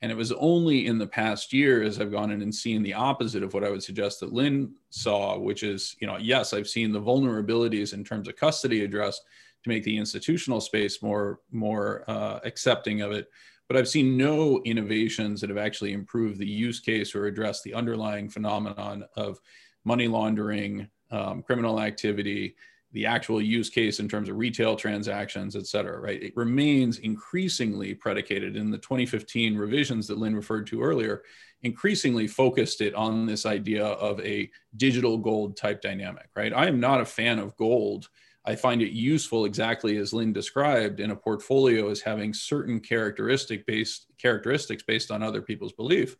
And 0.00 0.12
it 0.12 0.16
was 0.16 0.32
only 0.32 0.86
in 0.86 0.96
the 0.96 1.06
past 1.06 1.52
year 1.52 1.82
as 1.82 2.00
I've 2.00 2.12
gone 2.12 2.30
in 2.30 2.40
and 2.40 2.54
seen 2.54 2.82
the 2.82 2.94
opposite 2.94 3.42
of 3.42 3.52
what 3.52 3.64
I 3.64 3.70
would 3.70 3.82
suggest 3.82 4.20
that 4.20 4.32
Lyn 4.32 4.72
saw, 4.90 5.36
which 5.36 5.62
is, 5.62 5.96
you 6.00 6.06
know, 6.06 6.16
yes, 6.16 6.54
I've 6.54 6.68
seen 6.68 6.92
the 6.92 7.02
vulnerabilities 7.02 7.92
in 7.92 8.04
terms 8.04 8.28
of 8.28 8.36
custody 8.36 8.84
addressed 8.84 9.22
to 9.64 9.68
make 9.68 9.82
the 9.82 9.98
institutional 9.98 10.60
space 10.60 11.02
more 11.02 11.40
more 11.50 12.04
uh, 12.08 12.38
accepting 12.44 13.00
of 13.02 13.10
it 13.10 13.28
but 13.68 13.76
I've 13.76 13.88
seen 13.88 14.16
no 14.16 14.60
innovations 14.64 15.40
that 15.40 15.50
have 15.50 15.58
actually 15.58 15.92
improved 15.92 16.38
the 16.38 16.46
use 16.46 16.80
case 16.80 17.14
or 17.14 17.26
addressed 17.26 17.64
the 17.64 17.74
underlying 17.74 18.28
phenomenon 18.28 19.04
of 19.16 19.40
money 19.84 20.08
laundering, 20.08 20.88
um, 21.10 21.42
criminal 21.42 21.80
activity, 21.80 22.56
the 22.92 23.04
actual 23.04 23.42
use 23.42 23.68
case 23.68 24.00
in 24.00 24.08
terms 24.08 24.30
of 24.30 24.38
retail 24.38 24.74
transactions, 24.74 25.54
et 25.54 25.66
cetera, 25.66 26.00
right? 26.00 26.22
It 26.22 26.36
remains 26.36 26.98
increasingly 26.98 27.94
predicated 27.94 28.56
in 28.56 28.70
the 28.70 28.78
2015 28.78 29.56
revisions 29.56 30.06
that 30.08 30.18
Lyn 30.18 30.34
referred 30.34 30.66
to 30.68 30.82
earlier, 30.82 31.22
increasingly 31.62 32.26
focused 32.26 32.80
it 32.80 32.94
on 32.94 33.26
this 33.26 33.44
idea 33.44 33.84
of 33.84 34.20
a 34.20 34.50
digital 34.76 35.18
gold 35.18 35.56
type 35.56 35.82
dynamic, 35.82 36.28
right? 36.34 36.54
I 36.54 36.66
am 36.66 36.80
not 36.80 37.02
a 37.02 37.06
fan 37.06 37.38
of 37.38 37.56
gold 37.56 38.08
I 38.48 38.56
find 38.56 38.80
it 38.80 38.92
useful 38.92 39.44
exactly 39.44 39.98
as 39.98 40.14
Lyn 40.14 40.32
described 40.32 41.00
in 41.00 41.10
a 41.10 41.16
portfolio 41.16 41.90
as 41.90 42.00
having 42.00 42.32
certain 42.32 42.80
characteristic 42.80 43.66
based 43.66 44.06
characteristics 44.16 44.82
based 44.82 45.10
on 45.10 45.22
other 45.22 45.42
people's 45.42 45.74
belief. 45.74 46.16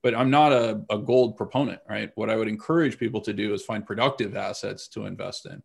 But 0.00 0.14
I'm 0.14 0.30
not 0.30 0.52
a, 0.52 0.82
a 0.88 0.98
gold 0.98 1.36
proponent, 1.36 1.80
right? 1.88 2.12
What 2.14 2.30
I 2.30 2.36
would 2.36 2.46
encourage 2.46 2.96
people 2.96 3.20
to 3.22 3.32
do 3.32 3.52
is 3.54 3.64
find 3.64 3.84
productive 3.84 4.36
assets 4.36 4.86
to 4.90 5.06
invest 5.06 5.46
in. 5.46 5.64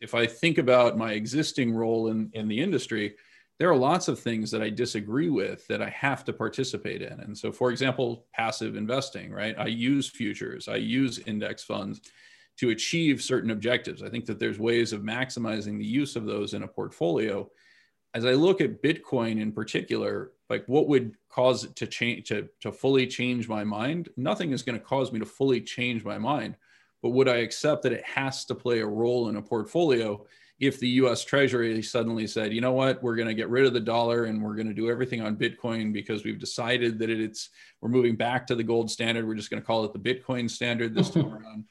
if 0.00 0.12
I 0.12 0.26
think 0.26 0.58
about 0.58 0.98
my 0.98 1.12
existing 1.12 1.72
role 1.72 2.08
in, 2.08 2.30
in 2.32 2.48
the 2.48 2.60
industry, 2.60 3.14
there 3.60 3.70
are 3.70 3.76
lots 3.76 4.08
of 4.08 4.18
things 4.18 4.50
that 4.50 4.60
I 4.60 4.70
disagree 4.70 5.30
with 5.30 5.64
that 5.68 5.80
I 5.80 5.90
have 5.90 6.24
to 6.24 6.32
participate 6.32 7.00
in. 7.00 7.20
And 7.20 7.38
so, 7.38 7.52
for 7.52 7.70
example, 7.70 8.26
passive 8.34 8.74
investing, 8.74 9.30
right? 9.30 9.54
I 9.56 9.66
use 9.66 10.10
futures, 10.10 10.66
I 10.66 10.76
use 10.76 11.20
index 11.20 11.62
funds 11.62 12.00
to 12.58 12.70
achieve 12.70 13.22
certain 13.22 13.50
objectives. 13.50 14.02
I 14.02 14.08
think 14.08 14.26
that 14.26 14.38
there's 14.38 14.58
ways 14.58 14.92
of 14.92 15.02
maximizing 15.02 15.78
the 15.78 15.86
use 15.86 16.16
of 16.16 16.24
those 16.26 16.54
in 16.54 16.62
a 16.62 16.68
portfolio. 16.68 17.50
As 18.14 18.24
I 18.24 18.32
look 18.32 18.60
at 18.60 18.82
Bitcoin 18.82 19.40
in 19.40 19.50
particular, 19.52 20.32
like 20.48 20.64
what 20.66 20.88
would 20.88 21.16
cause 21.28 21.64
it 21.64 21.74
to 21.76 21.86
change 21.86 22.28
to, 22.28 22.48
to 22.60 22.70
fully 22.70 23.06
change 23.06 23.48
my 23.48 23.64
mind? 23.64 24.08
Nothing 24.16 24.52
is 24.52 24.62
going 24.62 24.78
to 24.78 24.84
cause 24.84 25.10
me 25.10 25.18
to 25.18 25.26
fully 25.26 25.60
change 25.60 26.04
my 26.04 26.18
mind. 26.18 26.56
But 27.02 27.10
would 27.10 27.28
I 27.28 27.38
accept 27.38 27.82
that 27.82 27.92
it 27.92 28.04
has 28.04 28.44
to 28.46 28.54
play 28.54 28.80
a 28.80 28.86
role 28.86 29.28
in 29.28 29.36
a 29.36 29.42
portfolio 29.42 30.24
if 30.60 30.78
the 30.78 30.88
US 30.88 31.24
Treasury 31.24 31.82
suddenly 31.82 32.26
said, 32.26 32.52
you 32.52 32.60
know 32.60 32.72
what, 32.72 33.02
we're 33.02 33.16
going 33.16 33.28
to 33.28 33.34
get 33.34 33.48
rid 33.48 33.66
of 33.66 33.72
the 33.72 33.80
dollar 33.80 34.24
and 34.24 34.42
we're 34.42 34.54
going 34.54 34.68
to 34.68 34.74
do 34.74 34.88
everything 34.88 35.20
on 35.20 35.36
Bitcoin 35.36 35.92
because 35.92 36.24
we've 36.24 36.38
decided 36.38 36.98
that 37.00 37.10
it's, 37.10 37.50
we're 37.80 37.88
moving 37.88 38.14
back 38.14 38.46
to 38.46 38.54
the 38.54 38.62
gold 38.62 38.90
standard. 38.90 39.26
We're 39.26 39.34
just 39.34 39.50
going 39.50 39.60
to 39.60 39.66
call 39.66 39.84
it 39.84 39.92
the 39.92 39.98
Bitcoin 39.98 40.48
standard 40.48 40.94
this 40.94 41.10
time 41.10 41.26
around. 41.34 41.64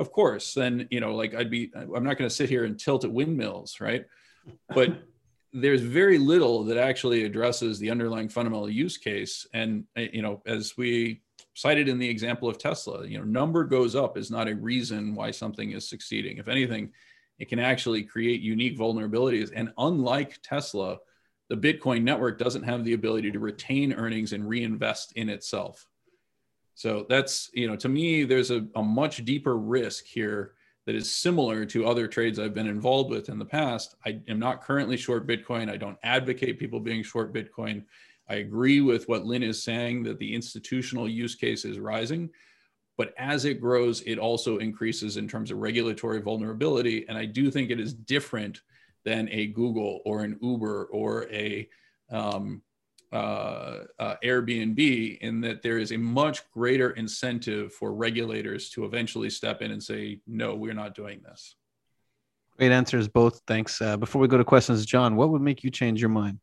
Of 0.00 0.12
course, 0.12 0.54
then, 0.54 0.88
you 0.90 0.98
know, 0.98 1.14
like 1.14 1.34
I'd 1.34 1.50
be, 1.50 1.70
I'm 1.74 2.04
not 2.04 2.16
going 2.16 2.28
to 2.28 2.34
sit 2.34 2.48
here 2.48 2.64
and 2.64 2.80
tilt 2.80 3.04
at 3.04 3.12
windmills, 3.12 3.80
right? 3.80 4.06
But 4.70 5.02
there's 5.52 5.82
very 5.82 6.16
little 6.16 6.64
that 6.64 6.78
actually 6.78 7.24
addresses 7.24 7.78
the 7.78 7.90
underlying 7.90 8.30
fundamental 8.30 8.70
use 8.70 8.96
case. 8.96 9.46
And, 9.52 9.84
eh, 9.96 10.08
you 10.10 10.22
know, 10.22 10.40
as 10.46 10.74
we 10.78 11.20
cited 11.52 11.86
in 11.86 11.98
the 11.98 12.08
example 12.08 12.48
of 12.48 12.56
Tesla, 12.56 13.06
you 13.06 13.18
know, 13.18 13.24
number 13.24 13.62
goes 13.64 13.94
up 13.94 14.16
is 14.16 14.30
not 14.30 14.48
a 14.48 14.54
reason 14.54 15.14
why 15.14 15.32
something 15.32 15.72
is 15.72 15.86
succeeding. 15.86 16.38
If 16.38 16.48
anything, 16.48 16.92
it 17.38 17.50
can 17.50 17.58
actually 17.58 18.02
create 18.02 18.40
unique 18.40 18.78
vulnerabilities. 18.78 19.50
And 19.54 19.70
unlike 19.76 20.40
Tesla, 20.42 20.96
the 21.50 21.56
Bitcoin 21.56 22.04
network 22.04 22.38
doesn't 22.38 22.62
have 22.62 22.84
the 22.84 22.94
ability 22.94 23.32
to 23.32 23.38
retain 23.38 23.92
earnings 23.92 24.32
and 24.32 24.48
reinvest 24.48 25.12
in 25.12 25.28
itself. 25.28 25.86
So 26.74 27.06
that's, 27.08 27.50
you 27.52 27.66
know, 27.66 27.76
to 27.76 27.88
me, 27.88 28.24
there's 28.24 28.50
a, 28.50 28.66
a 28.74 28.82
much 28.82 29.24
deeper 29.24 29.56
risk 29.56 30.04
here 30.06 30.54
that 30.86 30.94
is 30.94 31.14
similar 31.14 31.64
to 31.66 31.86
other 31.86 32.08
trades 32.08 32.38
I've 32.38 32.54
been 32.54 32.66
involved 32.66 33.10
with 33.10 33.28
in 33.28 33.38
the 33.38 33.44
past. 33.44 33.96
I 34.04 34.20
am 34.28 34.38
not 34.38 34.62
currently 34.62 34.96
short 34.96 35.26
Bitcoin. 35.26 35.70
I 35.70 35.76
don't 35.76 35.98
advocate 36.02 36.58
people 36.58 36.80
being 36.80 37.02
short 37.02 37.34
Bitcoin. 37.34 37.84
I 38.28 38.36
agree 38.36 38.80
with 38.80 39.08
what 39.08 39.26
Lyn 39.26 39.42
is 39.42 39.62
saying 39.62 40.04
that 40.04 40.18
the 40.18 40.34
institutional 40.34 41.08
use 41.08 41.34
case 41.34 41.64
is 41.64 41.78
rising. 41.78 42.30
But 42.96 43.14
as 43.18 43.44
it 43.44 43.60
grows, 43.60 44.02
it 44.02 44.18
also 44.18 44.58
increases 44.58 45.16
in 45.16 45.26
terms 45.26 45.50
of 45.50 45.58
regulatory 45.58 46.20
vulnerability. 46.20 47.06
And 47.08 47.16
I 47.16 47.24
do 47.24 47.50
think 47.50 47.70
it 47.70 47.80
is 47.80 47.94
different 47.94 48.60
than 49.04 49.28
a 49.30 49.46
Google 49.48 50.00
or 50.04 50.22
an 50.22 50.38
Uber 50.42 50.84
or 50.86 51.26
a 51.30 51.68
um, 52.10 52.62
uh, 53.12 53.78
uh, 53.98 54.14
Airbnb 54.22 55.18
in 55.18 55.40
that 55.40 55.62
there 55.62 55.78
is 55.78 55.92
a 55.92 55.96
much 55.96 56.48
greater 56.52 56.90
incentive 56.90 57.72
for 57.72 57.92
regulators 57.92 58.70
to 58.70 58.84
eventually 58.84 59.30
step 59.30 59.62
in 59.62 59.72
and 59.72 59.82
say, 59.82 60.20
no, 60.26 60.54
we're 60.54 60.74
not 60.74 60.94
doing 60.94 61.20
this. 61.24 61.56
Great 62.56 62.72
answers, 62.72 63.08
both. 63.08 63.40
Thanks. 63.46 63.80
Uh, 63.80 63.96
before 63.96 64.20
we 64.20 64.28
go 64.28 64.38
to 64.38 64.44
questions, 64.44 64.84
John, 64.86 65.16
what 65.16 65.30
would 65.30 65.42
make 65.42 65.64
you 65.64 65.70
change 65.70 66.00
your 66.00 66.10
mind? 66.10 66.38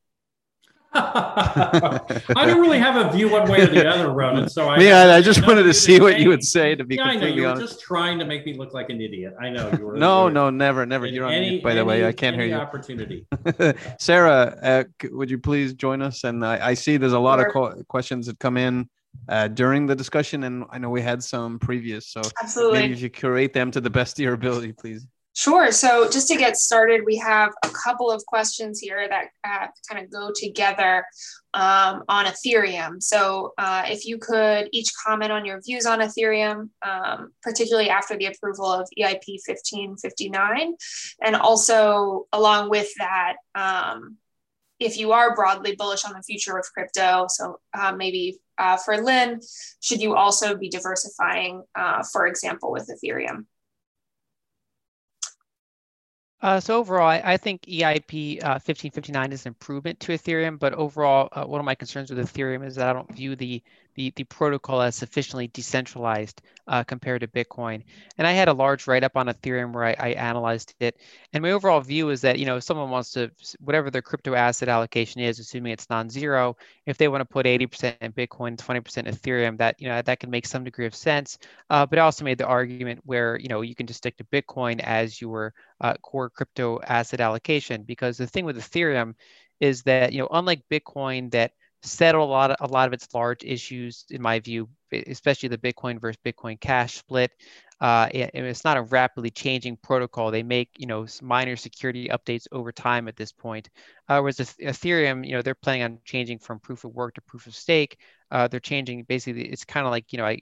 I 0.97 2.45
don't 2.45 2.61
really 2.61 2.79
have 2.79 2.95
a 2.95 3.11
view 3.15 3.29
one 3.29 3.49
way 3.49 3.61
or 3.61 3.67
the 3.67 3.87
other, 3.87 4.11
Ronan. 4.11 4.49
So 4.49 4.67
I, 4.67 4.79
yeah, 4.79 5.13
I 5.13 5.21
just 5.21 5.45
wanted 5.45 5.63
to 5.63 5.73
see 5.73 5.99
what 5.99 6.19
you 6.19 6.29
would 6.29 6.43
say. 6.43 6.75
To 6.75 6.83
be 6.83 6.95
yeah, 6.95 7.11
completely 7.11 7.27
I 7.27 7.29
know 7.29 7.35
you 7.35 7.47
honest, 7.47 7.61
were 7.61 7.67
just 7.67 7.81
trying 7.81 8.19
to 8.19 8.25
make 8.25 8.45
me 8.45 8.55
look 8.55 8.73
like 8.73 8.89
an 8.89 9.01
idiot. 9.01 9.35
I 9.39 9.49
know 9.49 9.69
you 9.77 9.85
were. 9.85 9.97
no, 9.97 10.19
you 10.19 10.25
were, 10.25 10.31
no, 10.31 10.49
never, 10.49 10.85
never. 10.85 11.05
You're 11.05 11.25
on 11.25 11.33
any, 11.33 11.49
mute, 11.51 11.63
by 11.63 11.73
the 11.73 11.81
any, 11.81 11.87
way. 11.87 12.07
I 12.07 12.11
can't 12.11 12.35
hear 12.35 12.45
you. 12.45 12.55
Opportunity. 12.55 13.27
Sarah, 13.99 14.57
uh, 14.61 14.83
would 15.11 15.29
you 15.29 15.37
please 15.37 15.73
join 15.73 16.01
us? 16.01 16.23
And 16.23 16.45
I, 16.45 16.69
I 16.69 16.73
see 16.73 16.97
there's 16.97 17.13
a 17.13 17.19
lot 17.19 17.39
of 17.39 17.47
co- 17.53 17.83
questions 17.87 18.27
that 18.27 18.39
come 18.39 18.57
in 18.57 18.89
uh, 19.29 19.47
during 19.47 19.85
the 19.85 19.95
discussion, 19.95 20.43
and 20.43 20.65
I 20.69 20.77
know 20.77 20.89
we 20.89 21.01
had 21.01 21.23
some 21.23 21.59
previous. 21.59 22.07
So 22.07 22.21
Absolutely. 22.41 22.79
maybe 22.79 22.93
if 22.93 23.01
you 23.01 23.09
curate 23.09 23.53
them 23.53 23.71
to 23.71 23.81
the 23.81 23.89
best 23.89 24.17
of 24.19 24.23
your 24.23 24.33
ability, 24.33 24.73
please. 24.73 25.05
Sure. 25.37 25.71
So 25.71 26.09
just 26.09 26.27
to 26.29 26.35
get 26.35 26.57
started, 26.57 27.01
we 27.05 27.15
have 27.17 27.53
a 27.63 27.69
couple 27.69 28.09
of 28.09 28.25
questions 28.25 28.79
here 28.79 29.07
that 29.07 29.25
uh, 29.43 29.67
kind 29.87 30.03
of 30.03 30.09
go 30.11 30.31
together 30.35 31.05
um, 31.53 32.03
on 32.09 32.25
Ethereum. 32.25 33.03
So 33.03 33.53
uh, 33.59 33.83
if 33.85 34.07
you 34.07 34.17
could 34.17 34.67
each 34.71 34.89
comment 35.05 35.31
on 35.31 35.45
your 35.45 35.61
views 35.61 35.85
on 35.85 35.99
Ethereum, 35.99 36.69
um, 36.81 37.33
particularly 37.43 37.87
after 37.87 38.17
the 38.17 38.25
approval 38.25 38.65
of 38.65 38.89
EIP 38.97 39.37
1559, 39.45 40.73
and 41.23 41.35
also 41.35 42.25
along 42.33 42.71
with 42.71 42.91
that, 42.97 43.35
um, 43.53 44.17
if 44.79 44.97
you 44.97 45.11
are 45.11 45.35
broadly 45.35 45.75
bullish 45.75 46.03
on 46.03 46.13
the 46.13 46.23
future 46.23 46.57
of 46.57 46.65
crypto, 46.73 47.27
so 47.29 47.59
uh, 47.75 47.91
maybe 47.95 48.39
uh, 48.57 48.77
for 48.77 49.03
Lyn, 49.03 49.39
should 49.81 50.01
you 50.01 50.15
also 50.15 50.57
be 50.57 50.67
diversifying, 50.67 51.61
uh, 51.75 52.01
for 52.11 52.25
example, 52.25 52.71
with 52.71 52.89
Ethereum? 52.89 53.45
Uh, 56.41 56.59
so 56.59 56.77
overall, 56.77 57.07
I, 57.07 57.21
I 57.23 57.37
think 57.37 57.63
EIP 57.63 58.43
uh, 58.43 58.61
1559 58.61 59.31
is 59.31 59.45
an 59.45 59.49
improvement 59.49 59.99
to 60.01 60.11
Ethereum, 60.11 60.59
but 60.59 60.73
overall, 60.73 61.29
uh, 61.31 61.45
one 61.45 61.59
of 61.59 61.65
my 61.65 61.73
concerns 61.73 62.11
with 62.11 62.19
Ethereum 62.19 62.65
is 62.65 62.75
that 62.75 62.87
I 62.87 62.93
don't 62.93 63.11
view 63.13 63.35
the 63.35 63.63
the, 63.97 64.13
the 64.15 64.23
protocol 64.25 64.81
as 64.81 64.95
sufficiently 64.95 65.47
decentralized 65.47 66.41
uh, 66.67 66.83
compared 66.83 67.21
to 67.21 67.27
Bitcoin. 67.27 67.83
And 68.17 68.27
I 68.27 68.31
had 68.31 68.47
a 68.47 68.53
large 68.53 68.87
write-up 68.87 69.17
on 69.17 69.25
Ethereum 69.27 69.73
where 69.73 69.85
I, 69.85 69.95
I 69.99 70.09
analyzed 70.09 70.75
it, 70.79 70.97
and 71.33 71.41
my 71.41 71.51
overall 71.51 71.81
view 71.81 72.09
is 72.09 72.21
that 72.21 72.39
you 72.39 72.45
know 72.45 72.57
if 72.57 72.63
someone 72.63 72.91
wants 72.91 73.11
to 73.13 73.31
whatever 73.59 73.89
their 73.89 74.01
crypto 74.01 74.35
asset 74.35 74.69
allocation 74.69 75.19
is, 75.21 75.39
assuming 75.39 75.73
it's 75.73 75.89
non-zero, 75.89 76.55
if 76.85 76.97
they 76.97 77.07
want 77.07 77.21
to 77.21 77.25
put 77.25 77.45
80% 77.45 77.95
in 78.01 78.13
Bitcoin, 78.13 78.55
20% 78.55 79.07
Ethereum, 79.07 79.57
that 79.57 79.75
you 79.81 79.87
know 79.89 80.01
that 80.01 80.19
can 80.19 80.29
make 80.29 80.45
some 80.45 80.63
degree 80.63 80.85
of 80.85 80.95
sense. 80.95 81.39
Uh, 81.69 81.85
but 81.85 81.97
I 81.99 82.03
also 82.03 82.23
made 82.23 82.37
the 82.37 82.45
argument 82.45 83.01
where 83.03 83.39
you 83.39 83.49
know 83.49 83.61
you 83.61 83.75
can 83.75 83.87
just 83.87 83.97
stick 83.97 84.15
to 84.17 84.23
Bitcoin 84.25 84.79
as 84.79 85.19
your 85.19 85.53
uh, 85.81 85.95
core 86.03 86.29
crypto 86.29 86.79
asset 86.81 87.19
allocation 87.19 87.81
because 87.83 88.17
the 88.17 88.27
thing 88.27 88.45
with 88.45 88.57
Ethereum 88.57 89.15
is 89.59 89.81
that 89.83 90.13
you 90.13 90.19
know 90.19 90.27
unlike 90.31 90.61
Bitcoin 90.69 91.31
that 91.31 91.51
settled 91.83 92.27
a 92.27 92.31
lot 92.31 92.51
of 92.51 92.57
a 92.69 92.71
lot 92.73 92.87
of 92.87 92.93
its 92.93 93.07
large 93.13 93.43
issues 93.43 94.05
in 94.09 94.21
my 94.21 94.39
view 94.39 94.69
especially 95.07 95.49
the 95.49 95.57
Bitcoin 95.57 95.99
versus 95.99 96.17
Bitcoin 96.25 96.59
Cash 96.59 96.95
split. 96.97 97.31
Uh, 97.79 98.07
it- 98.11 98.31
it's 98.33 98.63
not 98.63 98.77
a 98.77 98.81
rapidly 98.81 99.29
changing 99.29 99.77
protocol. 99.77 100.31
They 100.31 100.43
make 100.43 100.69
you 100.77 100.87
know 100.87 101.05
minor 101.21 101.55
security 101.55 102.07
updates 102.09 102.47
over 102.51 102.71
time 102.71 103.07
at 103.07 103.15
this 103.15 103.31
point. 103.31 103.69
Uh, 104.09 104.19
whereas 104.19 104.39
Eth- 104.39 104.57
Ethereum 104.59 105.25
you 105.27 105.33
know 105.33 105.41
they're 105.41 105.53
planning 105.55 105.83
on 105.83 105.99
changing 106.05 106.39
from 106.39 106.59
proof 106.59 106.83
of 106.85 106.93
work 106.93 107.13
to 107.15 107.21
proof 107.21 107.45
of 107.47 107.55
stake. 107.55 107.99
Uh, 108.31 108.47
they're 108.47 108.59
changing 108.59 109.03
basically 109.03 109.43
it's 109.49 109.65
kind 109.65 109.85
of 109.85 109.91
like 109.91 110.11
you 110.11 110.17
know 110.17 110.35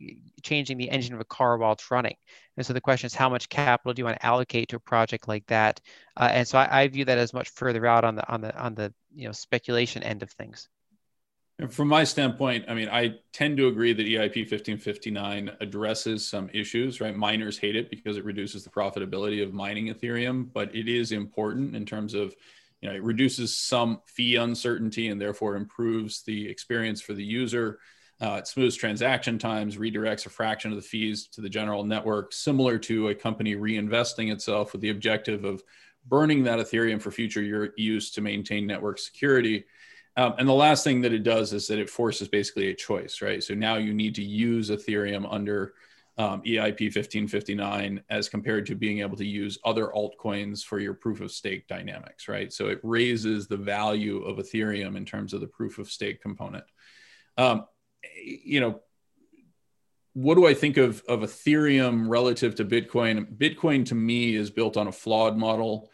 changing 0.43 0.77
the 0.77 0.89
engine 0.89 1.13
of 1.13 1.19
a 1.21 1.25
car 1.25 1.57
while 1.57 1.73
it's 1.73 1.91
running. 1.91 2.15
And 2.57 2.65
so 2.65 2.73
the 2.73 2.81
question 2.81 3.07
is, 3.07 3.15
how 3.15 3.29
much 3.29 3.49
capital 3.49 3.93
do 3.93 3.99
you 3.99 4.05
want 4.05 4.17
to 4.19 4.25
allocate 4.25 4.69
to 4.69 4.77
a 4.77 4.79
project 4.79 5.27
like 5.27 5.45
that? 5.47 5.81
Uh, 6.17 6.29
and 6.31 6.47
so 6.47 6.57
I, 6.57 6.83
I 6.83 6.87
view 6.87 7.05
that 7.05 7.17
as 7.17 7.33
much 7.33 7.49
further 7.49 7.85
out 7.85 8.03
on 8.05 8.15
the 8.15 8.27
on 8.31 8.41
the 8.41 8.57
on 8.57 8.75
the 8.75 8.93
you 9.13 9.25
know 9.27 9.31
speculation 9.33 10.03
end 10.03 10.23
of 10.23 10.31
things. 10.31 10.69
And 11.57 11.73
from 11.73 11.87
my 11.87 12.03
standpoint, 12.03 12.65
I 12.67 12.73
mean, 12.73 12.89
I 12.89 13.15
tend 13.31 13.55
to 13.57 13.67
agree 13.67 13.93
that 13.93 14.05
EIP 14.05 14.51
1559 14.51 15.51
addresses 15.61 16.27
some 16.27 16.49
issues, 16.53 16.99
right? 16.99 17.15
Miners 17.15 17.57
hate 17.57 17.77
it 17.77 17.89
because 17.89 18.17
it 18.17 18.25
reduces 18.25 18.65
the 18.65 18.69
profitability 18.69 19.41
of 19.41 19.53
mining 19.53 19.87
Ethereum, 19.87 20.51
but 20.51 20.75
it 20.75 20.89
is 20.89 21.13
important 21.13 21.73
in 21.73 21.85
terms 21.85 22.13
of, 22.13 22.35
you 22.81 22.89
know, 22.89 22.95
it 22.95 23.03
reduces 23.03 23.55
some 23.55 24.01
fee 24.05 24.35
uncertainty 24.35 25.07
and 25.07 25.21
therefore 25.21 25.55
improves 25.55 26.23
the 26.23 26.49
experience 26.49 26.99
for 26.99 27.13
the 27.13 27.23
user. 27.23 27.79
Uh, 28.19 28.35
it 28.39 28.47
smooths 28.47 28.75
transaction 28.75 29.39
times, 29.39 29.77
redirects 29.77 30.25
a 30.25 30.29
fraction 30.29 30.71
of 30.71 30.77
the 30.77 30.81
fees 30.81 31.27
to 31.27 31.39
the 31.39 31.49
general 31.49 31.85
network, 31.85 32.33
similar 32.33 32.77
to 32.77 33.09
a 33.09 33.15
company 33.15 33.55
reinvesting 33.55 34.29
itself 34.31 34.73
with 34.73 34.81
the 34.81 34.89
objective 34.89 35.45
of 35.45 35.63
burning 36.07 36.43
that 36.43 36.59
Ethereum 36.59 37.01
for 37.01 37.11
future 37.11 37.71
use 37.77 38.11
to 38.11 38.21
maintain 38.21 38.67
network 38.67 38.99
security. 38.99 39.65
Um, 40.17 40.35
and 40.37 40.47
the 40.47 40.53
last 40.53 40.83
thing 40.83 41.01
that 41.01 41.13
it 41.13 41.23
does 41.23 41.51
is 41.51 41.67
that 41.67 41.79
it 41.79 41.89
forces 41.89 42.27
basically 42.27 42.69
a 42.69 42.73
choice, 42.73 43.21
right? 43.21 43.43
So 43.43 43.53
now 43.53 43.75
you 43.75 43.93
need 43.93 44.15
to 44.15 44.23
use 44.23 44.69
Ethereum 44.69 45.27
under 45.29 45.73
um, 46.17 46.41
EIP 46.43 46.95
1559 46.95 48.01
as 48.09 48.29
compared 48.29 48.65
to 48.67 48.75
being 48.75 48.99
able 48.99 49.17
to 49.17 49.25
use 49.25 49.57
other 49.65 49.87
altcoins 49.87 50.63
for 50.63 50.79
your 50.79 50.93
proof 50.93 51.19
of 51.19 51.31
stake 51.31 51.67
dynamics, 51.67 52.29
right? 52.29 52.53
So 52.53 52.67
it 52.67 52.79
raises 52.83 53.47
the 53.47 53.57
value 53.57 54.23
of 54.23 54.37
Ethereum 54.37 54.95
in 54.95 55.05
terms 55.05 55.33
of 55.33 55.41
the 55.41 55.47
proof 55.47 55.77
of 55.77 55.91
stake 55.91 56.21
component. 56.21 56.63
Um, 57.37 57.65
you 58.23 58.61
know, 58.61 58.79
what 60.13 60.35
do 60.35 60.47
I 60.47 60.53
think 60.53 60.77
of, 60.77 61.03
of 61.09 61.19
Ethereum 61.19 62.07
relative 62.07 62.55
to 62.55 62.65
Bitcoin? 62.65 63.37
Bitcoin 63.37 63.85
to 63.87 63.95
me 63.95 64.35
is 64.35 64.49
built 64.49 64.77
on 64.77 64.87
a 64.87 64.91
flawed 64.93 65.35
model. 65.35 65.89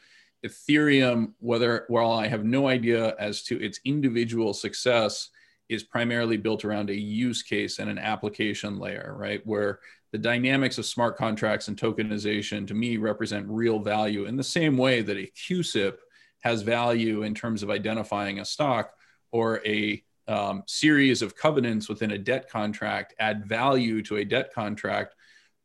Ethereum, 0.45 1.33
whether 1.39 1.85
while 1.87 2.11
I 2.11 2.27
have 2.27 2.43
no 2.43 2.67
idea 2.67 3.15
as 3.19 3.43
to 3.43 3.61
its 3.61 3.79
individual 3.85 4.53
success, 4.53 5.29
is 5.69 5.83
primarily 5.83 6.35
built 6.35 6.65
around 6.65 6.89
a 6.89 6.95
use 6.95 7.43
case 7.43 7.79
and 7.79 7.89
an 7.89 7.97
application 7.97 8.77
layer, 8.77 9.15
right? 9.17 9.45
Where 9.45 9.79
the 10.11 10.17
dynamics 10.17 10.77
of 10.77 10.85
smart 10.85 11.15
contracts 11.15 11.69
and 11.69 11.77
tokenization 11.77 12.67
to 12.67 12.73
me 12.73 12.97
represent 12.97 13.47
real 13.47 13.79
value 13.79 14.25
in 14.25 14.35
the 14.35 14.43
same 14.43 14.77
way 14.77 15.01
that 15.01 15.17
a 15.17 15.31
CUSIP 15.33 15.99
has 16.41 16.61
value 16.63 17.23
in 17.23 17.33
terms 17.33 17.63
of 17.63 17.69
identifying 17.69 18.39
a 18.39 18.45
stock 18.45 18.93
or 19.31 19.65
a 19.65 20.03
um, 20.27 20.63
series 20.67 21.21
of 21.21 21.37
covenants 21.37 21.87
within 21.87 22.11
a 22.11 22.17
debt 22.17 22.49
contract 22.49 23.13
add 23.19 23.45
value 23.45 24.01
to 24.03 24.17
a 24.17 24.25
debt 24.25 24.53
contract, 24.53 25.15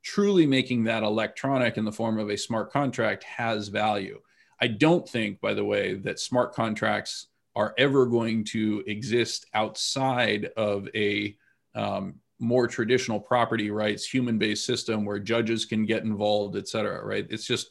truly 0.02 0.46
making 0.46 0.84
that 0.84 1.02
electronic 1.02 1.76
in 1.76 1.84
the 1.84 1.92
form 1.92 2.18
of 2.18 2.30
a 2.30 2.38
smart 2.38 2.70
contract 2.70 3.24
has 3.24 3.68
value. 3.68 4.20
I 4.60 4.68
don't 4.68 5.08
think, 5.08 5.40
by 5.40 5.54
the 5.54 5.64
way, 5.64 5.94
that 5.94 6.18
smart 6.18 6.54
contracts 6.54 7.28
are 7.54 7.74
ever 7.78 8.06
going 8.06 8.44
to 8.44 8.82
exist 8.86 9.46
outside 9.54 10.50
of 10.56 10.88
a 10.94 11.36
um, 11.74 12.16
more 12.38 12.66
traditional 12.66 13.20
property 13.20 13.70
rights, 13.70 14.06
human 14.06 14.38
based 14.38 14.66
system 14.66 15.04
where 15.04 15.18
judges 15.18 15.64
can 15.64 15.86
get 15.86 16.04
involved, 16.04 16.56
et 16.56 16.68
cetera, 16.68 17.04
right? 17.04 17.26
It's 17.30 17.46
just, 17.46 17.70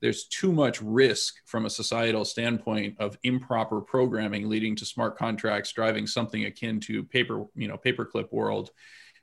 there's 0.00 0.26
too 0.26 0.52
much 0.52 0.80
risk 0.82 1.34
from 1.46 1.66
a 1.66 1.70
societal 1.70 2.24
standpoint 2.24 2.96
of 3.00 3.18
improper 3.22 3.80
programming 3.80 4.48
leading 4.48 4.76
to 4.76 4.84
smart 4.84 5.16
contracts 5.16 5.72
driving 5.72 6.06
something 6.06 6.44
akin 6.44 6.78
to 6.80 7.02
paper, 7.04 7.46
you 7.54 7.68
know, 7.68 7.78
paperclip 7.78 8.32
world 8.32 8.70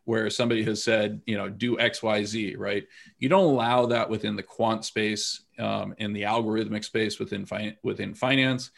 where 0.05 0.29
somebody 0.29 0.63
has 0.63 0.83
said, 0.83 1.21
you 1.25 1.37
know, 1.37 1.49
do 1.49 1.79
X, 1.79 2.01
Y, 2.01 2.23
Z, 2.23 2.55
right? 2.55 2.87
You 3.19 3.29
don't 3.29 3.45
allow 3.45 3.85
that 3.87 4.09
within 4.09 4.35
the 4.35 4.43
quant 4.43 4.83
space 4.83 5.43
um, 5.59 5.93
and 5.99 6.15
the 6.15 6.23
algorithmic 6.23 6.83
space 6.83 7.19
within 7.19 7.45
fi- 7.45 7.77
within 7.83 8.13
finance. 8.13 8.71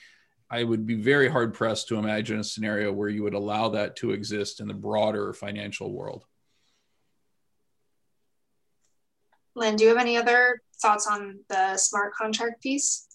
I 0.50 0.64
would 0.64 0.86
be 0.86 0.96
very 0.96 1.30
hard 1.30 1.54
pressed 1.54 1.88
to 1.88 1.98
imagine 1.98 2.40
a 2.40 2.44
scenario 2.44 2.92
where 2.92 3.10
you 3.10 3.24
would 3.24 3.34
allow 3.34 3.70
that 3.70 3.96
to 3.98 4.12
exist 4.12 4.60
in 4.60 4.68
the 4.68 4.74
broader 4.74 5.34
financial 5.34 5.92
world. 5.92 6.26
Lyn, 9.56 9.76
do 9.76 9.84
you 9.84 9.90
have 9.90 10.00
any 10.00 10.18
other 10.18 10.62
thoughts 10.82 11.08
on 11.08 11.40
the 11.48 11.78
smart 11.78 12.14
contract 12.14 12.62
piece? 12.62 13.08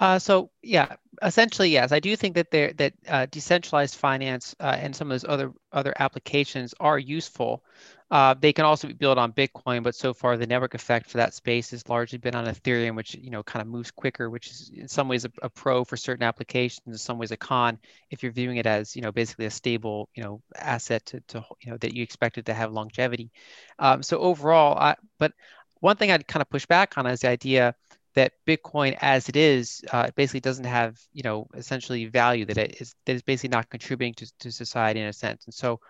Uh, 0.00 0.18
so 0.18 0.50
yeah, 0.62 0.96
essentially 1.22 1.68
yes, 1.68 1.92
I 1.92 2.00
do 2.00 2.16
think 2.16 2.34
that 2.34 2.50
there 2.50 2.72
that 2.74 2.94
uh, 3.06 3.26
decentralized 3.30 3.96
finance 3.96 4.56
uh, 4.58 4.76
and 4.78 4.96
some 4.96 5.10
of 5.10 5.20
those 5.20 5.28
other 5.28 5.52
other 5.72 5.94
applications 5.98 6.74
are 6.80 6.98
useful. 6.98 7.62
Uh, 8.10 8.34
they 8.34 8.52
can 8.52 8.64
also 8.64 8.88
be 8.88 8.94
built 8.94 9.18
on 9.18 9.32
Bitcoin, 9.32 9.84
but 9.84 9.94
so 9.94 10.12
far 10.12 10.36
the 10.36 10.46
network 10.46 10.74
effect 10.74 11.08
for 11.08 11.18
that 11.18 11.32
space 11.32 11.70
has 11.70 11.88
largely 11.88 12.18
been 12.18 12.34
on 12.34 12.46
Ethereum, 12.46 12.96
which 12.96 13.14
you 13.14 13.30
know 13.30 13.42
kind 13.42 13.60
of 13.60 13.68
moves 13.68 13.90
quicker, 13.90 14.30
which 14.30 14.48
is 14.50 14.70
in 14.74 14.88
some 14.88 15.06
ways 15.06 15.26
a, 15.26 15.30
a, 15.42 15.50
pro 15.50 15.84
for 15.84 15.98
certain 15.98 16.24
applications, 16.24 16.80
in 16.86 16.96
some 16.96 17.18
ways 17.18 17.30
a 17.30 17.36
con 17.36 17.78
if 18.10 18.22
you're 18.22 18.32
viewing 18.32 18.56
it 18.56 18.66
as 18.66 18.96
you 18.96 19.02
know 19.02 19.12
basically 19.12 19.44
a 19.44 19.50
stable 19.50 20.08
you 20.14 20.24
know 20.24 20.40
asset 20.56 21.04
to, 21.06 21.20
to 21.28 21.44
you 21.60 21.70
know 21.70 21.76
that 21.76 21.94
you 21.94 22.02
expected 22.02 22.46
to 22.46 22.54
have 22.54 22.72
longevity. 22.72 23.30
Um, 23.78 24.02
so 24.02 24.18
overall, 24.18 24.78
I, 24.78 24.96
but 25.18 25.32
one 25.80 25.96
thing 25.96 26.10
I'd 26.10 26.26
kind 26.26 26.40
of 26.40 26.48
push 26.48 26.66
back 26.66 26.96
on 26.96 27.06
is 27.06 27.20
the 27.20 27.28
idea 27.28 27.74
that 28.14 28.32
Bitcoin 28.46 28.96
as 29.00 29.28
it 29.28 29.36
is 29.36 29.82
uh, 29.92 30.10
basically 30.16 30.40
doesn't 30.40 30.64
have, 30.64 30.98
you 31.12 31.22
know, 31.22 31.46
essentially 31.54 32.06
value 32.06 32.44
that 32.46 32.58
it 32.58 32.80
is 32.80 32.94
that 33.06 33.14
is 33.14 33.22
basically 33.22 33.50
not 33.50 33.70
contributing 33.70 34.14
to, 34.14 34.32
to 34.40 34.50
society 34.50 35.00
in 35.00 35.06
a 35.06 35.12
sense. 35.12 35.44
And 35.46 35.54
so 35.54 35.80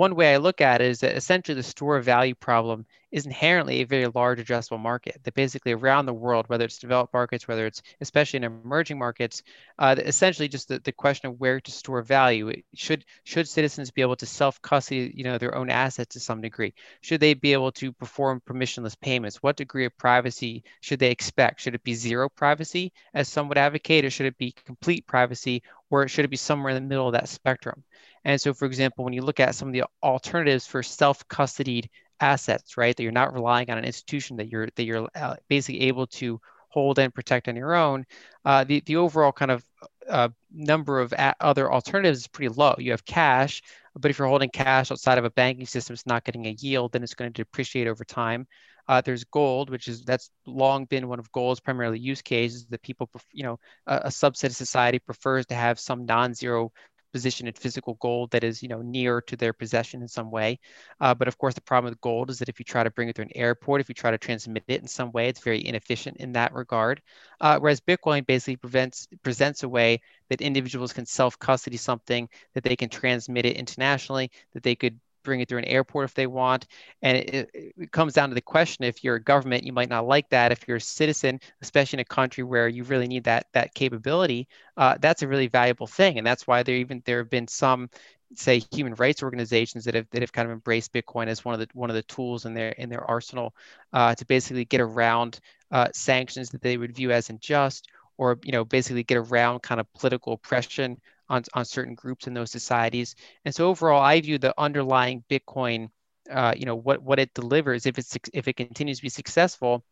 one 0.00 0.14
way 0.14 0.32
I 0.32 0.38
look 0.38 0.62
at 0.62 0.80
it 0.80 0.86
is 0.86 1.00
that 1.00 1.14
essentially 1.14 1.54
the 1.54 1.62
store 1.62 1.98
of 1.98 2.06
value 2.06 2.34
problem 2.34 2.86
is 3.12 3.26
inherently 3.26 3.82
a 3.82 3.86
very 3.86 4.06
large 4.06 4.40
addressable 4.40 4.80
market. 4.80 5.20
That 5.24 5.34
basically 5.34 5.72
around 5.72 6.06
the 6.06 6.14
world, 6.14 6.48
whether 6.48 6.64
it's 6.64 6.78
developed 6.78 7.12
markets, 7.12 7.46
whether 7.46 7.66
it's 7.66 7.82
especially 8.00 8.38
in 8.38 8.44
emerging 8.44 8.98
markets, 8.98 9.42
uh, 9.78 9.96
essentially 9.98 10.48
just 10.48 10.68
the, 10.68 10.78
the 10.78 10.92
question 10.92 11.28
of 11.28 11.38
where 11.38 11.60
to 11.60 11.70
store 11.70 12.00
value. 12.00 12.50
Should 12.74 13.04
should 13.24 13.46
citizens 13.46 13.90
be 13.90 14.00
able 14.00 14.16
to 14.16 14.24
self 14.24 14.62
custody, 14.62 15.12
you 15.14 15.22
know, 15.22 15.36
their 15.36 15.54
own 15.54 15.68
assets 15.68 16.14
to 16.14 16.20
some 16.20 16.40
degree? 16.40 16.72
Should 17.02 17.20
they 17.20 17.34
be 17.34 17.52
able 17.52 17.72
to 17.72 17.92
perform 17.92 18.40
permissionless 18.40 18.98
payments? 18.98 19.42
What 19.42 19.56
degree 19.58 19.84
of 19.84 19.98
privacy 19.98 20.64
should 20.80 20.98
they 21.00 21.10
expect? 21.10 21.60
Should 21.60 21.74
it 21.74 21.84
be 21.84 21.92
zero 21.92 22.30
privacy, 22.30 22.94
as 23.12 23.28
some 23.28 23.48
would 23.48 23.58
advocate, 23.58 24.06
or 24.06 24.10
should 24.10 24.26
it 24.32 24.38
be 24.38 24.52
complete 24.64 25.06
privacy, 25.06 25.62
or 25.90 26.08
should 26.08 26.24
it 26.24 26.28
be 26.28 26.38
somewhere 26.38 26.70
in 26.74 26.82
the 26.82 26.88
middle 26.88 27.08
of 27.08 27.12
that 27.12 27.28
spectrum? 27.28 27.84
And 28.24 28.40
so, 28.40 28.52
for 28.52 28.66
example, 28.66 29.04
when 29.04 29.14
you 29.14 29.22
look 29.22 29.40
at 29.40 29.54
some 29.54 29.68
of 29.68 29.74
the 29.74 29.84
alternatives 30.02 30.66
for 30.66 30.82
self-custodied 30.82 31.88
assets, 32.20 32.76
right, 32.76 32.96
that 32.96 33.02
you're 33.02 33.12
not 33.12 33.32
relying 33.32 33.70
on 33.70 33.78
an 33.78 33.84
institution 33.84 34.36
that 34.36 34.48
you're 34.48 34.68
that 34.76 34.84
you're 34.84 35.08
uh, 35.14 35.36
basically 35.48 35.82
able 35.82 36.06
to 36.06 36.40
hold 36.68 36.98
and 36.98 37.14
protect 37.14 37.48
on 37.48 37.56
your 37.56 37.74
own, 37.74 38.04
uh, 38.44 38.64
the 38.64 38.80
the 38.86 38.96
overall 38.96 39.32
kind 39.32 39.50
of 39.50 39.64
uh, 40.08 40.28
number 40.52 41.00
of 41.00 41.12
other 41.40 41.72
alternatives 41.72 42.20
is 42.20 42.26
pretty 42.26 42.48
low. 42.54 42.74
You 42.78 42.90
have 42.92 43.04
cash, 43.04 43.62
but 43.94 44.10
if 44.10 44.18
you're 44.18 44.28
holding 44.28 44.50
cash 44.50 44.90
outside 44.90 45.18
of 45.18 45.24
a 45.24 45.30
banking 45.30 45.66
system, 45.66 45.94
it's 45.94 46.06
not 46.06 46.24
getting 46.24 46.46
a 46.46 46.56
yield, 46.58 46.92
then 46.92 47.02
it's 47.02 47.14
going 47.14 47.32
to 47.32 47.42
depreciate 47.42 47.86
over 47.86 48.04
time. 48.04 48.46
Uh, 48.88 49.00
there's 49.00 49.24
gold, 49.24 49.70
which 49.70 49.86
is 49.86 50.04
that's 50.04 50.30
long 50.46 50.84
been 50.86 51.06
one 51.06 51.20
of 51.20 51.30
gold's 51.30 51.60
primarily 51.60 51.98
use 51.98 52.22
cases 52.22 52.66
that 52.66 52.82
people, 52.82 53.08
you 53.32 53.44
know, 53.44 53.58
a, 53.86 53.96
a 53.96 54.08
subset 54.08 54.46
of 54.46 54.56
society 54.56 54.98
prefers 54.98 55.46
to 55.46 55.54
have 55.54 55.78
some 55.78 56.06
non-zero 56.06 56.72
position 57.12 57.46
in 57.46 57.52
physical 57.54 57.94
gold 58.00 58.30
that 58.30 58.44
is, 58.44 58.62
you 58.62 58.68
know, 58.68 58.82
near 58.82 59.20
to 59.22 59.36
their 59.36 59.52
possession 59.52 60.02
in 60.02 60.08
some 60.08 60.30
way. 60.30 60.58
Uh, 61.00 61.14
but 61.14 61.28
of 61.28 61.38
course, 61.38 61.54
the 61.54 61.60
problem 61.60 61.90
with 61.90 62.00
gold 62.00 62.30
is 62.30 62.38
that 62.38 62.48
if 62.48 62.58
you 62.58 62.64
try 62.64 62.82
to 62.84 62.90
bring 62.90 63.08
it 63.08 63.16
through 63.16 63.26
an 63.26 63.36
airport, 63.36 63.80
if 63.80 63.88
you 63.88 63.94
try 63.94 64.10
to 64.10 64.18
transmit 64.18 64.64
it 64.68 64.80
in 64.80 64.88
some 64.88 65.12
way, 65.12 65.28
it's 65.28 65.40
very 65.40 65.64
inefficient 65.64 66.16
in 66.18 66.32
that 66.32 66.52
regard. 66.54 67.02
Uh, 67.40 67.58
whereas 67.58 67.80
Bitcoin 67.80 68.26
basically 68.26 68.56
prevents, 68.56 69.08
presents 69.22 69.62
a 69.62 69.68
way 69.68 70.00
that 70.28 70.40
individuals 70.40 70.92
can 70.92 71.06
self-custody 71.06 71.76
something, 71.76 72.28
that 72.54 72.64
they 72.64 72.76
can 72.76 72.88
transmit 72.88 73.44
it 73.46 73.56
internationally, 73.56 74.30
that 74.54 74.62
they 74.62 74.74
could 74.74 74.98
bring 75.22 75.40
it 75.40 75.48
through 75.48 75.58
an 75.58 75.64
airport 75.64 76.06
if 76.06 76.14
they 76.14 76.26
want. 76.26 76.66
And 77.02 77.16
it, 77.16 77.50
it, 77.54 77.92
comes 77.92 78.12
down 78.12 78.28
to 78.28 78.34
the 78.34 78.40
question: 78.40 78.84
if 78.84 79.02
you're 79.04 79.16
a 79.16 79.22
government, 79.22 79.64
you 79.64 79.72
might 79.72 79.88
not 79.88 80.06
like 80.06 80.28
that. 80.30 80.52
If 80.52 80.66
you're 80.66 80.78
a 80.78 80.80
citizen, 80.80 81.40
especially 81.62 81.98
in 81.98 82.00
a 82.00 82.04
country 82.04 82.44
where 82.44 82.68
you 82.68 82.84
really 82.84 83.06
need 83.06 83.24
that 83.24 83.46
that 83.52 83.74
capability, 83.74 84.48
uh, 84.76 84.96
that's 85.00 85.22
a 85.22 85.28
really 85.28 85.48
valuable 85.48 85.86
thing. 85.86 86.18
And 86.18 86.26
that's 86.26 86.46
why 86.46 86.62
there 86.62 86.76
even 86.76 87.02
there 87.04 87.18
have 87.18 87.30
been 87.30 87.48
some 87.48 87.90
say 88.36 88.62
human 88.70 88.94
rights 88.94 89.22
organizations 89.22 89.84
that 89.84 89.94
have 89.94 90.06
that 90.10 90.22
have 90.22 90.32
kind 90.32 90.46
of 90.46 90.52
embraced 90.52 90.92
Bitcoin 90.92 91.26
as 91.26 91.44
one 91.44 91.54
of 91.54 91.60
the 91.60 91.68
one 91.74 91.90
of 91.90 91.96
the 91.96 92.02
tools 92.02 92.46
in 92.46 92.54
their 92.54 92.70
in 92.70 92.88
their 92.88 93.04
arsenal 93.04 93.54
uh, 93.92 94.14
to 94.14 94.24
basically 94.24 94.64
get 94.64 94.80
around 94.80 95.40
uh, 95.70 95.88
sanctions 95.92 96.50
that 96.50 96.62
they 96.62 96.76
would 96.76 96.94
view 96.94 97.10
as 97.10 97.30
unjust, 97.30 97.88
or 98.18 98.38
you 98.44 98.52
know 98.52 98.64
basically 98.64 99.02
get 99.02 99.16
around 99.16 99.62
kind 99.62 99.80
of 99.80 99.92
political 99.94 100.34
oppression 100.34 101.00
on, 101.30 101.44
on 101.54 101.64
certain 101.64 101.94
groups 101.94 102.26
in 102.26 102.34
those 102.34 102.50
societies. 102.50 103.14
And 103.44 103.54
so 103.54 103.68
overall, 103.68 104.02
I 104.02 104.20
view 104.20 104.36
the 104.36 104.52
underlying 104.58 105.24
Bitcoin, 105.30 105.88
uh, 106.30 106.52
you 106.56 106.66
know, 106.66 106.74
what, 106.74 107.02
what 107.02 107.18
it 107.18 107.32
delivers, 107.32 107.86
if 107.86 107.96
it's 107.96 108.18
if 108.34 108.48
it 108.48 108.54
continues 108.54 108.98
to 108.98 109.02
be 109.02 109.08
successful, 109.08 109.84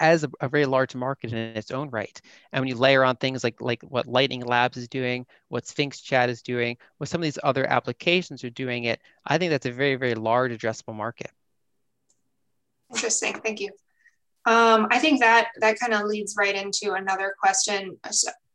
as 0.00 0.24
a, 0.24 0.30
a, 0.40 0.48
very 0.48 0.66
large 0.66 0.94
market 0.94 1.32
in 1.32 1.38
its 1.38 1.70
own 1.70 1.90
right. 1.90 2.20
And 2.52 2.60
when 2.60 2.68
you 2.68 2.76
layer 2.76 3.04
on 3.04 3.16
things 3.16 3.42
like 3.42 3.60
like 3.60 3.82
what 3.82 4.06
Lightning 4.06 4.44
Labs 4.44 4.76
is 4.76 4.88
doing, 4.88 5.26
what 5.48 5.66
Sphinx 5.66 6.00
Chat 6.00 6.28
is 6.28 6.42
doing, 6.42 6.76
what 6.98 7.08
some 7.08 7.20
of 7.20 7.24
these 7.24 7.38
other 7.42 7.66
applications 7.66 8.44
are 8.44 8.50
doing 8.50 8.84
it, 8.84 9.00
I 9.24 9.38
think 9.38 9.50
that's 9.50 9.66
a 9.66 9.72
very, 9.72 9.96
very 9.96 10.14
large 10.14 10.52
addressable 10.52 10.94
market. 10.94 11.30
Interesting. 12.92 13.34
Thank 13.40 13.60
you. 13.60 13.70
Um, 14.44 14.88
I 14.90 14.98
think 14.98 15.20
that 15.20 15.48
that 15.60 15.78
kind 15.78 15.94
of 15.94 16.06
leads 16.06 16.34
right 16.38 16.54
into 16.54 16.94
another 16.94 17.34
question 17.40 17.98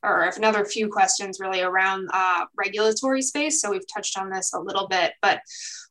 or 0.03 0.29
another 0.35 0.65
few 0.65 0.89
questions 0.89 1.39
really 1.39 1.61
around 1.61 2.09
uh, 2.13 2.45
regulatory 2.57 3.21
space. 3.21 3.61
So 3.61 3.71
we've 3.71 3.87
touched 3.91 4.17
on 4.17 4.29
this 4.29 4.53
a 4.53 4.59
little 4.59 4.87
bit, 4.87 5.13
but 5.21 5.39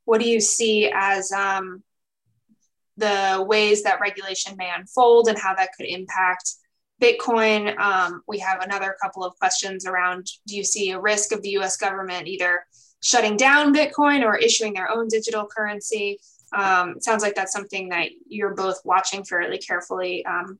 what 0.04 0.20
do 0.20 0.28
you 0.28 0.40
see 0.40 0.90
as 0.94 1.32
um, 1.32 1.82
the 2.96 3.44
ways 3.48 3.82
that 3.84 4.00
regulation 4.00 4.56
may 4.56 4.70
unfold 4.74 5.28
and 5.28 5.38
how 5.38 5.54
that 5.54 5.70
could 5.76 5.86
impact 5.86 6.54
Bitcoin? 7.00 7.76
Um, 7.78 8.22
we 8.28 8.38
have 8.40 8.62
another 8.62 8.96
couple 9.02 9.24
of 9.24 9.36
questions 9.38 9.86
around 9.86 10.26
do 10.46 10.56
you 10.56 10.64
see 10.64 10.90
a 10.90 11.00
risk 11.00 11.32
of 11.32 11.42
the 11.42 11.50
US 11.58 11.76
government 11.76 12.28
either 12.28 12.64
shutting 13.02 13.36
down 13.36 13.74
Bitcoin 13.74 14.22
or 14.22 14.36
issuing 14.36 14.74
their 14.74 14.90
own 14.90 15.08
digital 15.08 15.46
currency? 15.46 16.18
Um, 16.54 16.90
it 16.96 17.04
sounds 17.04 17.22
like 17.22 17.34
that's 17.34 17.52
something 17.52 17.88
that 17.88 18.10
you're 18.28 18.54
both 18.54 18.80
watching 18.84 19.24
fairly 19.24 19.58
carefully. 19.58 20.24
Um, 20.26 20.58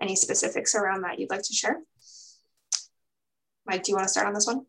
any 0.00 0.16
specifics 0.16 0.74
around 0.74 1.02
that 1.02 1.18
you'd 1.18 1.30
like 1.30 1.42
to 1.42 1.52
share? 1.52 1.78
Mike, 3.70 3.84
do 3.84 3.92
you 3.92 3.96
want 3.96 4.08
to 4.08 4.12
start 4.12 4.26
on 4.26 4.34
this 4.34 4.48
one? 4.48 4.66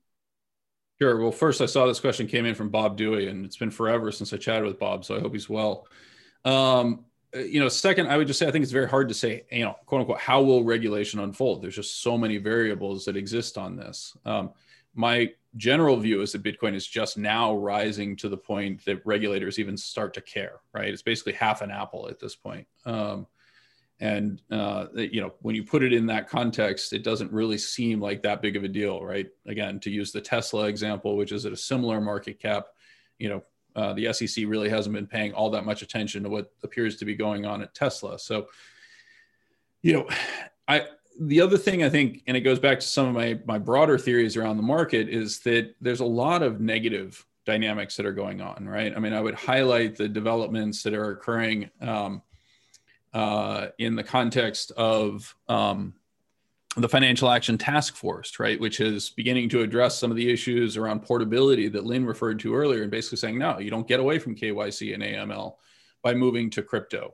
Sure. 1.02 1.18
Well, 1.18 1.32
first, 1.32 1.60
I 1.60 1.66
saw 1.66 1.88
this 1.88 2.00
question 2.00 2.28
came 2.28 2.46
in 2.46 2.54
from 2.54 2.70
Bob 2.70 2.96
Dewey, 2.96 3.28
and 3.28 3.44
it's 3.44 3.58
been 3.58 3.72
forever 3.72 4.12
since 4.12 4.32
I 4.32 4.38
chatted 4.38 4.66
with 4.66 4.78
Bob, 4.78 5.04
so 5.04 5.18
I 5.18 5.20
hope 5.20 5.34
he's 5.34 5.50
well. 5.50 5.88
Um, 6.46 7.06
you 7.34 7.60
know, 7.60 7.68
second, 7.68 8.08
I 8.08 8.18
would 8.18 8.28
just 8.28 8.38
say 8.38 8.48
I 8.48 8.52
think 8.52 8.62
it's 8.62 8.72
very 8.72 8.88
hard 8.88 9.08
to 9.08 9.16
say, 9.16 9.46
you 9.52 9.64
know, 9.64 9.76
quote 9.88 10.02
unquote, 10.02 10.20
how 10.20 10.44
will 10.44 10.64
regulation 10.64 11.20
unfold? 11.20 11.64
There's 11.64 11.76
just 11.76 12.04
so 12.04 12.16
many 12.16 12.38
variables 12.38 13.06
that 13.06 13.18
exist 13.18 13.58
on 13.58 13.76
this. 13.76 14.16
Um, 14.24 14.52
my 14.94 15.32
general 15.56 15.98
view 15.98 16.22
is 16.22 16.34
that 16.34 16.44
Bitcoin 16.44 16.76
is 16.76 16.86
just 16.86 17.18
now 17.18 17.56
rising 17.56 18.16
to 18.18 18.30
the 18.30 18.38
point 18.38 18.86
that 18.86 19.04
regulators 19.04 19.58
even 19.58 19.78
start 19.78 20.14
to 20.14 20.22
care, 20.22 20.60
right? 20.74 20.90
It's 20.90 21.02
basically 21.02 21.34
half 21.34 21.62
an 21.62 21.72
apple 21.72 22.08
at 22.08 22.20
this 22.20 22.36
point. 22.36 22.68
Um, 22.86 23.26
and 24.02 24.42
uh, 24.52 24.88
you 24.96 25.22
know 25.22 25.34
when 25.42 25.56
you 25.56 25.64
put 25.64 25.84
it 25.84 25.94
in 25.94 26.06
that 26.08 26.28
context 26.28 26.92
it 26.92 27.04
doesn't 27.04 27.32
really 27.32 27.58
seem 27.58 28.02
like 28.02 28.22
that 28.22 28.42
big 28.42 28.58
of 28.58 28.64
a 28.64 28.68
deal 28.68 29.04
right 29.06 29.30
again 29.46 29.80
to 29.80 29.90
use 29.90 30.12
the 30.12 30.20
tesla 30.20 30.68
example 30.68 31.16
which 31.16 31.32
is 31.32 31.46
at 31.46 31.54
a 31.54 31.58
similar 31.58 32.02
market 32.02 32.40
cap 32.40 32.66
you 33.20 33.30
know 33.30 33.42
uh, 33.76 33.94
the 33.94 34.12
SEC 34.12 34.46
really 34.48 34.70
hasn't 34.70 34.94
been 34.94 35.08
paying 35.08 35.34
all 35.34 35.50
that 35.50 35.66
much 35.66 35.82
attention 35.82 36.24
to 36.24 36.30
what 36.30 36.52
appears 36.64 36.98
to 36.98 37.06
be 37.06 37.16
going 37.16 37.46
on 37.46 37.62
at 37.62 37.74
Tesla. 37.74 38.20
So, 38.20 38.48
you 39.82 39.94
know, 39.94 40.10
I 40.68 40.88
the 41.20 41.42
other 41.42 41.58
thing 41.58 41.84
I 41.84 41.90
think, 41.90 42.24
and 42.28 42.36
it 42.36 42.42
goes 42.42 42.60
back 42.60 42.80
to 42.80 42.86
some 42.86 43.08
of 43.08 43.14
my 43.14 43.40
my 43.46 43.58
broader 43.58 43.98
theories 43.98 44.36
around 44.36 44.58
the 44.58 44.64
market, 44.64 45.10
is 45.10 45.40
that 45.40 45.76
there's 45.80 46.00
a 46.00 46.06
lot 46.06 46.44
of 46.44 46.60
negative 46.60 47.26
dynamics 47.46 47.96
that 47.96 48.06
are 48.06 48.14
going 48.14 48.42
on, 48.42 48.68
right? 48.68 48.94
I 48.96 49.00
mean, 49.00 49.14
I 49.14 49.22
would 49.22 49.36
highlight 49.36 49.96
the 49.96 50.08
developments 50.08 50.84
that 50.84 50.94
are 50.94 51.12
occurring 51.12 51.70
um, 51.82 52.22
uh, 53.14 53.68
in 53.78 53.96
the 53.96 54.04
context 54.04 54.72
of 54.72 55.36
um, 55.48 55.94
the 56.78 56.88
Financial 56.88 57.30
Action 57.30 57.58
Task 57.58 57.96
Force, 57.96 58.40
right, 58.40 58.60
which 58.60 58.80
is 58.80 59.10
beginning 59.10 59.50
to 59.50 59.62
address 59.62 60.00
some 60.00 60.12
of 60.12 60.18
the 60.18 60.32
issues 60.32 60.78
around 60.78 61.04
portability 61.04 61.68
that 61.68 61.86
Lyn 61.86 62.06
referred 62.06 62.40
to 62.40 62.56
earlier, 62.56 62.84
and 62.84 62.92
basically 62.92 63.18
saying, 63.18 63.38
no, 63.38 63.60
you 63.60 63.70
don't 63.70 63.88
get 63.88 64.00
away 64.00 64.20
from 64.20 64.36
KYC 64.36 64.94
and 64.94 65.04
AML 65.04 65.56
by 66.02 66.14
moving 66.14 66.50
to 66.52 66.64
crypto, 66.64 67.14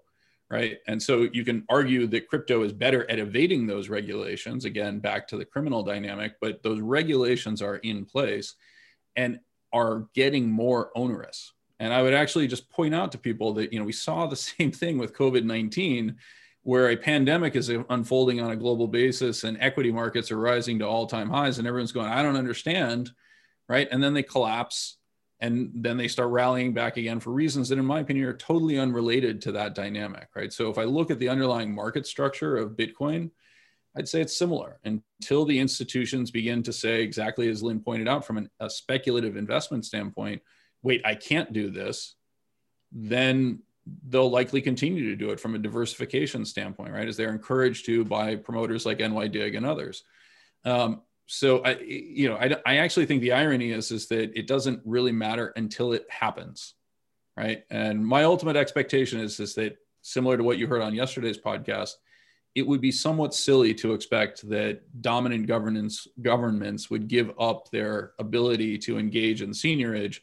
right? 0.52 0.78
And 0.88 1.02
so 1.02 1.28
you 1.34 1.43
can 1.43 1.66
argue 1.70 2.06
that 2.08 2.28
crypto 2.28 2.62
is 2.62 2.72
better 2.72 3.10
at 3.10 3.20
evading 3.20 3.66
those 3.66 3.89
regulations. 3.89 4.66
Again, 4.66 5.00
back 5.00 5.28
to 5.30 5.38
the 5.38 5.45
criminal 5.45 5.82
dynamic, 5.82 6.36
but 6.39 6.62
those 6.62 6.80
regulations 6.80 7.62
are 7.62 7.78
in 7.78 8.06
place 8.06 8.56
and 9.16 9.39
are 9.74 10.08
getting 10.14 10.50
more 10.50 10.91
onerous. 10.95 11.54
And 11.80 11.93
I 11.93 12.01
would 12.01 12.13
actually 12.13 12.47
just 12.47 12.69
point 12.69 12.95
out 12.95 13.11
to 13.11 13.17
people 13.17 13.53
that, 13.53 13.71
you 13.71 13.80
know, 13.80 13.86
we 13.86 13.91
saw 13.91 14.25
the 14.25 14.36
same 14.36 14.71
thing 14.71 14.97
with 14.97 15.13
COVID 15.13 15.43
19 15.43 16.15
where 16.63 16.89
a 16.89 16.97
pandemic 16.97 17.55
is 17.55 17.69
unfolding 17.69 18.41
on 18.41 18.51
a 18.51 18.55
global 18.55 18.88
basis 18.88 19.45
and 19.45 19.57
equity 19.61 19.91
markets 19.91 20.32
are 20.32 20.38
rising 20.38 20.80
to 20.80 20.86
all-time 20.86 21.30
highs 21.30 21.59
and 21.59 21.67
everyone's 21.67 21.93
going 21.93 22.09
i 22.09 22.21
don't 22.21 22.36
understand 22.36 23.09
right? 23.67 23.88
And 23.91 24.01
then 24.01 24.13
they 24.13 24.23
collapse 24.23 24.97
and 25.39 25.71
then 25.75 25.97
they 25.97 26.07
start 26.07 26.30
rallying 26.30 26.73
back 26.73 26.97
again 26.97 27.19
for 27.19 27.32
reasons 27.32 27.69
that 27.69 27.78
in 27.78 27.86
my 27.86 27.99
opinion 27.99 28.25
are 28.25 28.34
totally 28.34 28.80
unrelated 28.80 29.41
to 29.43 29.51
that 29.53 29.75
dynamic 29.75 30.30
right? 30.36 30.51
So 30.51 30.69
if 30.69 30.78
i 30.78 30.84
look 30.84 31.11
at 31.11 31.19
the 31.19 31.30
underlying 31.30 31.73
market 31.73 32.07
structure 32.07 32.57
of 32.57 32.71
bitcoin 32.71 33.30
i'd 33.95 34.09
say 34.09 34.21
it's 34.21 34.38
similar 34.38 34.80
until 34.84 35.45
the 35.45 35.59
institutions 35.59 36.32
begin 36.32 36.63
to 36.63 36.73
say 36.73 37.03
exactly 37.03 37.49
as 37.49 37.61
lyn 37.61 37.80
pointed 37.80 38.07
out 38.07 38.25
from 38.25 38.38
an, 38.38 38.49
a 38.59 38.69
speculative 38.69 39.38
investment 39.38 39.86
standpoint 39.86 40.41
wait 40.88 41.01
i 41.05 41.13
can't 41.13 41.53
do 41.53 41.69
this 41.69 42.15
then 42.91 43.59
they'll 44.09 44.29
likely 44.29 44.61
continue 44.61 45.09
to 45.09 45.15
do 45.15 45.31
it 45.31 45.39
from 45.39 45.55
a 45.55 45.59
diversification 45.59 46.45
standpoint, 46.45 46.93
right? 46.93 47.07
As 47.07 47.17
they're 47.17 47.31
encouraged 47.31 47.85
to 47.85 48.03
by 48.05 48.35
promoters 48.35 48.85
like 48.85 48.99
NYDIG 48.99 49.55
and 49.55 49.65
others. 49.65 50.03
Um, 50.65 51.01
so 51.25 51.63
I, 51.63 51.77
you 51.79 52.29
know, 52.29 52.35
I, 52.35 52.55
I 52.65 52.77
actually 52.77 53.05
think 53.05 53.21
the 53.21 53.33
irony 53.33 53.71
is 53.71 53.91
is 53.91 54.07
that 54.07 54.38
it 54.38 54.47
doesn't 54.47 54.81
really 54.85 55.11
matter 55.11 55.53
until 55.55 55.93
it 55.93 56.05
happens, 56.09 56.73
right? 57.35 57.63
And 57.69 58.05
my 58.05 58.23
ultimate 58.23 58.55
expectation 58.55 59.19
is 59.19 59.39
is 59.39 59.53
that 59.55 59.77
similar 60.01 60.38
to 60.38 60.43
what 60.43 60.57
you 60.57 60.67
heard 60.67 60.81
on 60.81 60.95
yesterday's 60.95 61.38
podcast, 61.38 61.91
it 62.55 62.65
would 62.65 62.79
be 62.79 62.91
somewhat 62.91 63.33
silly 63.33 63.73
to 63.75 63.93
expect 63.93 64.47
that 64.49 64.81
dominant 65.01 65.47
governance 65.47 66.07
governments 66.21 66.89
would 66.89 67.09
give 67.09 67.31
up 67.38 67.69
their 67.71 68.13
ability 68.19 68.77
to 68.79 68.97
engage 68.97 69.41
in 69.41 69.49
seigniorage 69.49 70.19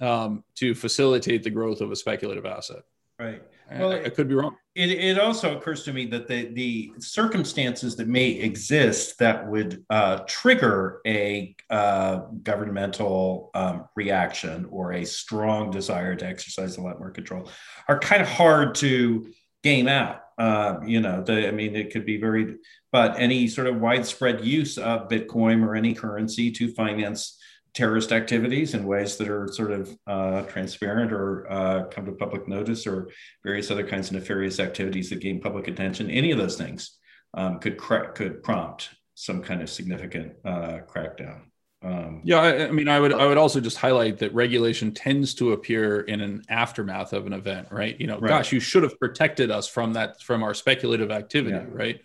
um, 0.00 0.44
to 0.56 0.74
facilitate 0.74 1.42
the 1.42 1.50
growth 1.50 1.80
of 1.80 1.90
a 1.90 1.96
speculative 1.96 2.46
asset. 2.46 2.82
Right. 3.18 3.42
Well, 3.70 3.92
I, 3.92 4.04
I 4.04 4.08
could 4.08 4.28
be 4.28 4.34
wrong. 4.34 4.56
It, 4.74 4.90
it 4.90 5.18
also 5.18 5.56
occurs 5.56 5.82
to 5.84 5.92
me 5.92 6.06
that 6.06 6.28
the, 6.28 6.46
the 6.52 6.92
circumstances 7.00 7.96
that 7.96 8.08
may 8.08 8.30
exist 8.30 9.18
that 9.18 9.46
would 9.46 9.84
uh, 9.90 10.20
trigger 10.26 11.00
a 11.06 11.54
uh, 11.68 12.20
governmental 12.42 13.50
um, 13.54 13.86
reaction 13.96 14.66
or 14.70 14.92
a 14.92 15.04
strong 15.04 15.70
desire 15.70 16.14
to 16.14 16.26
exercise 16.26 16.76
a 16.76 16.80
lot 16.80 16.98
more 16.98 17.10
control 17.10 17.50
are 17.88 17.98
kind 17.98 18.22
of 18.22 18.28
hard 18.28 18.74
to 18.76 19.26
game 19.62 19.88
out. 19.88 20.22
Uh, 20.38 20.78
you 20.86 21.00
know, 21.00 21.22
the, 21.22 21.48
I 21.48 21.50
mean, 21.50 21.74
it 21.74 21.92
could 21.92 22.06
be 22.06 22.16
very, 22.16 22.56
but 22.92 23.18
any 23.18 23.48
sort 23.48 23.66
of 23.66 23.80
widespread 23.80 24.44
use 24.44 24.78
of 24.78 25.08
Bitcoin 25.08 25.66
or 25.66 25.74
any 25.74 25.92
currency 25.92 26.52
to 26.52 26.72
finance 26.72 27.37
terrorist 27.74 28.12
activities 28.12 28.74
in 28.74 28.84
ways 28.84 29.16
that 29.16 29.28
are 29.28 29.48
sort 29.48 29.70
of 29.70 29.96
uh, 30.06 30.42
transparent 30.42 31.12
or 31.12 31.50
uh, 31.50 31.84
come 31.84 32.06
to 32.06 32.12
public 32.12 32.48
notice 32.48 32.86
or 32.86 33.10
various 33.44 33.70
other 33.70 33.86
kinds 33.86 34.08
of 34.08 34.14
nefarious 34.14 34.58
activities 34.60 35.10
that 35.10 35.20
gain 35.20 35.40
public 35.40 35.68
attention, 35.68 36.10
any 36.10 36.30
of 36.30 36.38
those 36.38 36.56
things 36.56 36.98
um, 37.34 37.58
could 37.58 37.76
cra- 37.76 38.12
could 38.12 38.42
prompt 38.42 38.90
some 39.14 39.42
kind 39.42 39.62
of 39.62 39.70
significant 39.70 40.32
uh, 40.44 40.78
crackdown. 40.88 41.42
Um, 41.80 42.22
yeah, 42.24 42.40
I, 42.40 42.68
I, 42.68 42.70
mean, 42.72 42.88
I 42.88 42.98
would 42.98 43.12
I 43.12 43.26
would 43.26 43.38
also 43.38 43.60
just 43.60 43.76
highlight 43.76 44.18
that 44.18 44.34
regulation 44.34 44.92
tends 44.92 45.34
to 45.34 45.52
appear 45.52 46.00
in 46.00 46.20
an 46.20 46.42
aftermath 46.48 47.12
of 47.12 47.26
an 47.26 47.32
event, 47.32 47.68
right? 47.70 47.98
You 48.00 48.08
know, 48.08 48.18
right. 48.18 48.28
gosh, 48.28 48.50
you 48.50 48.58
should 48.58 48.82
have 48.82 48.98
protected 48.98 49.50
us 49.52 49.68
from 49.68 49.92
that 49.92 50.20
from 50.20 50.42
our 50.42 50.54
speculative 50.54 51.12
activity, 51.12 51.56
yeah. 51.56 51.66
right? 51.70 52.00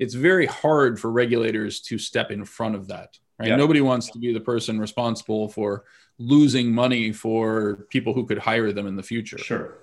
It's 0.00 0.14
very 0.14 0.46
hard 0.46 0.98
for 0.98 1.12
regulators 1.12 1.80
to 1.82 1.98
step 1.98 2.32
in 2.32 2.44
front 2.44 2.74
of 2.74 2.88
that 2.88 3.16
right? 3.40 3.48
Yep. 3.48 3.58
Nobody 3.58 3.80
wants 3.80 4.10
to 4.10 4.18
be 4.18 4.32
the 4.32 4.40
person 4.40 4.78
responsible 4.78 5.48
for 5.48 5.84
losing 6.18 6.72
money 6.72 7.12
for 7.12 7.86
people 7.88 8.12
who 8.12 8.26
could 8.26 8.38
hire 8.38 8.72
them 8.72 8.86
in 8.86 8.96
the 8.96 9.02
future. 9.02 9.38
Sure. 9.38 9.78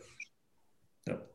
Yep. 1.07 1.28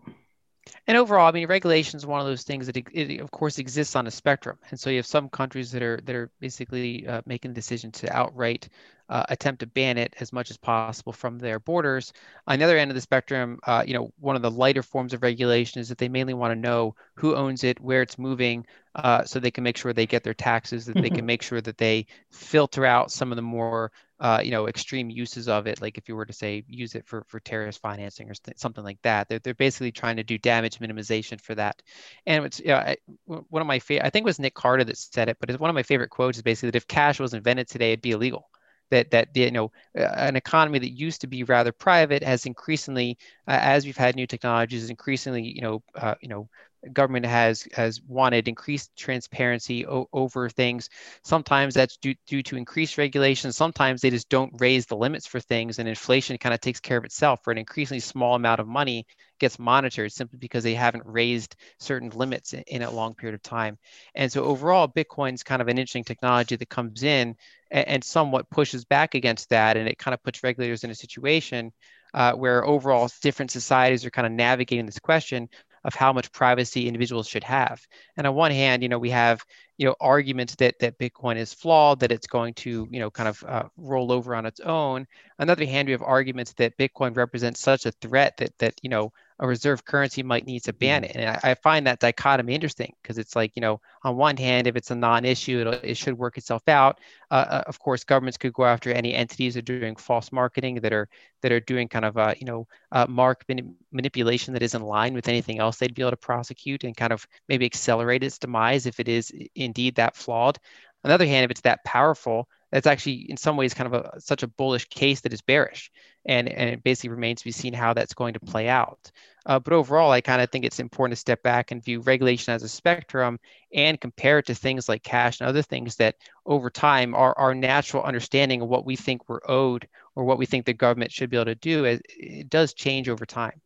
And 0.87 0.97
overall, 0.97 1.29
I 1.29 1.33
mean, 1.33 1.49
regulation 1.49 1.97
is 1.97 2.07
one 2.07 2.21
of 2.21 2.27
those 2.27 2.45
things 2.45 2.67
that, 2.67 2.77
it, 2.77 2.87
it, 2.93 3.21
of 3.21 3.31
course, 3.31 3.59
exists 3.59 3.97
on 3.97 4.07
a 4.07 4.11
spectrum. 4.11 4.59
And 4.71 4.79
so 4.79 4.91
you 4.91 4.97
have 4.97 5.07
some 5.07 5.29
countries 5.29 5.73
that 5.73 5.83
are 5.83 5.99
that 6.05 6.15
are 6.15 6.31
basically 6.41 7.07
uh, 7.07 7.23
making 7.27 7.51
the 7.51 7.55
decision 7.55 7.91
to 7.93 8.17
outright 8.17 8.69
uh, 9.13 9.25
attempt 9.29 9.61
to 9.61 9.67
ban 9.67 9.99
it 9.99 10.15
as 10.21 10.33
much 10.33 10.51
as 10.51 10.57
possible 10.57 11.13
from 11.13 11.39
their 11.39 11.59
borders. 11.59 12.15
On 12.47 12.59
the 12.59 12.65
other 12.65 12.79
end 12.79 12.91
of 12.91 12.95
the 12.95 13.01
spectrum, 13.01 13.61
uh, 13.67 13.85
you 13.87 13.93
know, 13.93 14.11
one 14.19 14.37
of 14.37 14.43
the 14.43 14.51
lighter 14.51 14.83
forms 14.83 15.13
of 15.13 15.23
regulation 15.23 15.83
is 15.83 15.91
that 15.91 15.99
they 15.99 16.09
mainly 16.09 16.33
want 16.33 16.51
to 16.51 16.59
know 16.59 16.95
who 17.17 17.37
owns 17.37 17.63
it, 17.63 17.79
where 17.79 18.01
it's 18.01 18.19
moving, 18.19 18.65
uh, 18.95 19.23
so 19.25 19.39
they 19.39 19.51
can 19.51 19.65
make 19.65 19.77
sure 19.77 19.93
they 19.93 20.07
get 20.07 20.25
their 20.25 20.33
taxes, 20.33 20.87
that 20.87 20.97
they 20.97 21.11
can 21.11 21.27
make 21.27 21.43
sure 21.43 21.61
that 21.61 21.77
they 21.77 22.07
filter 22.31 22.87
out 22.87 23.13
some 23.13 23.31
of 23.31 23.37
the 23.37 23.43
more 23.43 23.93
uh, 24.21 24.41
you 24.43 24.53
know, 24.53 24.69
extreme 24.69 25.11
uses 25.11 25.49
of 25.49 25.67
it, 25.67 25.83
like 25.83 25.99
if 25.99 26.09
you 26.09 26.15
were 26.15 26.25
to 26.25 26.33
say 26.33 26.65
use 26.69 26.95
it 26.95 27.05
for, 27.05 27.25
for 27.27 27.41
terrorist 27.41 27.81
financing 27.81 28.31
or 28.31 28.35
st- 28.35 28.59
something 28.59 28.85
like 28.85 29.03
that, 29.03 29.29
they're, 29.29 29.41
they're 29.41 29.53
basically 29.55 29.91
trying 29.91 30.17
to 30.17 30.23
do 30.23 30.39
damage 30.39 30.79
minimization 30.79 31.41
for 31.41 31.57
that. 31.57 31.83
And 32.25 32.45
it's, 32.45 32.61
you 32.61 32.69
know, 32.69 32.77
I, 32.77 32.97
one 33.27 33.61
of 33.61 33.67
my 33.67 33.81
favorite, 33.81 34.07
I 34.07 34.11
think 34.11 34.23
it 34.23 34.31
was 34.31 34.39
Nick 34.39 34.55
Carter 34.55 34.85
that 34.85 34.97
said 34.97 35.29
it, 35.29 35.39
but 35.41 35.51
it's 35.51 35.59
one 35.59 35.71
of 35.71 35.75
my 35.75 35.83
favorite 35.83 36.11
quotes 36.11 36.39
is 36.39 36.43
basically 36.45 36.71
that 36.71 36.77
if 36.77 36.87
cash 36.87 37.19
was 37.19 37.35
invented 37.35 37.67
today, 37.67 37.91
it'd 37.91 38.01
be 38.01 38.13
illegal 38.13 38.49
that 38.93 39.13
that 39.13 39.37
you 39.37 39.51
know 39.53 39.73
an 39.95 40.37
economy 40.37 40.81
that 40.81 40.91
used 40.93 41.23
to 41.23 41.29
be 41.29 41.45
rather 41.45 41.73
private 41.73 42.23
has 42.25 42.47
increasingly 42.47 43.19
uh, 43.49 43.59
as 43.61 43.87
we've 43.87 43.97
had 43.99 44.17
new 44.17 44.27
technologies 44.27 44.85
is 44.85 44.91
increasingly 44.91 45.43
you 45.45 45.63
know 45.63 45.83
uh, 45.97 46.17
you 46.23 46.29
know 46.29 46.49
government 46.93 47.27
has 47.27 47.67
has 47.75 48.01
wanted 48.03 48.49
increased 48.49 48.91
transparency 48.97 49.87
o- 49.87 50.09
over 50.13 50.49
things. 50.49 50.89
Sometimes 51.25 51.75
that's 51.75 51.97
due, 51.97 52.15
due 52.27 52.43
to 52.45 52.57
increased 52.57 52.99
regulation. 52.99 53.53
Sometimes 53.53 54.01
they 54.01 54.11
just 54.11 54.29
don't 54.29 54.53
raise 54.61 54.87
the 54.87 54.97
limits 54.97 55.27
for 55.27 55.41
things, 55.41 55.79
and 55.79 55.89
inflation 55.89 56.39
kind 56.39 56.55
of 56.55 56.61
takes 56.61 56.81
care 56.81 56.97
of 56.97 57.05
itself. 57.05 57.41
For 57.45 57.53
an 57.53 57.59
increasingly 57.59 58.01
small 58.01 58.35
amount 58.35 58.61
of 58.61 58.67
money 58.67 59.07
gets 59.39 59.59
monitored 59.59 60.13
simply 60.13 60.39
because 60.39 60.65
they 60.65 60.75
haven't 60.75 61.05
raised 61.07 61.57
certain 61.79 62.11
limits 62.11 62.53
in, 62.55 62.63
in 62.67 62.83
a 62.83 62.91
long 62.91 63.15
period 63.15 63.35
of 63.35 63.43
time. 63.43 63.79
And 64.15 64.31
so 64.31 64.45
overall, 64.45 64.89
Bitcoin's 64.89 65.43
kind 65.43 65.63
of 65.63 65.69
an 65.69 65.79
interesting 65.79 66.05
technology 66.05 66.57
that 66.57 66.69
comes 66.69 67.03
in 67.03 67.37
and, 67.71 67.89
and 67.89 68.05
somewhat 68.05 68.51
pushes 68.51 68.85
back 68.85 69.15
against 69.15 69.51
that, 69.51 69.77
and 69.77 69.89
it 69.89 69.99
kind 69.99 70.15
of 70.15 70.23
puts 70.23 70.43
regulators 70.43 70.85
in 70.85 70.91
a 70.91 70.95
situation 70.95 71.73
uh, 72.15 72.33
where 72.33 72.65
overall 72.65 73.09
different 73.23 73.51
societies 73.51 74.05
are 74.05 74.11
kind 74.11 74.27
of 74.27 74.33
navigating 74.33 74.87
this 74.87 74.99
question 74.99 75.49
of 75.85 75.95
how 75.95 76.13
much 76.13 76.33
privacy 76.33 76.87
individuals 76.87 77.29
should 77.29 77.45
have. 77.45 77.81
And 78.17 78.27
on 78.27 78.35
one 78.35 78.53
hand, 78.53 78.83
you 78.83 78.89
know, 78.89 78.99
we 78.99 79.11
have 79.11 79.45
you 79.79 79.87
know 79.87 79.97
arguments 80.01 80.55
that 80.57 80.79
that 80.81 80.99
Bitcoin 80.99 81.37
is 81.37 81.53
flawed, 81.53 82.01
that 82.01 82.13
it's 82.13 82.27
going 82.27 82.55
to 82.55 82.87
you 82.91 83.01
know 83.01 83.11
kind 83.11 83.29
of 83.29 83.43
uh, 83.47 83.65
roll 83.77 84.13
over 84.13 84.35
on 84.35 84.47
its 84.47 84.61
own. 84.61 85.07
On 85.39 85.47
the 85.47 85.53
other 85.53 85.67
hand, 85.67 85.89
we 85.89 85.93
have 85.93 86.03
arguments 86.03 86.53
that 86.55 86.77
Bitcoin 86.79 87.17
represents 87.17 87.61
such 87.61 87.87
a 87.87 87.93
threat 87.93 88.37
that 88.39 88.57
that 88.59 88.75
you 88.83 88.91
know 88.91 89.13
a 89.43 89.47
reserve 89.47 89.85
currency 89.85 90.23
might 90.23 90.47
need 90.47 90.63
to 90.63 90.73
ban 90.73 91.03
mm-hmm. 91.03 91.11
it. 91.11 91.17
And 91.17 91.39
I, 91.43 91.51
I 91.51 91.55
find 91.55 91.87
that 91.89 91.99
dichotomy 91.99 92.55
interesting 92.55 92.95
because 93.03 93.19
it's 93.19 93.35
like, 93.35 93.57
you 93.57 93.61
know, 93.61 93.81
on 94.05 94.17
one 94.17 94.37
hand, 94.37 94.69
if 94.69 94.77
it's 94.77 94.93
a 94.93 94.95
non-issue, 94.95 95.69
it 95.83 95.97
should 95.97 96.17
work 96.17 96.39
itself 96.39 96.63
out. 96.69 97.01
Uh, 97.29 97.45
uh, 97.49 97.65
of 97.67 97.81
course, 97.81 98.05
governments 98.05 98.39
could 98.39 98.53
go 98.53 98.65
after 98.65 98.93
any 98.93 99.15
entities 99.15 99.55
that 99.55 99.69
are 99.69 99.79
doing 99.81 99.97
false 99.97 100.31
marketing 100.31 100.77
that 100.77 100.93
are 100.93 101.09
that 101.41 101.51
are 101.51 101.59
doing 101.59 101.89
kind 101.89 102.05
of, 102.05 102.17
uh, 102.17 102.35
you 102.39 102.47
know, 102.47 102.69
uh, 102.93 103.05
mark 103.09 103.45
manipulation 103.91 104.55
that 104.55 104.63
is 104.63 104.77
in 104.77 104.83
line 104.83 105.13
with 105.13 105.27
anything 105.27 105.59
else 105.59 105.77
they'd 105.77 105.93
be 105.93 106.03
able 106.03 106.13
to 106.13 106.17
prosecute 106.17 106.85
and 106.85 106.97
kind 106.97 107.13
of 107.13 107.27
maybe 107.49 107.67
accelerate 107.67 108.23
its 108.23 108.39
demise 108.39 108.87
if 108.87 109.01
it 109.01 109.09
is 109.09 109.33
indeed 109.57 109.97
that 109.97 110.17
flawed. 110.17 110.57
On 111.03 111.09
the 111.09 111.15
other 111.15 111.27
hand, 111.27 111.45
if 111.45 111.51
it's 111.51 111.63
that 111.63 111.83
powerful, 111.85 112.49
that's 112.73 112.87
actually 112.87 113.31
in 113.31 113.37
some 113.37 113.57
ways 113.57 113.75
kind 113.75 113.95
of 113.95 114.05
a, 114.05 114.21
such 114.21 114.43
a 114.43 114.49
bullish 114.49 114.89
case 114.89 115.21
that 115.21 115.33
is 115.33 115.43
bearish. 115.43 115.93
And, 116.25 116.49
and 116.49 116.71
it 116.71 116.83
basically 116.83 117.11
remains 117.11 117.41
to 117.41 117.45
be 117.45 117.53
seen 117.53 117.75
how 117.75 117.93
that's 117.93 118.15
going 118.15 118.35
to 118.35 118.41
play 118.41 118.69
out. 118.69 119.11
Uh, 119.45 119.59
but 119.59 119.73
overall 119.73 120.13
i 120.13 120.21
kind 120.21 120.41
of 120.41 120.49
think 120.51 120.65
it's 120.65 120.79
important 120.79 121.17
to 121.17 121.21
step 121.21 121.43
back 121.43 121.73
and 121.73 121.85
view 121.85 122.01
regulation 122.01 122.55
as 122.55 122.63
a 122.63 122.69
spectrum 122.69 123.41
and 123.75 124.01
compare 124.01 124.39
it 124.39 124.47
to 124.47 124.55
things 124.55 124.89
like 124.89 125.03
cash 125.03 125.41
and 125.41 125.49
other 125.49 125.63
things 125.63 125.97
that 125.97 126.15
over 126.47 126.71
time 126.71 127.13
our, 127.13 127.37
our 127.37 127.53
natural 127.53 128.05
understanding 128.05 128.61
of 128.61 128.69
what 128.69 128.87
we 128.87 128.95
think 128.95 129.29
we're 129.29 129.41
owed 129.49 129.89
or 130.15 130.23
what 130.25 130.39
we 130.39 130.47
think 130.47 130.65
the 130.65 130.73
government 130.73 131.11
should 131.11 131.31
be 131.31 131.37
able 131.37 131.47
to 131.47 131.55
do, 131.57 131.85
it 131.85 132.49
does 132.49 132.75
change 132.75 133.09
over 133.09 133.27
time. 133.27 133.61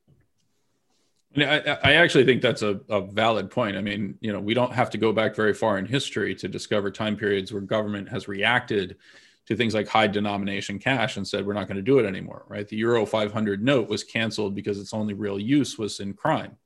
I, 1.37 1.79
I 1.83 1.93
actually 1.95 2.25
think 2.25 2.43
that's 2.43 2.63
a, 2.63 2.81
a 2.89 3.01
valid 3.01 3.51
point. 3.51 3.77
I 3.77 3.81
mean, 3.81 4.17
you 4.21 4.33
know, 4.33 4.41
we 4.41 4.55
don't 4.55 4.73
have 4.73 4.91
to 4.91 4.99
go 4.99 5.13
back 5.13 5.35
very 5.35 5.55
far 5.55 5.79
in 5.79 5.87
history 5.87 6.35
to 6.37 6.49
discover 6.49 6.91
time 6.91 7.17
periods 7.17 7.53
where 7.53 7.61
government 7.61 8.09
has 8.09 8.29
reacted 8.29 8.97
to 9.47 9.57
things 9.57 9.75
like 9.75 9.89
high 9.89 10.07
denomination 10.07 10.79
cash 10.79 11.17
and 11.17 11.27
said 11.27 11.47
we're 11.47 11.53
not 11.53 11.69
going 11.69 11.77
to 11.77 11.83
do 11.83 11.99
it 11.99 12.07
anymore 12.07 12.45
right? 12.49 12.69
The 12.69 12.77
euro 12.77 13.07
500 13.07 13.63
note 13.63 13.89
was 13.89 14.05
canceled 14.05 14.55
because 14.55 14.79
its 14.79 14.93
only 14.93 15.15
real 15.15 15.39
use 15.39 15.79
was 15.79 16.01
in 16.01 16.15
crime 16.15 16.57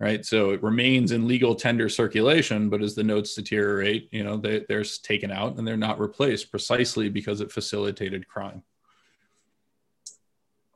right? 0.00 0.26
So 0.26 0.50
it 0.50 0.62
remains 0.62 1.12
in 1.12 1.28
legal 1.28 1.54
tender 1.54 1.88
circulation 1.88 2.70
but 2.70 2.82
as 2.82 2.94
the 2.94 3.04
notes 3.04 3.34
deteriorate 3.34 4.08
you 4.10 4.24
know 4.24 4.36
they, 4.36 4.64
they're 4.68 4.84
taken 4.84 5.30
out 5.30 5.56
and 5.56 5.66
they're 5.66 5.76
not 5.76 6.00
replaced 6.00 6.50
precisely 6.50 7.08
because 7.08 7.40
it 7.40 7.52
facilitated 7.52 8.26
crime. 8.26 8.62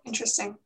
Interesting 0.04 0.56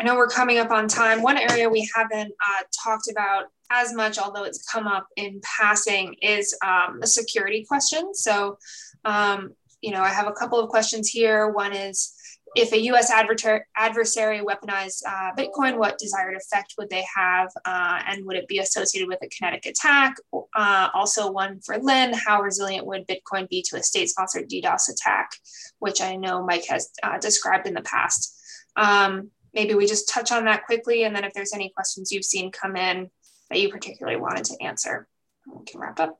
I 0.00 0.02
know 0.02 0.16
we're 0.16 0.28
coming 0.28 0.56
up 0.56 0.70
on 0.70 0.88
time. 0.88 1.20
One 1.20 1.36
area 1.36 1.68
we 1.68 1.86
haven't 1.94 2.32
uh, 2.32 2.62
talked 2.82 3.10
about 3.10 3.48
as 3.70 3.92
much, 3.92 4.18
although 4.18 4.44
it's 4.44 4.66
come 4.66 4.86
up 4.86 5.06
in 5.16 5.42
passing, 5.42 6.14
is 6.22 6.56
um, 6.64 7.00
the 7.00 7.06
security 7.06 7.66
question. 7.68 8.14
So, 8.14 8.56
um, 9.04 9.54
you 9.82 9.90
know, 9.90 10.00
I 10.00 10.08
have 10.08 10.26
a 10.26 10.32
couple 10.32 10.58
of 10.58 10.70
questions 10.70 11.10
here. 11.10 11.50
One 11.50 11.74
is 11.74 12.14
if 12.56 12.72
a 12.72 12.80
US 12.84 13.10
adver- 13.10 13.66
adversary 13.76 14.40
weaponized 14.40 15.02
uh, 15.06 15.32
Bitcoin, 15.36 15.76
what 15.76 15.98
desired 15.98 16.34
effect 16.34 16.76
would 16.78 16.88
they 16.88 17.04
have? 17.14 17.50
Uh, 17.66 18.00
and 18.06 18.24
would 18.24 18.36
it 18.36 18.48
be 18.48 18.60
associated 18.60 19.06
with 19.06 19.18
a 19.22 19.28
kinetic 19.28 19.66
attack? 19.66 20.16
Uh, 20.56 20.88
also, 20.94 21.30
one 21.30 21.60
for 21.60 21.76
Lyn 21.76 22.14
how 22.14 22.40
resilient 22.40 22.86
would 22.86 23.06
Bitcoin 23.06 23.50
be 23.50 23.62
to 23.68 23.76
a 23.76 23.82
state 23.82 24.08
sponsored 24.08 24.48
DDoS 24.48 24.90
attack, 24.90 25.28
which 25.78 26.00
I 26.00 26.16
know 26.16 26.42
Mike 26.42 26.64
has 26.70 26.88
uh, 27.02 27.18
described 27.18 27.66
in 27.66 27.74
the 27.74 27.82
past? 27.82 28.34
Um, 28.76 29.30
maybe 29.54 29.74
we 29.74 29.86
just 29.86 30.08
touch 30.08 30.32
on 30.32 30.44
that 30.44 30.66
quickly. 30.66 31.04
And 31.04 31.14
then 31.14 31.24
if 31.24 31.32
there's 31.32 31.52
any 31.52 31.70
questions 31.70 32.12
you've 32.12 32.24
seen 32.24 32.50
come 32.52 32.76
in 32.76 33.10
that 33.50 33.60
you 33.60 33.68
particularly 33.68 34.18
wanted 34.18 34.44
to 34.44 34.62
answer, 34.62 35.06
we 35.46 35.64
can 35.64 35.80
wrap 35.80 36.00
up. 36.00 36.18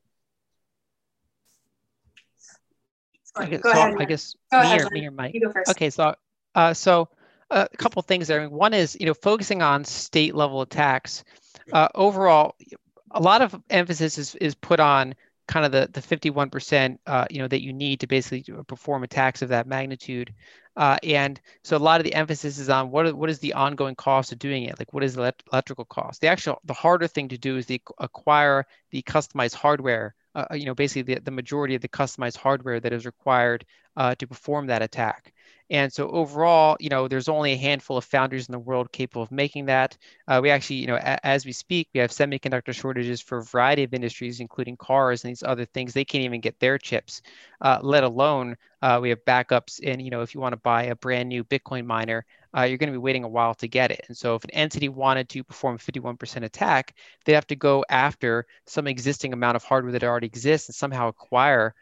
Okay, 3.39 3.59
go 3.59 3.73
so 3.73 3.79
ahead. 3.79 3.95
I 3.99 4.05
guess 4.05 4.35
go 4.51 4.61
me, 4.61 4.67
ahead, 4.67 4.81
or, 4.83 4.91
me 4.91 5.07
or 5.07 5.11
Mike. 5.13 5.35
You 5.35 5.41
go 5.41 5.53
first. 5.53 5.71
Okay, 5.71 5.91
so 5.91 6.15
uh, 6.55 6.75
so 6.75 7.09
uh, 7.51 7.67
a 7.73 7.77
couple 7.77 8.03
things 8.03 8.27
there. 8.27 8.49
One 8.49 8.75
is 8.75 8.97
you 8.99 9.07
know 9.07 9.15
focusing 9.15 9.63
on 9.63 9.85
state 9.85 10.35
level 10.35 10.63
attacks. 10.63 11.25
Uh, 11.73 11.89
overall, 11.95 12.57
a 13.13 13.21
lot 13.21 13.43
of 13.43 13.55
emphasis 13.71 14.19
is, 14.19 14.35
is 14.37 14.55
put 14.55 14.81
on 14.81 15.15
kind 15.51 15.67
of 15.67 15.73
the 15.73 15.89
the 15.93 16.01
51% 16.01 16.99
uh, 17.07 17.27
you 17.29 17.39
know 17.41 17.49
that 17.49 17.63
you 17.63 17.73
need 17.73 17.99
to 18.01 18.07
basically 18.07 18.43
perform 18.69 19.03
attacks 19.03 19.43
of 19.43 19.49
that 19.49 19.67
magnitude 19.67 20.33
uh, 20.77 20.97
and 21.03 21.41
so 21.65 21.77
a 21.77 21.79
lot 21.79 22.01
of 22.01 22.05
the 22.05 22.15
emphasis 22.15 22.59
is 22.59 22.71
on 22.71 22.91
what, 22.91 23.13
what 23.15 23.29
is 23.29 23.41
the 23.41 23.53
ongoing 23.55 23.95
cost 23.95 24.33
of 24.33 24.39
doing 24.39 24.65
it? 24.65 24.79
Like 24.79 24.93
what 24.95 25.03
is 25.03 25.15
the 25.15 25.35
electrical 25.53 25.85
cost? 25.85 26.21
The 26.21 26.29
actual, 26.29 26.61
the 26.65 26.73
harder 26.73 27.07
thing 27.07 27.29
to 27.29 27.39
do 27.39 27.57
is 27.57 27.67
the 27.67 27.83
acquire 27.99 28.65
the 28.91 29.03
customized 29.03 29.55
hardware, 29.55 30.15
uh, 30.35 30.47
you 30.53 30.67
know, 30.67 30.75
basically 30.75 31.15
the, 31.15 31.21
the 31.21 31.33
majority 31.33 31.75
of 31.75 31.83
the 31.83 31.89
customized 31.89 32.37
hardware 32.37 32.79
that 32.81 32.93
is 32.93 33.05
required 33.05 33.67
uh, 33.97 34.15
to 34.15 34.27
perform 34.27 34.69
that 34.69 34.83
attack. 34.83 35.35
And 35.71 35.93
so 35.93 36.09
overall, 36.11 36.77
you 36.81 36.89
know, 36.89 37.07
there's 37.07 37.29
only 37.29 37.53
a 37.53 37.57
handful 37.57 37.97
of 37.97 38.05
foundries 38.05 38.49
in 38.49 38.53
the 38.53 38.59
world 38.59 38.91
capable 38.93 39.23
of 39.23 39.31
making 39.31 39.67
that. 39.67 39.97
Uh, 40.27 40.41
we 40.43 40.51
actually, 40.51 40.77
you 40.77 40.89
know, 40.89 40.97
a- 40.97 41.25
as 41.25 41.47
we 41.47 41.53
speak, 41.53 41.89
we 41.95 42.01
have 42.01 42.11
semiconductor 42.11 42.75
shortages 42.75 43.21
for 43.21 43.39
a 43.39 43.45
variety 43.45 43.85
of 43.85 43.95
industries, 43.95 44.41
including 44.41 44.77
cars 44.77 45.23
and 45.25 45.31
these 45.31 45.45
other 45.45 45.65
things. 45.65 45.93
They 45.93 46.05
can't 46.05 46.25
even 46.25 46.41
get 46.41 46.59
their 46.59 46.77
chips, 46.77 47.23
uh, 47.61 47.79
let 47.83 48.05
alone 48.05 48.57
uh, 48.83 48.99
we 49.01 49.11
have 49.11 49.25
backups. 49.25 49.81
And, 49.85 50.03
you 50.03 50.11
know, 50.11 50.23
if 50.23 50.35
you 50.35 50.41
want 50.41 50.53
to 50.55 50.57
buy 50.59 50.85
a 50.85 50.97
brand 50.97 51.29
new 51.29 51.45
Bitcoin 51.45 51.87
miner, 51.87 52.25
uh, 52.57 52.63
you're 52.63 52.79
going 52.79 52.89
to 52.89 52.99
be 52.99 52.99
waiting 52.99 53.25
a 53.25 53.29
while 53.29 53.55
to 53.55 53.69
get 53.69 53.91
it. 53.93 54.05
And 54.09 54.17
so 54.17 54.35
if 54.35 54.45
an 54.45 54.51
entity 54.51 54.89
wanted 54.89 55.29
to 55.31 55.45
perform 55.45 55.77
a 55.77 55.79
51% 55.79 56.45
attack, 56.45 56.95
they'd 57.25 57.35
have 57.35 57.47
to 57.49 57.57
go 57.57 57.85
after 57.89 58.47
some 58.67 58.87
existing 58.89 59.33
amount 59.33 59.57
of 59.57 59.63
hardware 59.65 59.93
that 59.93 60.03
already 60.05 60.27
exists 60.27 60.69
and 60.69 60.75
somehow 60.75 61.09
acquire 61.09 61.75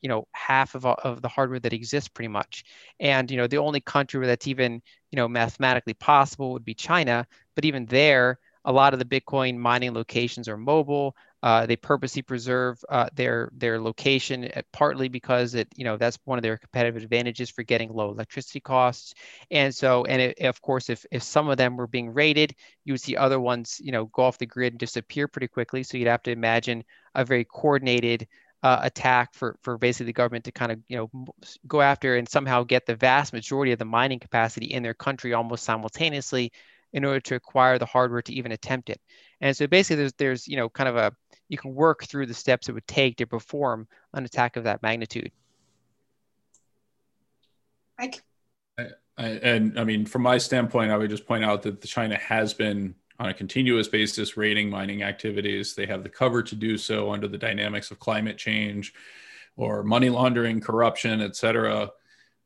you 0.00 0.08
know 0.08 0.26
half 0.32 0.74
of, 0.74 0.86
of 0.86 1.22
the 1.22 1.28
hardware 1.28 1.60
that 1.60 1.72
exists 1.72 2.08
pretty 2.08 2.28
much. 2.28 2.64
And 3.00 3.30
you 3.30 3.36
know 3.36 3.46
the 3.46 3.58
only 3.58 3.80
country 3.80 4.18
where 4.18 4.26
that's 4.26 4.46
even 4.46 4.82
you 5.10 5.16
know 5.16 5.28
mathematically 5.28 5.94
possible 5.94 6.52
would 6.52 6.64
be 6.64 6.74
china. 6.74 7.26
But 7.54 7.64
even 7.64 7.86
there 7.86 8.38
a 8.64 8.72
lot 8.72 8.92
of 8.92 9.00
the 9.00 9.04
bitcoin 9.04 9.56
mining 9.56 9.92
locations 9.92 10.48
are 10.48 10.56
mobile. 10.56 11.16
Uh, 11.42 11.66
they 11.66 11.74
purposely 11.74 12.22
preserve 12.22 12.78
uh, 12.88 13.08
their 13.14 13.50
their 13.56 13.80
location 13.80 14.44
uh, 14.56 14.62
partly 14.72 15.08
because 15.08 15.54
it 15.54 15.66
you 15.76 15.84
know 15.84 15.96
that's 15.96 16.18
one 16.24 16.38
of 16.38 16.42
their 16.42 16.56
competitive 16.56 17.02
advantages 17.02 17.50
for 17.50 17.64
getting 17.64 17.92
low 17.92 18.10
electricity 18.10 18.60
costs. 18.60 19.14
And 19.50 19.74
so 19.74 20.04
and 20.04 20.22
it, 20.22 20.38
of 20.40 20.60
course 20.62 20.88
if 20.88 21.04
if 21.10 21.22
some 21.22 21.48
of 21.48 21.56
them 21.56 21.76
were 21.76 21.88
being 21.88 22.12
raided 22.12 22.54
you 22.84 22.92
would 22.92 23.00
see 23.00 23.16
other 23.16 23.40
ones 23.40 23.80
you 23.82 23.92
know 23.92 24.06
go 24.06 24.22
off 24.22 24.38
the 24.38 24.46
grid 24.46 24.72
and 24.74 24.80
disappear 24.80 25.26
pretty 25.28 25.48
quickly. 25.48 25.82
So 25.82 25.96
you'd 25.96 26.08
have 26.08 26.22
to 26.24 26.30
imagine 26.30 26.84
a 27.14 27.24
very 27.24 27.44
coordinated 27.44 28.26
uh, 28.62 28.80
attack 28.82 29.34
for 29.34 29.56
for 29.62 29.76
basically 29.76 30.06
the 30.06 30.12
government 30.12 30.44
to 30.44 30.52
kind 30.52 30.72
of 30.72 30.78
you 30.88 30.96
know 30.96 31.26
go 31.66 31.80
after 31.80 32.16
and 32.16 32.28
somehow 32.28 32.62
get 32.62 32.86
the 32.86 32.94
vast 32.94 33.32
majority 33.32 33.72
of 33.72 33.78
the 33.78 33.84
mining 33.84 34.20
capacity 34.20 34.66
in 34.66 34.82
their 34.82 34.94
country 34.94 35.32
almost 35.32 35.64
simultaneously 35.64 36.52
in 36.92 37.04
order 37.04 37.20
to 37.20 37.34
acquire 37.34 37.78
the 37.78 37.86
hardware 37.86 38.22
to 38.22 38.32
even 38.32 38.52
attempt 38.52 38.90
it. 38.90 39.00
And 39.40 39.56
so 39.56 39.66
basically 39.66 39.96
there's 39.96 40.12
there's 40.14 40.48
you 40.48 40.56
know 40.56 40.68
kind 40.68 40.88
of 40.88 40.96
a 40.96 41.12
you 41.48 41.58
can 41.58 41.74
work 41.74 42.04
through 42.04 42.26
the 42.26 42.34
steps 42.34 42.68
it 42.68 42.72
would 42.72 42.86
take 42.86 43.16
to 43.16 43.26
perform 43.26 43.88
an 44.14 44.24
attack 44.24 44.56
of 44.56 44.64
that 44.64 44.82
magnitude. 44.82 45.30
Mike. 47.98 48.22
I, 48.78 48.86
I, 49.18 49.26
and 49.26 49.78
I 49.78 49.84
mean, 49.84 50.06
from 50.06 50.22
my 50.22 50.38
standpoint, 50.38 50.90
I 50.90 50.96
would 50.96 51.10
just 51.10 51.26
point 51.26 51.44
out 51.44 51.62
that 51.62 51.82
China 51.82 52.16
has 52.16 52.54
been 52.54 52.94
on 53.18 53.28
a 53.28 53.34
continuous 53.34 53.88
basis 53.88 54.36
rating 54.36 54.70
mining 54.70 55.02
activities. 55.02 55.74
They 55.74 55.86
have 55.86 56.02
the 56.02 56.08
cover 56.08 56.42
to 56.42 56.54
do 56.54 56.76
so 56.76 57.12
under 57.12 57.28
the 57.28 57.38
dynamics 57.38 57.90
of 57.90 57.98
climate 57.98 58.38
change 58.38 58.92
or 59.56 59.82
money 59.82 60.08
laundering, 60.08 60.60
corruption, 60.60 61.20
et 61.20 61.36
cetera. 61.36 61.90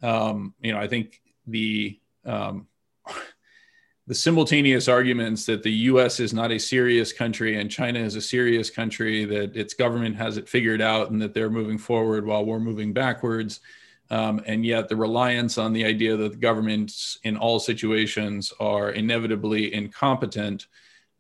Um, 0.03 0.55
you 0.61 0.73
know, 0.73 0.79
I 0.79 0.89
think 0.89 1.21
the 1.47 1.99
um, 2.25 2.67
the 4.07 4.15
simultaneous 4.15 4.89
arguments 4.89 5.47
that 5.47 5.63
the 5.63 5.73
U.S. 5.73 6.21
is 6.21 6.33
not 6.33 6.53
a 6.53 6.59
serious 6.59 7.13
country 7.13 7.59
and 7.59 7.71
China 7.71 7.99
is 7.99 8.15
a 8.15 8.21
serious 8.21 8.71
country, 8.71 9.25
that 9.25 9.57
its 9.57 9.75
government 9.75 10.17
has 10.17 10.37
it 10.37 10.49
figured 10.49 10.81
out, 10.81 11.11
and 11.11 11.21
that 11.23 11.35
they're 11.35 11.51
moving 11.51 11.79
forward 11.79 12.25
while 12.25 12.45
we're 12.45 12.61
moving 12.61 12.93
backwards. 12.93 13.61
Um, 14.11 14.41
and 14.47 14.65
yet, 14.65 14.89
the 14.89 14.97
reliance 14.97 15.59
on 15.59 15.73
the 15.73 15.85
idea 15.85 16.17
that 16.17 16.33
the 16.33 16.39
governments 16.39 17.19
in 17.25 17.37
all 17.37 17.59
situations 17.59 18.53
are 18.61 18.91
inevitably 18.91 19.75
incompetent 19.75 20.67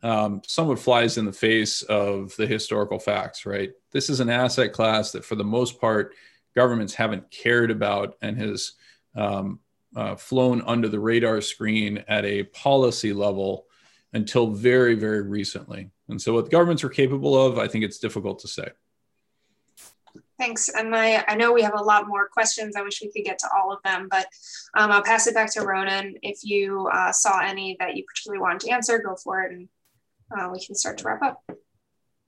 um, 0.03 0.43
somewhat 0.47 0.78
flies 0.78 1.18
in 1.18 1.24
the 1.24 1.32
face 1.32 1.82
of 1.82 2.34
the 2.37 2.47
historical 2.47 2.99
facts, 2.99 3.45
right? 3.45 3.72
This 3.93 4.09
is 4.09 4.20
an 4.20 4.30
asset 4.30 4.72
class 4.72 5.11
that, 5.12 5.24
for 5.24 5.34
the 5.34 5.45
most 5.45 5.80
part, 5.80 6.14
governments 6.55 6.95
haven't 6.95 7.30
cared 7.30 7.70
about 7.70 8.16
and 8.22 8.39
has 8.39 8.72
um, 9.16 9.59
uh, 9.97 10.14
flown 10.14 10.62
under 10.62 10.89
the 10.89 11.01
radar 11.01 11.41
screen 11.41 12.05
at 12.07 12.24
a 12.24 12.45
policy 12.45 13.12
level 13.12 13.66
until 14.12 14.49
very, 14.49 14.95
very 14.95 15.22
recently. 15.22 15.91
And 16.09 16.20
so, 16.20 16.34
what 16.34 16.51
governments 16.51 16.84
are 16.84 16.89
capable 16.89 17.37
of, 17.37 17.59
I 17.59 17.66
think 17.66 17.84
it's 17.84 17.99
difficult 17.99 18.39
to 18.41 18.49
say. 18.49 18.68
Thanks. 20.39 20.68
And 20.68 20.95
I, 20.95 21.24
I 21.28 21.34
know 21.34 21.53
we 21.53 21.62
have 21.62 21.74
a 21.74 21.82
lot 21.82 22.07
more 22.09 22.28
questions. 22.28 22.76
I 22.76 22.82
wish 22.82 23.01
we 23.01 23.11
could 23.11 23.24
get 23.24 23.39
to 23.39 23.49
all 23.57 23.72
of 23.72 23.82
them, 23.84 24.09
but 24.11 24.26
um, 24.74 24.93
I'll 24.93 25.03
pass 25.03 25.26
it 25.26 25.34
back 25.34 25.53
to 25.55 25.62
Ronan. 25.62 26.14
If 26.22 26.41
you 26.43 26.89
uh, 26.93 27.11
saw 27.12 27.41
any 27.41 27.76
that 27.80 27.97
you 27.97 28.05
particularly 28.05 28.43
wanted 28.43 28.61
to 28.61 28.70
answer, 28.70 28.99
go 28.99 29.16
for 29.16 29.43
it, 29.43 29.53
and 29.53 29.68
uh, 30.37 30.51
we 30.53 30.64
can 30.64 30.74
start 30.74 30.99
to 30.99 31.05
wrap 31.05 31.22
up. 31.22 31.43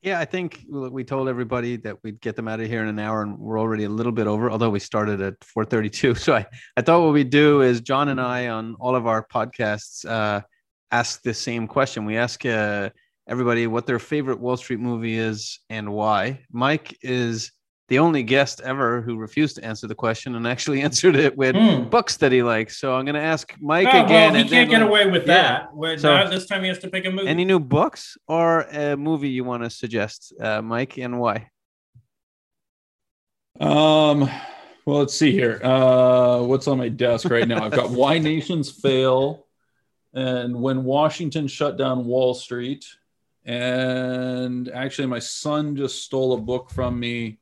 Yeah, 0.00 0.20
I 0.20 0.24
think 0.26 0.64
we 0.70 1.02
told 1.02 1.28
everybody 1.28 1.76
that 1.78 2.02
we'd 2.04 2.20
get 2.20 2.36
them 2.36 2.46
out 2.46 2.60
of 2.60 2.68
here 2.68 2.82
in 2.82 2.88
an 2.88 3.00
hour, 3.00 3.22
and 3.22 3.36
we're 3.36 3.58
already 3.58 3.84
a 3.84 3.88
little 3.88 4.12
bit 4.12 4.28
over. 4.28 4.50
Although 4.50 4.70
we 4.70 4.78
started 4.78 5.20
at 5.20 5.40
4:32, 5.40 6.16
so 6.18 6.36
I, 6.36 6.46
I 6.76 6.82
thought 6.82 7.02
what 7.02 7.12
we'd 7.12 7.30
do 7.30 7.62
is 7.62 7.80
John 7.80 8.08
and 8.08 8.20
I 8.20 8.48
on 8.48 8.76
all 8.78 8.94
of 8.94 9.06
our 9.06 9.26
podcasts 9.26 10.08
uh, 10.08 10.42
ask 10.92 11.22
the 11.22 11.34
same 11.34 11.66
question. 11.66 12.04
We 12.04 12.16
ask 12.16 12.46
uh, 12.46 12.90
everybody 13.28 13.66
what 13.66 13.86
their 13.86 13.98
favorite 13.98 14.38
Wall 14.38 14.56
Street 14.56 14.80
movie 14.80 15.18
is 15.18 15.58
and 15.68 15.92
why. 15.92 16.40
Mike 16.50 16.96
is 17.02 17.50
the 17.88 17.98
only 17.98 18.22
guest 18.22 18.60
ever 18.62 19.00
who 19.00 19.16
refused 19.16 19.56
to 19.56 19.64
answer 19.64 19.86
the 19.86 19.94
question 19.94 20.34
and 20.34 20.46
actually 20.46 20.82
answered 20.88 21.16
it 21.16 21.36
with 21.36 21.54
mm. 21.54 21.88
books 21.90 22.16
that 22.18 22.32
he 22.32 22.42
likes. 22.42 22.78
So 22.78 22.94
I'm 22.94 23.04
going 23.04 23.14
to 23.14 23.20
ask 23.20 23.54
Mike 23.60 23.88
oh, 23.90 24.04
again. 24.04 24.34
Well, 24.34 24.44
he 24.44 24.48
can't 24.48 24.70
get 24.70 24.82
away 24.82 25.06
with 25.06 25.26
yeah. 25.26 25.66
that. 25.82 26.00
so, 26.00 26.28
this 26.28 26.46
time 26.46 26.62
he 26.62 26.68
has 26.68 26.78
to 26.80 26.88
pick 26.88 27.06
a 27.06 27.10
movie. 27.10 27.28
Any 27.28 27.44
new 27.44 27.58
books 27.58 28.16
or 28.26 28.62
a 28.62 28.96
movie 28.96 29.30
you 29.30 29.44
want 29.44 29.64
to 29.64 29.70
suggest, 29.70 30.34
uh, 30.40 30.62
Mike, 30.62 30.98
and 30.98 31.18
why? 31.18 31.50
Um. 33.58 34.30
Well, 34.86 35.00
let's 35.00 35.14
see 35.14 35.32
here. 35.32 35.60
Uh, 35.62 36.40
what's 36.44 36.66
on 36.66 36.78
my 36.78 36.88
desk 36.88 37.28
right 37.28 37.46
now? 37.46 37.62
I've 37.62 37.72
got 37.72 37.90
Why 38.00 38.18
Nations 38.18 38.70
Fail, 38.70 39.46
and 40.14 40.62
When 40.62 40.82
Washington 40.82 41.46
Shut 41.46 41.76
Down 41.76 42.06
Wall 42.06 42.32
Street, 42.32 42.86
and 43.44 44.70
actually, 44.70 45.08
my 45.08 45.18
son 45.18 45.76
just 45.76 46.02
stole 46.04 46.32
a 46.32 46.38
book 46.38 46.70
from 46.70 46.98
me 46.98 47.38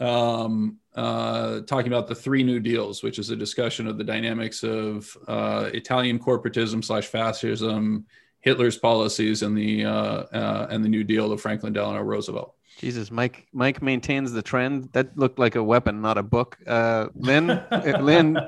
um, 0.00 0.78
uh, 0.94 1.60
talking 1.62 1.92
about 1.92 2.06
the 2.06 2.14
three 2.14 2.42
new 2.42 2.60
deals, 2.60 3.02
which 3.02 3.18
is 3.18 3.30
a 3.30 3.36
discussion 3.36 3.86
of 3.86 3.98
the 3.98 4.04
dynamics 4.04 4.62
of 4.62 5.16
uh, 5.28 5.70
Italian 5.72 6.18
corporatism 6.18 6.84
slash 6.84 7.06
fascism, 7.06 8.06
Hitler's 8.40 8.78
policies, 8.78 9.42
and 9.42 9.56
the 9.56 9.84
uh, 9.84 9.90
uh, 9.90 10.66
and 10.70 10.84
the 10.84 10.88
New 10.88 11.04
Deal 11.04 11.32
of 11.32 11.40
Franklin 11.40 11.72
Delano 11.72 12.02
Roosevelt. 12.02 12.54
Jesus, 12.78 13.10
Mike. 13.10 13.46
Mike 13.52 13.82
maintains 13.82 14.32
the 14.32 14.42
trend. 14.42 14.90
That 14.92 15.16
looked 15.16 15.38
like 15.38 15.54
a 15.54 15.62
weapon, 15.62 16.02
not 16.02 16.18
a 16.18 16.22
book. 16.22 16.58
Uh, 16.66 17.06
Lyn, 17.14 17.50
uh, 17.50 17.98
Lyn, 18.00 18.38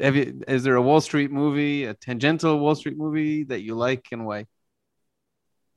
have 0.00 0.16
you, 0.16 0.42
is 0.48 0.62
there 0.62 0.76
a 0.76 0.82
Wall 0.82 1.00
Street 1.00 1.30
movie, 1.30 1.84
a 1.84 1.94
tangential 1.94 2.58
Wall 2.58 2.74
Street 2.74 2.96
movie 2.96 3.44
that 3.44 3.60
you 3.60 3.74
like 3.74 4.08
and 4.12 4.24
why? 4.24 4.46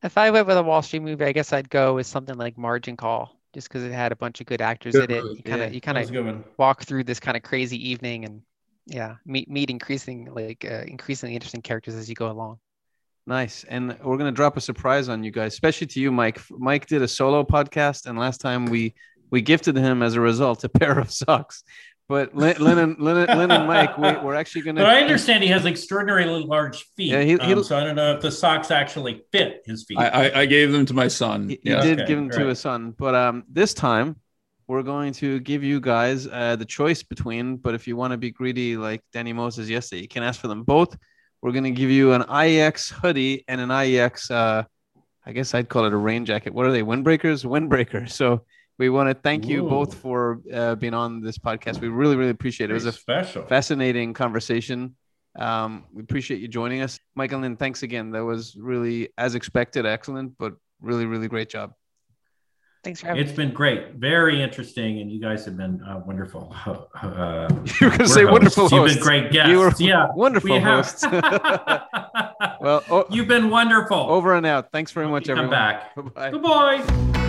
If 0.01 0.17
I 0.17 0.31
went 0.31 0.47
with 0.47 0.57
a 0.57 0.63
Wall 0.63 0.81
Street 0.81 1.01
movie, 1.01 1.25
I 1.25 1.31
guess 1.31 1.53
I'd 1.53 1.69
go 1.69 1.95
with 1.95 2.07
something 2.07 2.37
like 2.37 2.57
Margin 2.57 2.97
Call, 2.97 3.37
just 3.53 3.67
because 3.67 3.83
it 3.83 3.91
had 3.91 4.11
a 4.11 4.15
bunch 4.15 4.41
of 4.41 4.47
good 4.47 4.61
actors 4.61 4.93
Good 4.93 5.11
in 5.11 5.17
it. 5.17 5.37
You 5.37 5.43
kind 5.43 5.61
of 5.61 5.69
Yeah, 5.69 5.73
you 5.73 5.81
kind 5.81 5.97
of 5.97 6.11
good 6.11 6.43
walk 6.57 6.83
through 6.83 7.03
this 7.03 7.19
kind 7.19 7.37
of 7.37 7.43
crazy 7.43 7.89
evening 7.89 8.25
and 8.25 8.41
yeah, 8.85 9.15
meet 9.25 9.49
meet 9.49 9.69
increasing 9.69 10.25
like 10.33 10.65
uh, 10.65 10.83
increasingly 10.87 11.35
interesting 11.35 11.61
characters 11.61 11.95
as 11.95 12.09
you 12.09 12.15
go 12.15 12.29
along. 12.29 12.59
Nice. 13.25 13.63
And 13.69 13.97
we're 14.03 14.17
going 14.17 14.31
to 14.31 14.35
drop 14.35 14.57
a 14.57 14.61
surprise 14.61 15.07
on 15.07 15.23
you 15.23 15.31
guys, 15.31 15.53
especially 15.53 15.87
to 15.87 16.01
you, 16.01 16.11
Mike. 16.11 16.41
Mike 16.51 16.87
did 16.87 17.01
a 17.01 17.07
solo 17.07 17.43
podcast, 17.43 18.05
and 18.05 18.19
last 18.19 18.41
time 18.41 18.65
we 18.65 18.95
we 19.31 19.41
gifted 19.41 19.75
him 19.77 20.03
as 20.03 20.15
a 20.15 20.21
result 20.21 20.63
a 20.63 20.69
pair 20.79 20.99
of 20.99 21.11
socks. 21.11 21.63
But 22.09 22.35
Lyn, 22.35 22.57
Lyn, 22.59 22.77
and, 22.79 22.99
Lyn, 22.99 23.15
Lyn 23.27 23.49
and 23.51 23.65
Mike, 23.67 23.97
we, 23.97 24.11
we're 24.23 24.35
actually 24.35 24.61
going 24.63 24.75
to. 24.75 24.81
But 24.81 24.89
I 24.89 25.01
understand 25.01 25.41
he 25.41 25.49
has 25.49 25.65
extraordinarily 25.65 26.43
large 26.43 26.83
feet. 26.97 27.11
Yeah, 27.11 27.21
he- 27.21 27.39
um, 27.39 27.47
he'll- 27.47 27.63
so 27.63 27.77
I 27.77 27.83
don't 27.83 27.95
know 27.95 28.13
if 28.13 28.21
the 28.21 28.31
socks 28.31 28.71
actually 28.71 29.23
fit 29.31 29.61
his 29.65 29.85
feet. 29.85 29.97
I, 29.97 30.07
I, 30.29 30.39
I 30.41 30.45
gave 30.45 30.71
them 30.73 30.85
to 30.87 30.93
my 30.93 31.07
son. 31.07 31.49
He, 31.49 31.59
he 31.63 31.69
did 31.69 31.99
Okay, 32.01 32.05
give 32.05 32.17
them 32.17 32.29
to 32.31 32.47
his 32.47 32.59
son, 32.59 32.93
but 32.97 33.15
um, 33.15 33.43
this 33.49 33.73
time 33.73 34.17
we're 34.67 34.83
going 34.83 35.13
to 35.13 35.39
give 35.39 35.63
you 35.63 35.79
guys 35.79 36.27
uh, 36.27 36.55
the 36.57 36.65
choice 36.65 37.03
between. 37.03 37.55
But 37.57 37.73
if 37.73 37.87
you 37.87 37.95
want 37.95 38.11
to 38.11 38.17
be 38.17 38.31
greedy 38.31 38.75
like 38.75 39.01
Danny 39.13 39.31
Moses 39.33 39.69
yesterday, 39.69 40.01
you 40.01 40.07
can 40.09 40.23
ask 40.23 40.41
for 40.41 40.47
them 40.49 40.63
both. 40.63 40.97
We're 41.41 41.51
going 41.51 41.63
to 41.65 41.71
give 41.71 41.89
you 41.89 42.13
an 42.13 42.23
IEX 42.23 42.91
hoodie 42.91 43.43
and 43.47 43.59
an 43.61 43.69
IEX. 43.69 44.29
Uh, 44.29 44.63
I 45.25 45.31
guess 45.31 45.53
I'd 45.53 45.69
call 45.69 45.85
it 45.85 45.93
a 45.93 45.97
rain 45.97 46.25
jacket. 46.25 46.53
What 46.53 46.65
are 46.65 46.71
they? 46.73 46.83
Windbreakers. 46.83 47.45
Windbreakers. 47.45 48.11
So 48.19 48.45
we 48.79 48.89
want 48.89 49.09
to 49.09 49.13
thank 49.13 49.45
you 49.47 49.63
both 49.69 49.93
for 49.95 50.41
uh, 50.53 50.75
being 50.75 50.93
on 50.93 51.21
this 51.21 51.37
podcast. 51.37 51.79
We 51.79 51.87
really, 51.89 52.15
really 52.15 52.31
appreciate 52.31 52.69
it. 52.69 52.71
It 52.71 52.75
was 52.75 52.85
a 52.85 52.91
special. 52.91 53.43
fascinating 53.45 54.13
conversation. 54.13 54.95
Um, 55.37 55.85
we 55.93 56.01
appreciate 56.03 56.41
you 56.41 56.47
joining 56.47 56.81
us, 56.81 56.99
Michael. 57.15 57.39
Lyn, 57.41 57.55
thanks 57.57 57.83
again. 57.83 58.11
That 58.11 58.23
was 58.23 58.55
really, 58.55 59.09
as 59.17 59.35
expected, 59.35 59.85
excellent, 59.85 60.37
but 60.37 60.53
really, 60.81 61.05
really 61.05 61.27
great 61.27 61.49
job. 61.49 61.73
Thanks 62.83 62.99
for 62.99 63.07
having 63.07 63.21
It's 63.23 63.31
me. 63.37 63.45
been 63.45 63.53
great, 63.53 63.93
very 63.95 64.41
interesting, 64.43 64.99
and 64.99 65.09
you 65.09 65.21
guys 65.21 65.45
have 65.45 65.55
been 65.55 65.81
uh, 65.83 66.01
wonderful. 66.05 66.51
ho- 66.53 66.87
ho- 66.95 67.07
Uh, 67.07 67.47
You 67.79 67.87
were 67.87 67.97
going 67.97 67.99
to 67.99 68.07
say 68.09 68.25
we're 68.25 68.31
wonderful 68.33 68.63
hosts. 68.67 68.73
You've 68.73 68.81
hosts. 68.81 68.95
been 68.97 69.03
great 69.03 69.31
guests. 69.31 69.49
You 69.51 69.59
were 69.59 69.71
yeah, 69.79 70.07
wonderful 70.15 70.51
we 70.55 70.59
hosts. 70.59 71.03
well, 72.61 72.83
o- 72.89 73.05
You've 73.09 73.27
been 73.29 73.49
wonderful. 73.49 73.97
over 73.97 74.35
and 74.35 74.45
out. 74.45 74.71
Thanks 74.71 74.91
very 74.91 75.07
much, 75.07 75.27
Come 75.27 75.37
everyone. 75.37 75.51
back. 75.51 75.95
Bye-bye. 75.95 76.31
Goodbye. 76.31 77.19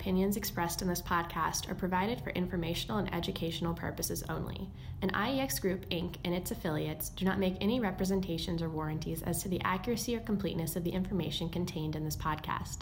Opinions 0.00 0.38
expressed 0.38 0.80
in 0.80 0.88
this 0.88 1.02
podcast 1.02 1.70
are 1.70 1.74
provided 1.74 2.22
for 2.22 2.30
informational 2.30 2.96
and 2.96 3.14
educational 3.14 3.74
purposes 3.74 4.24
only, 4.30 4.66
and 5.02 5.12
IEX 5.12 5.60
Group 5.60 5.86
Inc. 5.90 6.14
and 6.24 6.34
its 6.34 6.50
affiliates 6.50 7.10
do 7.10 7.26
not 7.26 7.38
make 7.38 7.58
any 7.60 7.80
representations 7.80 8.62
or 8.62 8.70
warranties 8.70 9.20
as 9.22 9.42
to 9.42 9.50
the 9.50 9.60
accuracy 9.60 10.16
or 10.16 10.20
completeness 10.20 10.74
of 10.74 10.84
the 10.84 10.90
information 10.90 11.50
contained 11.50 11.96
in 11.96 12.04
this 12.06 12.16
podcast. 12.16 12.78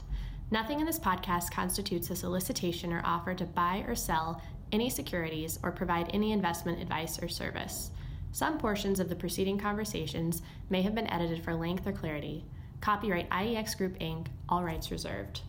Nothing 0.52 0.78
in 0.78 0.86
this 0.86 1.00
podcast 1.00 1.50
constitutes 1.50 2.08
a 2.10 2.14
solicitation 2.14 2.92
or 2.92 3.02
offer 3.04 3.34
to 3.34 3.44
buy 3.46 3.84
or 3.88 3.96
sell 3.96 4.40
any 4.70 4.88
securities 4.88 5.58
or 5.64 5.72
provide 5.72 6.10
any 6.14 6.30
investment 6.30 6.80
advice 6.80 7.20
or 7.20 7.26
service. 7.26 7.90
Some 8.30 8.58
portions 8.58 9.00
of 9.00 9.08
the 9.08 9.16
preceding 9.16 9.58
conversations 9.58 10.40
may 10.70 10.82
have 10.82 10.94
been 10.94 11.10
edited 11.10 11.42
for 11.42 11.56
length 11.56 11.84
or 11.84 11.92
clarity. 11.92 12.44
Copyright 12.80 13.28
IEX 13.30 13.76
Group 13.76 13.98
Inc., 13.98 14.28
all 14.48 14.62
rights 14.62 14.92
reserved. 14.92 15.40